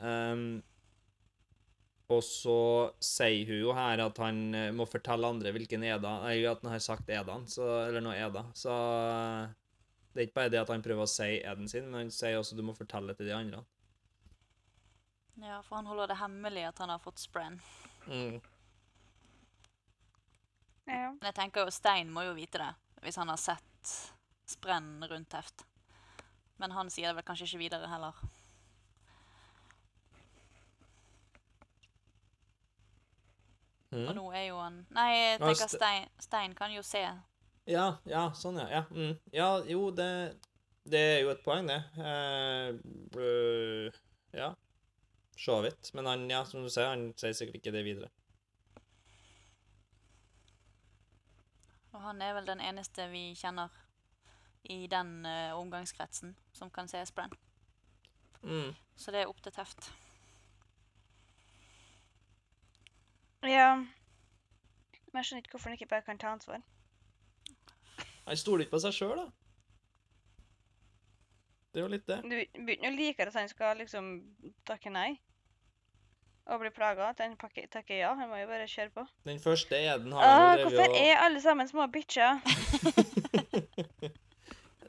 Um, 0.00 0.62
og 2.12 2.20
så 2.24 2.58
sier 3.02 3.48
hun 3.48 3.60
jo 3.62 3.74
her 3.76 4.02
at 4.04 4.18
han 4.20 4.40
eh, 4.56 4.72
må 4.76 4.84
fortelle 4.88 5.28
andre 5.28 5.54
hvilken 5.54 5.86
eda 5.88 6.18
Nei, 6.24 6.36
at 6.48 6.60
han 6.64 6.74
har 6.74 6.82
sagt 6.84 7.08
Eda, 7.08 7.38
så, 7.48 7.68
eller 7.86 8.04
noe 8.04 8.16
eda. 8.18 8.44
Så 8.56 8.72
eh, 8.72 9.54
det 10.12 10.20
er 10.20 10.28
ikke 10.28 10.40
bare 10.42 10.52
det 10.52 10.60
at 10.60 10.72
han 10.72 10.84
prøver 10.84 11.06
å 11.06 11.10
si 11.10 11.30
eden 11.40 11.70
sin, 11.70 11.88
men 11.88 12.04
han 12.04 12.12
sier 12.14 12.36
også 12.38 12.54
at 12.54 12.60
du 12.60 12.66
må 12.66 12.76
fortelle 12.76 13.16
til 13.16 13.30
de 13.30 13.36
andre. 13.36 13.64
Ja, 15.42 15.62
for 15.62 15.76
han 15.76 15.86
holder 15.86 16.06
det 16.12 16.16
hemmelig 16.20 16.64
at 16.68 16.78
han 16.78 16.92
har 16.92 16.98
fått 17.02 17.18
sprenn. 17.18 17.60
Mm. 18.06 18.40
Ja. 20.84 21.10
Men 21.10 21.26
jeg 21.30 21.34
tenker 21.34 21.64
jo 21.64 21.72
Stein 21.72 22.10
må 22.12 22.26
jo 22.26 22.34
vite 22.36 22.60
det, 22.60 22.70
hvis 23.02 23.16
han 23.16 23.32
har 23.32 23.40
sett 23.40 23.92
sprenn 24.46 25.04
rundt 25.10 25.30
Teft. 25.32 25.64
Men 26.60 26.70
han 26.76 26.90
sier 26.92 27.10
det 27.10 27.18
vel 27.18 27.26
kanskje 27.26 27.48
ikke 27.48 27.62
videre 27.64 27.90
heller. 27.90 28.14
Og 33.94 34.00
Mm. 34.00 34.14
nå 34.16 34.24
er 34.34 34.48
jo 34.48 34.56
han 34.58 34.86
Nei, 34.90 35.10
jeg 35.14 35.38
Ja, 35.40 35.46
tenker 35.46 35.68
Stein, 35.70 36.08
Stein 36.18 36.54
kan 36.54 36.72
jo 36.74 36.82
se. 36.82 37.04
Ja, 37.66 37.96
ja, 38.04 38.30
sånn, 38.34 38.58
ja. 38.58 38.66
Ja, 38.68 38.82
mm. 38.90 39.18
ja 39.32 39.62
jo, 39.70 39.90
det, 39.90 40.36
det 40.84 41.00
er 41.00 41.20
jo 41.22 41.30
et 41.30 41.44
poeng, 41.44 41.68
det. 41.70 41.78
Uh, 41.96 42.74
uh, 43.16 43.90
ja. 44.34 44.50
Så 45.36 45.60
vidt. 45.62 45.94
Men 45.94 46.06
han, 46.06 46.30
ja, 46.30 46.44
som 46.44 46.62
du 46.62 46.70
sier, 46.70 46.92
han 46.92 47.10
sier 47.18 47.34
sikkert 47.36 47.60
ikke 47.60 47.74
det 47.74 47.84
videre. 47.86 48.10
Og 51.94 52.00
han 52.02 52.22
er 52.22 52.34
vel 52.34 52.46
den 52.46 52.62
eneste 52.62 53.06
vi 53.10 53.32
kjenner 53.38 53.74
i 54.64 54.86
den 54.90 55.26
uh, 55.26 55.58
omgangskretsen 55.58 56.34
som 56.52 56.70
kan 56.70 56.88
se 56.88 57.02
sprenn. 57.06 57.34
Mm. 58.42 58.74
Så 58.96 59.10
det 59.10 59.22
er 59.22 59.30
opp 59.30 59.42
til 59.42 59.52
Teft. 59.52 59.92
ja. 63.44 63.74
Men 63.76 65.20
jeg 65.20 65.26
skjønner 65.28 65.44
ikke 65.44 65.54
hvorfor 65.54 65.70
han 65.70 65.78
ikke 65.78 65.90
bare 65.90 66.02
kan 66.02 66.18
ta 66.18 66.32
ansvar. 66.32 66.62
Han 68.24 68.36
stoler 68.36 68.64
ikke 68.64 68.74
på 68.74 68.80
seg 68.82 68.94
sjøl, 68.96 69.18
da. 69.20 69.26
Det 71.74 71.80
er 71.80 71.86
jo 71.88 71.90
litt 71.90 72.06
det. 72.06 72.20
Du 72.22 72.34
begynner 72.62 72.86
jo 72.86 72.94
likere 72.94 73.32
at 73.32 73.38
han 73.40 73.48
skal 73.50 73.80
liksom 73.82 74.10
takke 74.68 74.92
nei. 74.94 75.16
Og 76.46 76.60
bli 76.60 76.70
plaga. 76.70 77.08
At 77.10 77.22
han 77.24 77.34
takker 77.40 77.96
ja. 77.98 78.12
Han 78.14 78.30
må 78.30 78.38
jo 78.38 78.46
bare 78.46 78.68
kjøre 78.70 78.92
på. 78.94 79.06
Den 79.26 79.40
første 79.42 79.80
eden 79.80 80.14
har 80.14 80.22
ah, 80.28 80.52
jo 80.60 80.68
hvorfor 80.68 80.92
og 80.92 80.98
er 81.00 81.22
alle 81.24 81.40
sammen 81.42 81.66
små 81.70 81.88
bitcher? 81.90 82.38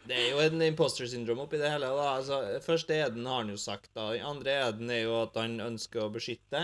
Det 0.05 0.13
er 0.13 0.27
jo 0.35 0.41
en 0.43 0.61
imposter 0.61 1.07
syndrom 1.09 1.39
oppi 1.41 1.57
det 1.57 1.71
hele. 1.73 1.87
da. 1.89 2.09
Altså, 2.19 2.37
Første 2.61 2.93
eden 3.07 3.25
har 3.25 3.41
han 3.41 3.49
jo 3.49 3.57
sagt. 3.57 3.89
da. 3.97 4.11
Den 4.13 4.27
andre 4.29 4.53
eden 4.67 4.91
er 4.93 5.01
jo 5.07 5.15
at 5.23 5.39
han 5.41 5.57
ønsker 5.65 6.03
å 6.03 6.11
beskytte. 6.13 6.61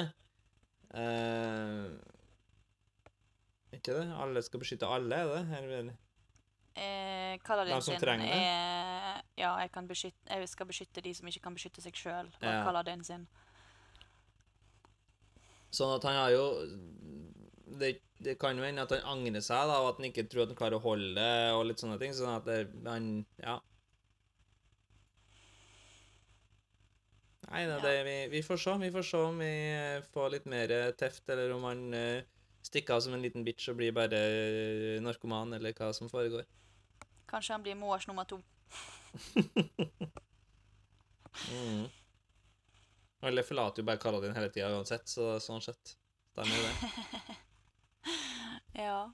Eh, 0.94 1.88
ikke 3.80 3.96
det? 3.98 4.06
Alle 4.22 4.44
skal 4.46 4.62
beskytte 4.62 4.86
alle, 4.86 5.24
er 5.24 5.34
det? 5.34 5.64
Eller- 5.64 5.98
Eh, 6.76 7.36
Kaladin 7.44 7.82
sin 7.84 8.00
er 8.00 9.22
Ja, 9.36 9.58
jeg, 9.60 9.72
kan 9.74 9.88
beskytte, 9.88 10.24
jeg 10.30 10.50
skal 10.50 10.70
beskytte 10.70 11.02
de 11.04 11.14
som 11.14 11.28
ikke 11.28 11.44
kan 11.44 11.56
beskytte 11.58 11.84
seg 11.84 11.98
sjøl. 11.98 12.30
Ja. 12.42 12.62
Kaladin 12.64 13.04
sin. 13.04 13.28
Sånn 15.72 15.96
at 15.96 16.06
han 16.08 16.20
har 16.20 16.32
jo 16.36 16.46
det, 17.80 17.96
det 18.20 18.38
kan 18.40 18.58
jo 18.60 18.64
hende 18.66 18.84
at 18.84 18.92
han 18.92 19.04
angrer 19.16 19.44
seg, 19.44 19.68
da, 19.70 19.80
og 19.82 19.94
at 19.94 20.00
han 20.02 20.10
ikke 20.12 20.28
tror 20.30 20.46
at 20.46 20.54
han 20.54 20.60
klarer 20.60 20.80
å 20.80 20.84
holde 20.84 21.14
det, 21.18 21.52
og 21.56 21.66
litt 21.68 21.84
sånne 21.84 22.00
ting. 22.02 22.16
Sånn 22.16 22.34
at 22.36 22.48
det, 22.48 22.64
han 22.88 23.12
Ja. 23.42 23.60
Nei, 27.52 27.66
da, 27.68 27.82
det, 27.84 27.96
vi, 28.08 28.18
vi 28.32 28.40
får 28.48 28.60
se. 28.64 28.78
Vi 28.80 28.92
får 28.94 29.04
se 29.04 29.22
om 29.28 29.42
vi 29.42 29.52
eh, 29.76 30.04
får 30.14 30.30
litt 30.38 30.46
mer 30.48 30.72
eh, 30.72 30.92
teft, 30.96 31.26
eller 31.34 31.52
om 31.52 31.66
han 31.68 31.82
eh, 31.98 32.28
stikker 32.66 32.96
av 32.96 33.04
som 33.06 33.14
en 33.16 33.24
liten 33.24 33.46
bitch 33.46 33.70
og 33.72 33.80
blir 33.80 33.94
bare 33.96 34.18
eh, 34.18 35.00
narkoman, 35.04 35.54
eller 35.58 35.74
hva 35.78 35.92
som 35.96 36.10
foregår. 36.12 36.46
Kanskje 37.32 37.56
han 37.56 37.64
blir 37.66 37.80
mors 37.80 38.08
nummer 38.10 38.28
to. 38.28 38.42
Mm. 41.52 41.86
Eller 43.22 43.46
forlater 43.46 43.82
jo 43.82 43.86
bare 43.88 44.02
Kaladin 44.02 44.36
hele 44.36 44.50
tida 44.52 44.72
uansett, 44.76 45.08
så 45.08 45.38
sånn 45.40 45.64
sett. 45.64 45.96
Stemmer 46.34 46.58
jo 46.58 46.68
det. 46.68 47.38
Ja. 48.72 49.12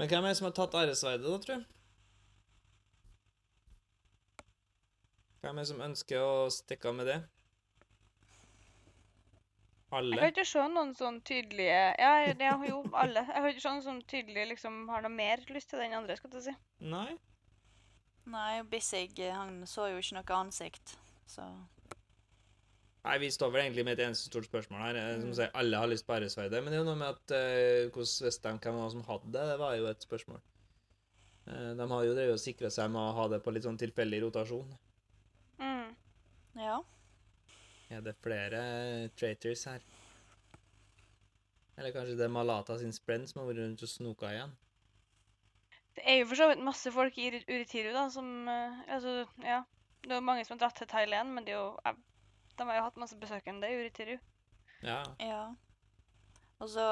Men 0.00 0.08
hvem 0.08 0.24
er 0.24 0.32
det 0.32 0.38
som 0.38 0.46
har 0.48 0.54
tatt 0.56 0.74
æresverdet, 0.74 1.26
da, 1.28 1.38
tror 1.38 1.60
du? 1.60 1.64
Hvem 5.44 5.58
er 5.58 5.60
det 5.60 5.68
som 5.68 5.82
ønsker 5.84 6.24
å 6.24 6.48
stikke 6.50 6.88
av 6.88 6.96
med 6.98 7.10
det? 7.10 7.18
Jeg 9.94 10.02
Alle? 10.02 10.16
kan 10.18 10.32
ikke 10.32 10.44
se 10.48 10.62
noen 10.74 10.90
sånn 10.98 11.20
tydelige 11.22 11.82
Ja, 12.02 12.14
det 12.34 12.48
har 12.50 12.64
jo 12.66 12.80
alle. 12.98 13.22
Jeg 13.28 13.42
kan 13.44 13.50
ikke 13.52 13.62
se 13.62 13.74
noen 13.76 13.84
sånn 13.84 14.00
tydelig 14.10 14.46
liksom 14.54 14.80
har 14.90 15.04
noe 15.04 15.12
mer 15.14 15.44
lyst 15.54 15.70
til 15.70 15.78
den 15.78 15.94
andre, 15.94 16.16
skal 16.18 16.34
jeg 16.34 16.48
si. 16.48 16.54
Nei? 16.90 17.12
Nei, 18.32 18.62
Bissig 18.72 19.20
han 19.30 19.60
så 19.68 19.86
jo 19.92 20.00
ikke 20.00 20.16
noe 20.18 20.38
ansikt, 20.40 20.96
så 21.30 21.46
Nei, 23.04 23.18
vi 23.20 23.28
står 23.28 23.50
vel 23.52 23.66
egentlig 23.66 23.84
med 23.84 23.98
et 23.98 24.06
eneste 24.06 24.30
stort 24.30 24.46
spørsmål 24.48 24.80
her. 24.80 24.96
eh, 24.96 25.20
Som 25.20 25.34
sier 25.36 25.50
alle 25.60 25.76
har 25.76 25.90
lyst 25.90 26.06
på 26.08 26.14
æresverdet. 26.16 26.62
Men 26.64 26.72
det 26.72 26.78
er 26.78 26.80
jo 26.80 26.86
noe 26.88 26.96
med 26.96 27.10
at 27.12 27.34
uh, 27.36 27.90
hvordan 27.92 28.24
visste 28.24 28.48
de 28.48 28.58
hvem 28.64 28.78
som 28.94 29.02
hadde 29.04 29.32
det? 29.34 29.42
Det 29.50 29.58
var 29.60 29.74
jo 29.76 29.90
et 29.90 30.06
spørsmål. 30.06 30.40
Uh, 31.44 31.74
de 31.76 31.88
har 31.90 32.06
jo 32.08 32.14
drevet 32.16 32.32
og 32.38 32.40
sikra 32.40 32.70
seg 32.72 32.88
med 32.94 33.02
å 33.02 33.12
ha 33.18 33.26
det 33.28 33.42
på 33.44 33.52
litt 33.52 33.66
sånn 33.68 33.76
tilfeldig 33.76 34.22
rotasjon. 34.24 34.72
Mm. 35.60 35.92
ja. 36.56 36.78
Er 37.94 38.02
det 38.02 38.16
flere 38.22 38.60
traitors 39.14 39.64
her? 39.70 39.82
Eller 41.78 41.94
kanskje 41.94 42.16
det 42.18 42.26
er 42.26 42.32
Malata 42.32 42.76
sin 42.78 42.94
sprenn 42.94 43.26
som 43.30 43.42
har 43.42 43.50
vært 43.50 43.62
rundt 43.62 43.84
og 43.86 43.90
snoka 43.90 44.30
igjen? 44.34 44.54
Det 45.94 46.02
er 46.10 46.18
jo 46.20 46.26
for 46.30 46.40
så 46.40 46.48
vidt 46.50 46.62
masse 46.66 46.90
folk 46.90 47.18
i 47.22 47.28
Uritiru, 47.30 47.92
da, 47.94 48.08
som 48.10 48.48
eh, 48.50 48.80
Altså, 48.96 49.24
ja. 49.42 49.62
Det 50.02 50.10
er 50.10 50.18
jo 50.18 50.26
mange 50.26 50.44
som 50.44 50.56
har 50.56 50.64
dratt 50.64 50.76
til 50.76 50.90
Thailand, 50.90 51.30
men 51.32 51.46
det 51.46 51.54
er 51.54 51.60
jo 51.60 51.68
eh, 51.86 52.00
De 52.58 52.66
har 52.66 52.80
jo 52.80 52.86
hatt 52.88 52.98
masse 53.02 53.18
besøkende 53.18 53.70
i 53.70 53.78
Uritiru. 53.78 54.16
Ja. 54.82 55.02
ja. 55.20 55.44
Og 56.62 56.68
så 56.70 56.84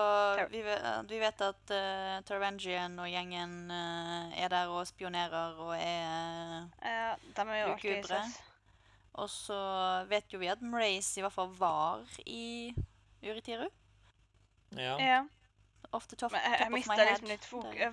vi, 0.51 0.63
vi 1.09 1.19
vet 1.23 1.43
at 1.47 1.71
uh, 1.71 2.23
Tarangian 2.27 2.99
og 2.99 3.07
gjengen 3.09 3.71
uh, 3.71 4.33
er 4.35 4.51
der 4.51 4.73
og 4.75 4.87
spionerer 4.87 5.61
og 5.63 5.77
er 5.77 6.67
Ja, 6.83 7.15
de 7.15 7.45
er 7.47 7.61
jo 7.61 7.69
alltid 7.73 8.03
Lugubre. 8.03 8.23
Og 9.21 9.29
så 9.29 9.57
vet 10.09 10.33
jo 10.33 10.39
vi 10.41 10.49
at 10.49 10.63
Mrace 10.65 11.19
i 11.21 11.23
hvert 11.25 11.35
fall 11.35 11.51
var 11.59 12.05
i 12.27 12.73
Uritiru. 13.23 13.69
ja. 14.77 14.97
Ja. 14.99 15.23
Off 15.93 16.07
the 16.09 16.17
top, 16.17 16.33
Men 16.33 16.41
jeg, 16.41 16.61
jeg 16.61 16.73
mista 16.73 16.95
liksom 17.05 17.29
litt 17.29 17.45
fok 17.45 17.73
Det- 17.75 17.81
eh, 17.85 17.93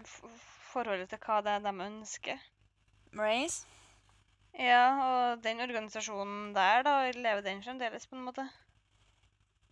forholdet 0.71 1.09
til 1.09 1.19
hva 1.19 1.41
det 1.43 1.51
er 1.51 1.59
de 1.65 1.73
ønsker. 1.83 2.39
Mrace? 3.11 3.65
Ja, 4.53 4.85
og 5.03 5.41
den 5.43 5.59
organisasjonen 5.59 6.53
der, 6.55 6.83
da, 6.83 6.93
lever 7.11 7.41
den 7.41 7.63
fremdeles, 7.63 8.05
på 8.07 8.15
en 8.15 8.23
måte? 8.23 8.45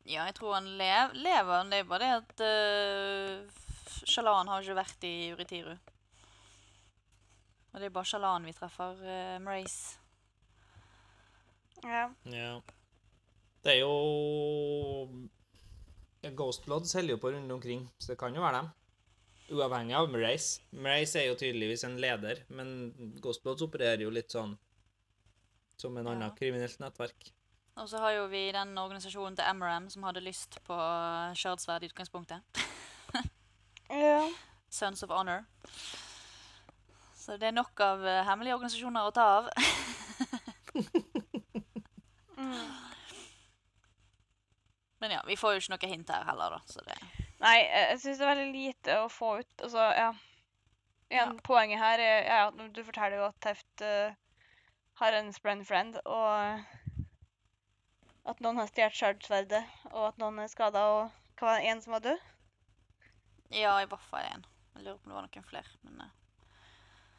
Ja, 0.06 0.26
jeg 0.26 0.36
tror 0.36 0.54
han 0.56 0.68
lev, 0.78 1.14
lever. 1.14 1.64
Det 1.72 1.80
er 1.80 1.84
bare 1.84 2.00
det 2.00 2.12
at 2.18 2.44
uh, 2.44 3.50
Shalan 4.08 4.48
har 4.48 4.62
ikke 4.62 4.76
vært 4.76 5.04
i 5.08 5.32
Uritiru. 5.34 5.78
Og 7.74 7.80
det 7.80 7.86
er 7.86 7.96
bare 7.96 8.06
Shalan 8.06 8.46
vi 8.48 8.54
treffer, 8.58 9.00
uh, 9.04 9.40
Mrace. 9.44 9.98
Ja. 11.84 12.08
Ja. 12.26 12.62
Det 13.64 13.74
er 13.76 13.80
jo 13.82 15.28
Ghostbloods 16.38 16.92
selger 16.92 17.16
jo 17.16 17.22
på 17.22 17.32
rundt 17.32 17.52
omkring, 17.52 17.88
så 18.00 18.12
det 18.14 18.20
kan 18.20 18.36
jo 18.36 18.42
være 18.44 18.58
dem. 18.62 18.70
Uavhengig 19.56 19.96
av 19.96 20.10
Mrace. 20.12 20.62
Mrace 20.76 21.22
er 21.22 21.30
jo 21.30 21.38
tydeligvis 21.40 21.86
en 21.88 21.98
leder, 22.02 22.42
men 22.50 22.92
Ghostbloods 23.24 23.64
opererer 23.64 24.04
jo 24.04 24.12
litt 24.12 24.34
sånn 24.34 24.58
som 25.78 25.96
en 25.98 26.08
annen 26.08 26.28
Ja. 26.30 26.36
kriminelt 26.36 26.80
nettverk. 26.80 27.32
Og 27.78 27.88
så 27.88 28.00
har 28.02 28.12
jo 28.12 28.28
vi 28.28 28.52
den 28.52 28.74
organisasjonen 28.78 29.36
til 29.38 29.46
MRM 29.54 29.90
som 29.94 30.04
hadde 30.04 30.24
lyst 30.26 30.58
på 30.66 30.74
shardsverd 31.38 31.84
i 31.84 31.90
utgangspunktet. 31.92 32.42
ja. 33.90 34.28
Sons 34.70 35.04
of 35.04 35.10
Honor. 35.14 35.46
Så 37.16 37.38
det 37.38 37.48
er 37.48 37.52
nok 37.56 37.80
av 37.80 38.04
eh, 38.06 38.24
hemmelige 38.26 38.56
organisasjoner 38.58 39.08
å 39.08 39.14
ta 39.14 39.28
av. 39.38 39.50
Mm. 42.48 42.88
Men 45.00 45.14
ja, 45.14 45.24
vi 45.28 45.38
får 45.38 45.54
jo 45.54 45.62
ikke 45.62 45.74
noe 45.76 45.90
hint 45.92 46.14
her 46.14 46.26
heller, 46.26 46.58
da. 46.58 46.62
Så 46.66 46.84
det 46.88 46.98
Nei, 47.38 47.58
jeg 47.62 47.84
jeg 47.92 48.00
syns 48.02 48.18
det 48.18 48.26
er 48.26 48.32
veldig 48.32 48.54
lite 48.56 48.96
å 49.04 49.10
få 49.14 49.36
ut. 49.44 49.54
Altså, 49.62 49.84
ja. 49.94 50.08
Igjen, 51.08 51.38
Poenget 51.46 51.80
her 51.80 52.02
er 52.04 52.26
ja, 52.26 52.48
du 52.52 52.82
forteller 52.84 53.22
jo 53.22 53.28
at 53.30 53.38
Teft 53.46 53.84
uh, 53.86 54.16
har 55.00 55.16
en 55.16 55.30
sprend 55.36 55.64
friend, 55.70 56.00
og 56.04 56.34
at 58.28 58.42
noen 58.44 58.60
har 58.60 58.68
stjålet 58.68 58.98
shardsverdet, 58.98 59.62
og 59.94 60.10
at 60.10 60.20
noen 60.20 60.42
er 60.44 60.52
skada, 60.52 60.82
og 60.98 61.38
hva 61.40 61.54
var 61.54 61.62
det, 61.62 61.70
en 61.72 61.84
som 61.86 61.96
var 61.96 62.04
død? 62.10 62.26
Ja, 63.56 63.78
i 63.80 63.88
hvert 63.88 64.08
fall 64.10 64.26
én. 64.26 64.44
Jeg 64.76 64.84
lurer 64.84 64.98
på 64.98 65.08
om 65.08 65.14
det 65.14 65.20
var 65.20 65.30
noen 65.30 65.48
flere. 65.54 65.72
Men 65.86 66.02
uh, 66.02 66.10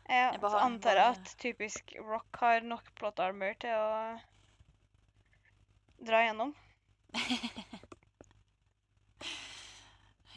Ja, 0.09 0.27
Jeg 0.35 0.43
bare 0.43 0.53
så 0.57 0.65
antar 0.67 0.99
jeg 0.99 1.15
at 1.15 1.33
typisk 1.41 1.95
Rock 2.01 2.43
har 2.43 2.67
nok 2.67 2.93
plot 2.99 3.23
armor 3.23 3.57
til 3.63 3.73
å 3.77 4.19
dra 5.99 6.23
gjennom. 6.25 6.55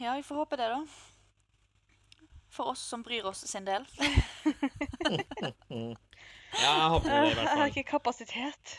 ja, 0.02 0.14
vi 0.14 0.22
får 0.22 0.34
håpe 0.34 0.56
det, 0.56 0.68
da. 0.68 0.86
For 2.52 2.74
oss 2.74 2.80
som 2.80 3.02
bryr 3.02 3.24
oss 3.24 3.46
sin 3.48 3.64
del. 3.64 3.86
Ja, 6.52 6.72
jeg 6.76 6.88
håper 6.92 7.08
det 7.08 7.16
i 7.16 7.20
hvert 7.20 7.36
fall. 7.36 7.46
Jeg 7.46 7.58
har 7.58 7.70
ikke 7.70 7.82
kapasitet. 7.88 8.72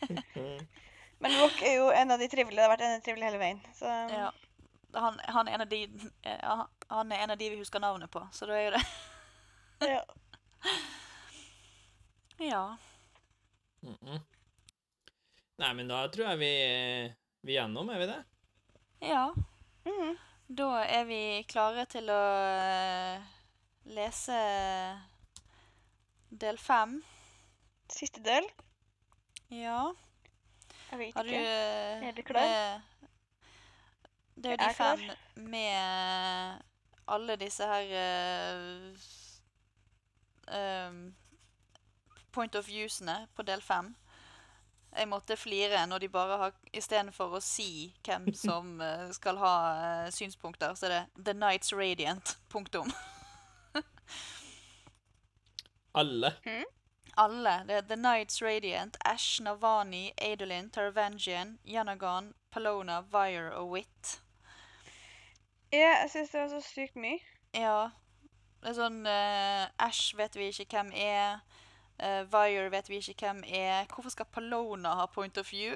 Men 1.20 1.34
Rock 1.40 1.62
er 1.66 1.74
jo 1.80 1.88
en 1.90 2.14
av 2.14 2.22
de 2.22 2.28
trivelige. 2.30 2.56
Det 2.56 2.62
har 2.62 2.70
vært 2.70 2.84
en 2.86 2.94
av 2.94 3.00
de 3.00 3.04
trivelige 3.08 3.26
hele 3.26 3.40
veien. 3.42 3.60
Så 3.74 3.90
Ja. 4.14 4.30
Han, 4.94 5.20
han, 5.22 5.48
er 5.48 5.54
en 5.54 5.60
av 5.60 5.68
de, 5.70 6.10
ja, 6.26 6.54
han 6.90 7.12
er 7.12 7.20
en 7.22 7.30
av 7.30 7.38
de 7.38 7.50
vi 7.50 7.58
husker 7.60 7.78
navnet 7.78 8.10
på, 8.10 8.24
så 8.34 8.46
da 8.50 8.56
er 8.58 8.64
jo 8.64 8.70
det 8.74 8.80
ja. 9.86 10.00
Ja. 12.42 12.62
Mhm. 13.82 14.18
Nei, 15.60 15.72
men 15.76 15.88
da 15.90 16.00
tror 16.08 16.30
jeg 16.30 16.38
vi, 16.40 16.50
vi 17.44 17.54
er 17.56 17.60
gjennom, 17.62 17.90
er 17.92 17.98
vi 18.00 18.06
det? 18.10 18.18
Ja. 19.10 19.26
Mhm. 19.86 20.16
Da 20.50 20.68
er 20.82 21.04
vi 21.06 21.18
klare 21.46 21.84
til 21.86 22.08
å 22.10 22.20
eh, 22.58 23.20
lese 23.94 24.38
del 26.42 26.58
fem. 26.58 26.96
Siste 27.90 28.22
del. 28.24 28.46
Ja. 29.54 29.92
Jeg 30.90 30.98
vet 31.04 31.14
Har 31.14 31.22
du 31.28 31.30
ikke. 31.30 31.44
eh, 31.44 32.08
Er 32.08 32.12
du 32.16 32.22
klar? 32.26 32.46
med- 32.46 32.82
Det 34.40 34.46
er 34.46 34.50
jo 34.50 34.56
de 34.56 34.74
fem 34.74 34.74
klar. 34.74 35.16
fem 35.36 35.44
med 35.50 36.62
alle 37.06 37.36
disse 37.36 37.66
her 37.66 37.84
uh, 38.00 38.96
um, 40.88 41.14
point 42.32 42.54
of 42.56 42.66
viewsene 42.68 43.26
på 43.36 43.42
del 43.42 43.60
fem. 43.62 43.94
Jeg 44.96 45.08
måtte 45.08 45.36
flire 45.38 45.86
når 45.86 45.98
de 46.02 46.08
bare 46.10 46.38
har 46.40 46.56
Istedenfor 46.74 47.36
å 47.38 47.40
si 47.44 47.94
hvem 48.06 48.32
som 48.46 48.80
eh, 48.82 49.10
skal 49.14 49.38
ha 49.42 49.54
eh, 49.74 50.10
synspunkter, 50.14 50.74
så 50.74 50.86
er 50.88 50.96
det 50.96 51.24
The 51.24 51.34
Nights 51.38 51.72
Radiant. 51.72 52.36
Punktum. 52.50 52.92
Alle. 56.00 56.34
Alle. 57.16 57.54
Det 57.66 57.74
er 57.74 57.86
The 57.88 57.96
Nights 57.96 58.42
Radiant, 58.42 58.96
Ash, 59.04 59.42
Navani, 59.42 60.12
Adolin, 60.18 60.70
Taravangian, 60.70 61.58
Yanagan, 61.66 62.34
Palona, 62.50 63.00
Vire 63.00 63.54
og 63.54 63.70
Wit. 63.70 64.20
Ja, 65.72 66.00
jeg 66.02 66.10
syns 66.10 66.30
det 66.30 66.40
var 66.40 66.48
så 66.48 66.60
sykt 66.66 66.96
mye. 66.96 67.18
Ja. 67.54 67.90
Det 68.60 68.72
er 68.72 68.76
sånn 68.76 69.02
uh, 69.06 69.66
Ash 69.80 70.14
vet 70.18 70.36
vi 70.36 70.50
ikke 70.50 70.66
hvem 70.76 70.90
er. 70.94 71.40
Uh, 72.02 72.24
Vire 72.32 72.70
vet 72.72 72.88
vi 72.88 72.96
ikke 72.96 73.26
hvem 73.26 73.42
er. 73.46 73.84
Hvorfor 73.94 74.10
skal 74.10 74.26
Palona 74.32 74.88
ha 74.88 75.06
point 75.06 75.38
of 75.38 75.52
view? 75.52 75.72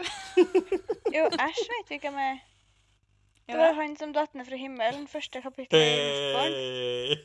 Jo, 1.17 1.25
Ash 1.39 1.65
vet 1.73 1.91
vi 1.91 1.99
hvem 2.01 2.15
er. 2.15 2.39
Det 3.47 3.59
var 3.59 3.73
han 3.73 3.97
som 3.97 4.13
datt 4.13 4.35
ned 4.35 4.47
fra 4.49 4.57
himmelen, 4.57 5.09
første 5.09 5.43
kapittel 5.43 5.81
i. 5.81 5.85
Hey. 5.85 7.17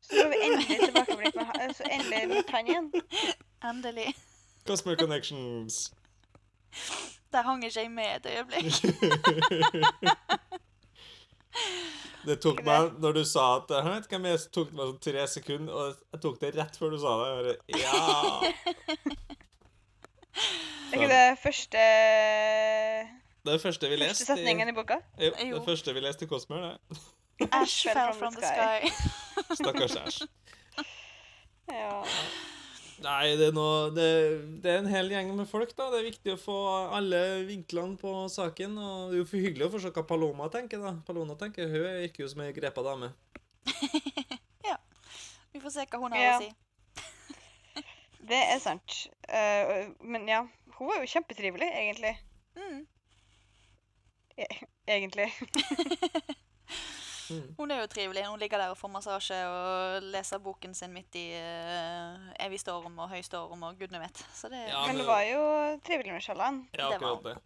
Så 0.00 0.10
får 0.20 0.28
vi 0.28 0.36
endelig 0.44 0.78
tilbakeblikk 0.84 1.34
med 1.34 1.44
han, 1.44 1.74
så 1.74 1.82
endelig 1.90 2.28
møtt 2.28 2.50
han 2.50 2.68
igjen. 2.68 2.90
Endelig. 3.64 4.14
Cosmic 4.66 4.98
Connections. 4.98 5.94
Der 7.32 7.42
hang 7.42 7.64
ikke 7.64 7.80
jeg 7.80 7.90
med 7.90 8.16
et 8.16 8.26
øyeblikk. 8.36 8.74
Det 12.24 12.38
tok 12.40 12.62
meg, 12.64 12.94
når 13.04 13.12
du 13.18 13.24
sa 13.28 13.42
at 13.58 13.68
jeg 13.74 13.84
vet 13.84 14.06
hvem 14.08 14.24
jeg 14.30 14.38
tok 14.56 14.70
meg 14.72 14.86
sånn 14.88 15.00
tre 15.04 15.24
sekunder, 15.28 15.72
og 15.76 15.98
jeg 16.14 16.20
tok 16.24 16.38
det 16.40 16.50
rett 16.56 16.78
før 16.80 16.94
du 16.94 16.98
sa 17.02 17.12
det. 17.20 17.26
Jeg 17.28 17.36
bare, 17.42 17.54
ja! 17.82 17.92
Er 20.94 20.96
ikke 21.00 21.08
det 21.10 21.38
første, 21.42 21.82
Det 23.44 23.50
er 23.50 23.56
det 23.56 23.60
første 23.62 23.88
vi 23.90 23.96
første 23.96 24.08
leste. 24.08 24.26
setningen 24.28 24.68
i 24.70 24.72
boka? 24.76 24.96
Jo, 25.18 25.30
det 25.38 25.48
Jo. 25.50 25.60
første 25.66 25.94
vi 25.94 26.00
leste 26.00 26.24
i 26.24 26.28
Cosmer, 26.28 26.56
det. 26.90 26.98
Ash 27.52 27.82
fell 27.88 28.12
from 28.18 28.32
the 28.34 28.46
sky. 28.46 28.88
Stakkars 29.58 29.96
Æsj. 29.96 30.22
Ja. 31.68 32.02
Nei, 33.02 33.34
det 33.36 33.48
er, 33.48 33.54
noe, 33.56 33.88
det, 33.90 34.04
det 34.62 34.70
er 34.70 34.78
en 34.78 34.88
hel 34.90 35.08
gjeng 35.10 35.32
med 35.34 35.48
folk, 35.50 35.72
da. 35.76 35.88
Det 35.90 35.98
er 35.98 36.06
viktig 36.06 36.34
å 36.34 36.40
få 36.40 36.56
alle 36.94 37.20
vinklene 37.48 37.98
på 38.00 38.12
saken. 38.30 38.76
Og 38.78 39.10
det 39.10 39.16
er 39.18 39.22
jo 39.22 39.28
for 39.28 39.42
hyggelig 39.42 39.66
å 39.66 39.72
få 39.72 39.80
se 39.82 39.90
hva 39.96 40.04
Paloma 40.06 40.46
tenker, 40.52 40.82
da. 40.84 40.92
Paloma 41.06 41.34
tenker, 41.40 41.66
Hun 41.72 41.88
virker 42.04 42.24
jo 42.24 42.30
som 42.30 42.44
ei 42.44 42.52
grepa 42.54 42.84
dame. 42.86 43.10
ja. 44.70 44.76
Vi 45.52 45.62
får 45.64 45.74
se 45.74 45.86
hva 45.90 46.02
hun 46.04 46.14
har 46.14 46.22
Ja. 46.22 46.36
å 46.38 46.44
si. 46.44 46.52
Det 48.30 48.40
er 48.54 48.60
sant. 48.62 49.00
Uh, 49.28 49.90
men 50.00 50.28
ja, 50.30 50.44
hun 50.78 50.88
var 50.88 51.02
jo 51.02 51.10
kjempetrivelig, 51.10 51.66
egentlig. 51.82 52.14
Mm. 52.56 52.86
E 54.38 54.46
egentlig. 54.88 55.28
Mm. 57.30 57.54
Hun 57.58 57.70
er 57.70 57.80
jo 57.80 57.86
trivelig. 57.92 58.26
Hun 58.28 58.42
ligger 58.42 58.60
der 58.60 58.74
og 58.74 58.78
får 58.78 58.92
massasje 58.92 59.38
og 59.48 60.10
leser 60.12 60.42
boken 60.44 60.74
sin 60.76 60.92
midt 60.92 61.16
i 61.20 61.24
uh, 61.38 62.28
evig 62.44 62.60
storm 62.60 62.98
og 62.98 63.08
høy 63.12 63.22
storm 63.24 63.64
og 63.64 63.80
gudene 63.80 64.02
vet. 64.02 64.20
Så 64.34 64.50
det, 64.52 64.66
Ja, 64.68 64.84
Men 64.86 65.00
det 65.00 65.08
var 65.08 65.24
jo 65.28 65.40
trivelig 65.86 66.12
med 66.12 66.26
Sjalan. 66.26 66.62
Ja, 66.72 66.90
Det 66.92 67.00
var 67.00 67.22
det. 67.24 67.38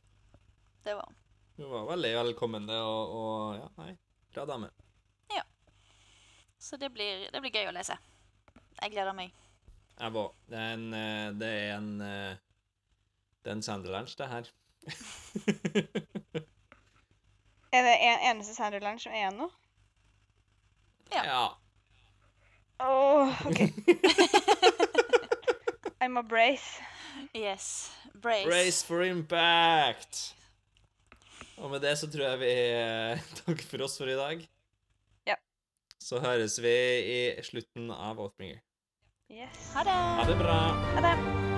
det 0.85 0.99
var 0.99 1.07
hun. 1.07 1.22
Hun 1.59 1.70
var 1.70 1.89
veldig 1.93 2.12
velkommende 2.20 2.83
og, 2.87 3.16
og 3.18 3.57
ja, 3.59 3.70
nei, 3.83 3.97
bra 4.35 4.45
dame. 4.47 4.70
Så 6.59 6.76
det 6.76 6.91
blir, 6.91 7.31
det 7.33 7.41
blir 7.41 7.55
gøy 7.55 7.68
å 7.70 7.74
lese. 7.74 7.95
Jeg 8.83 8.91
gleder 8.93 9.14
meg. 9.14 9.31
Jeg 9.99 10.14
var 10.14 10.29
Det 10.47 10.59
er 10.59 10.74
en 10.76 10.95
eh, 10.95 11.31
Det 11.35 11.49
er 11.49 11.72
en 11.74 11.89
eh, 12.03 12.37
Det 13.43 13.51
er 13.51 13.57
en 13.57 13.62
Sanderlands, 13.62 14.14
det 14.18 14.29
her. 14.31 14.51
Er 17.68 17.85
det 17.85 17.95
en 18.01 18.22
eneste 18.31 18.55
Sanderland 18.57 19.01
som 19.03 19.12
er 19.12 19.18
igjen 19.20 19.37
nå? 19.43 19.49
Ja. 21.11 21.25
ja. 21.25 21.59
Åh, 22.79 23.47
OK. 23.47 23.61
I'm 26.01 26.19
a 26.19 26.23
brace. 26.23 26.81
Yes. 27.35 27.91
Brace. 28.15 28.47
Brace 28.47 28.87
for 28.87 29.03
impact! 29.03 30.35
Og 31.59 31.71
med 31.71 31.83
det 31.83 31.97
så 31.99 32.07
tror 32.11 32.25
jeg 32.25 32.39
vi 32.45 32.53
eh, 32.55 33.27
takker 33.43 33.67
for 33.67 33.83
oss 33.89 33.99
for 33.99 34.11
i 34.11 34.17
dag. 34.19 34.47
Ja. 35.27 35.37
Så 35.99 36.23
høres 36.23 36.59
vi 36.63 36.75
i 37.03 37.21
slutten 37.43 37.91
av 37.91 38.21
Oathbringer. 38.21 38.63
Yes. 39.29 39.73
Ha 39.75 39.85
det! 39.85 40.01
Ha 40.23 40.29
det 40.31 40.39
bra! 40.39 40.59
Ha 40.95 41.09
det. 41.11 41.58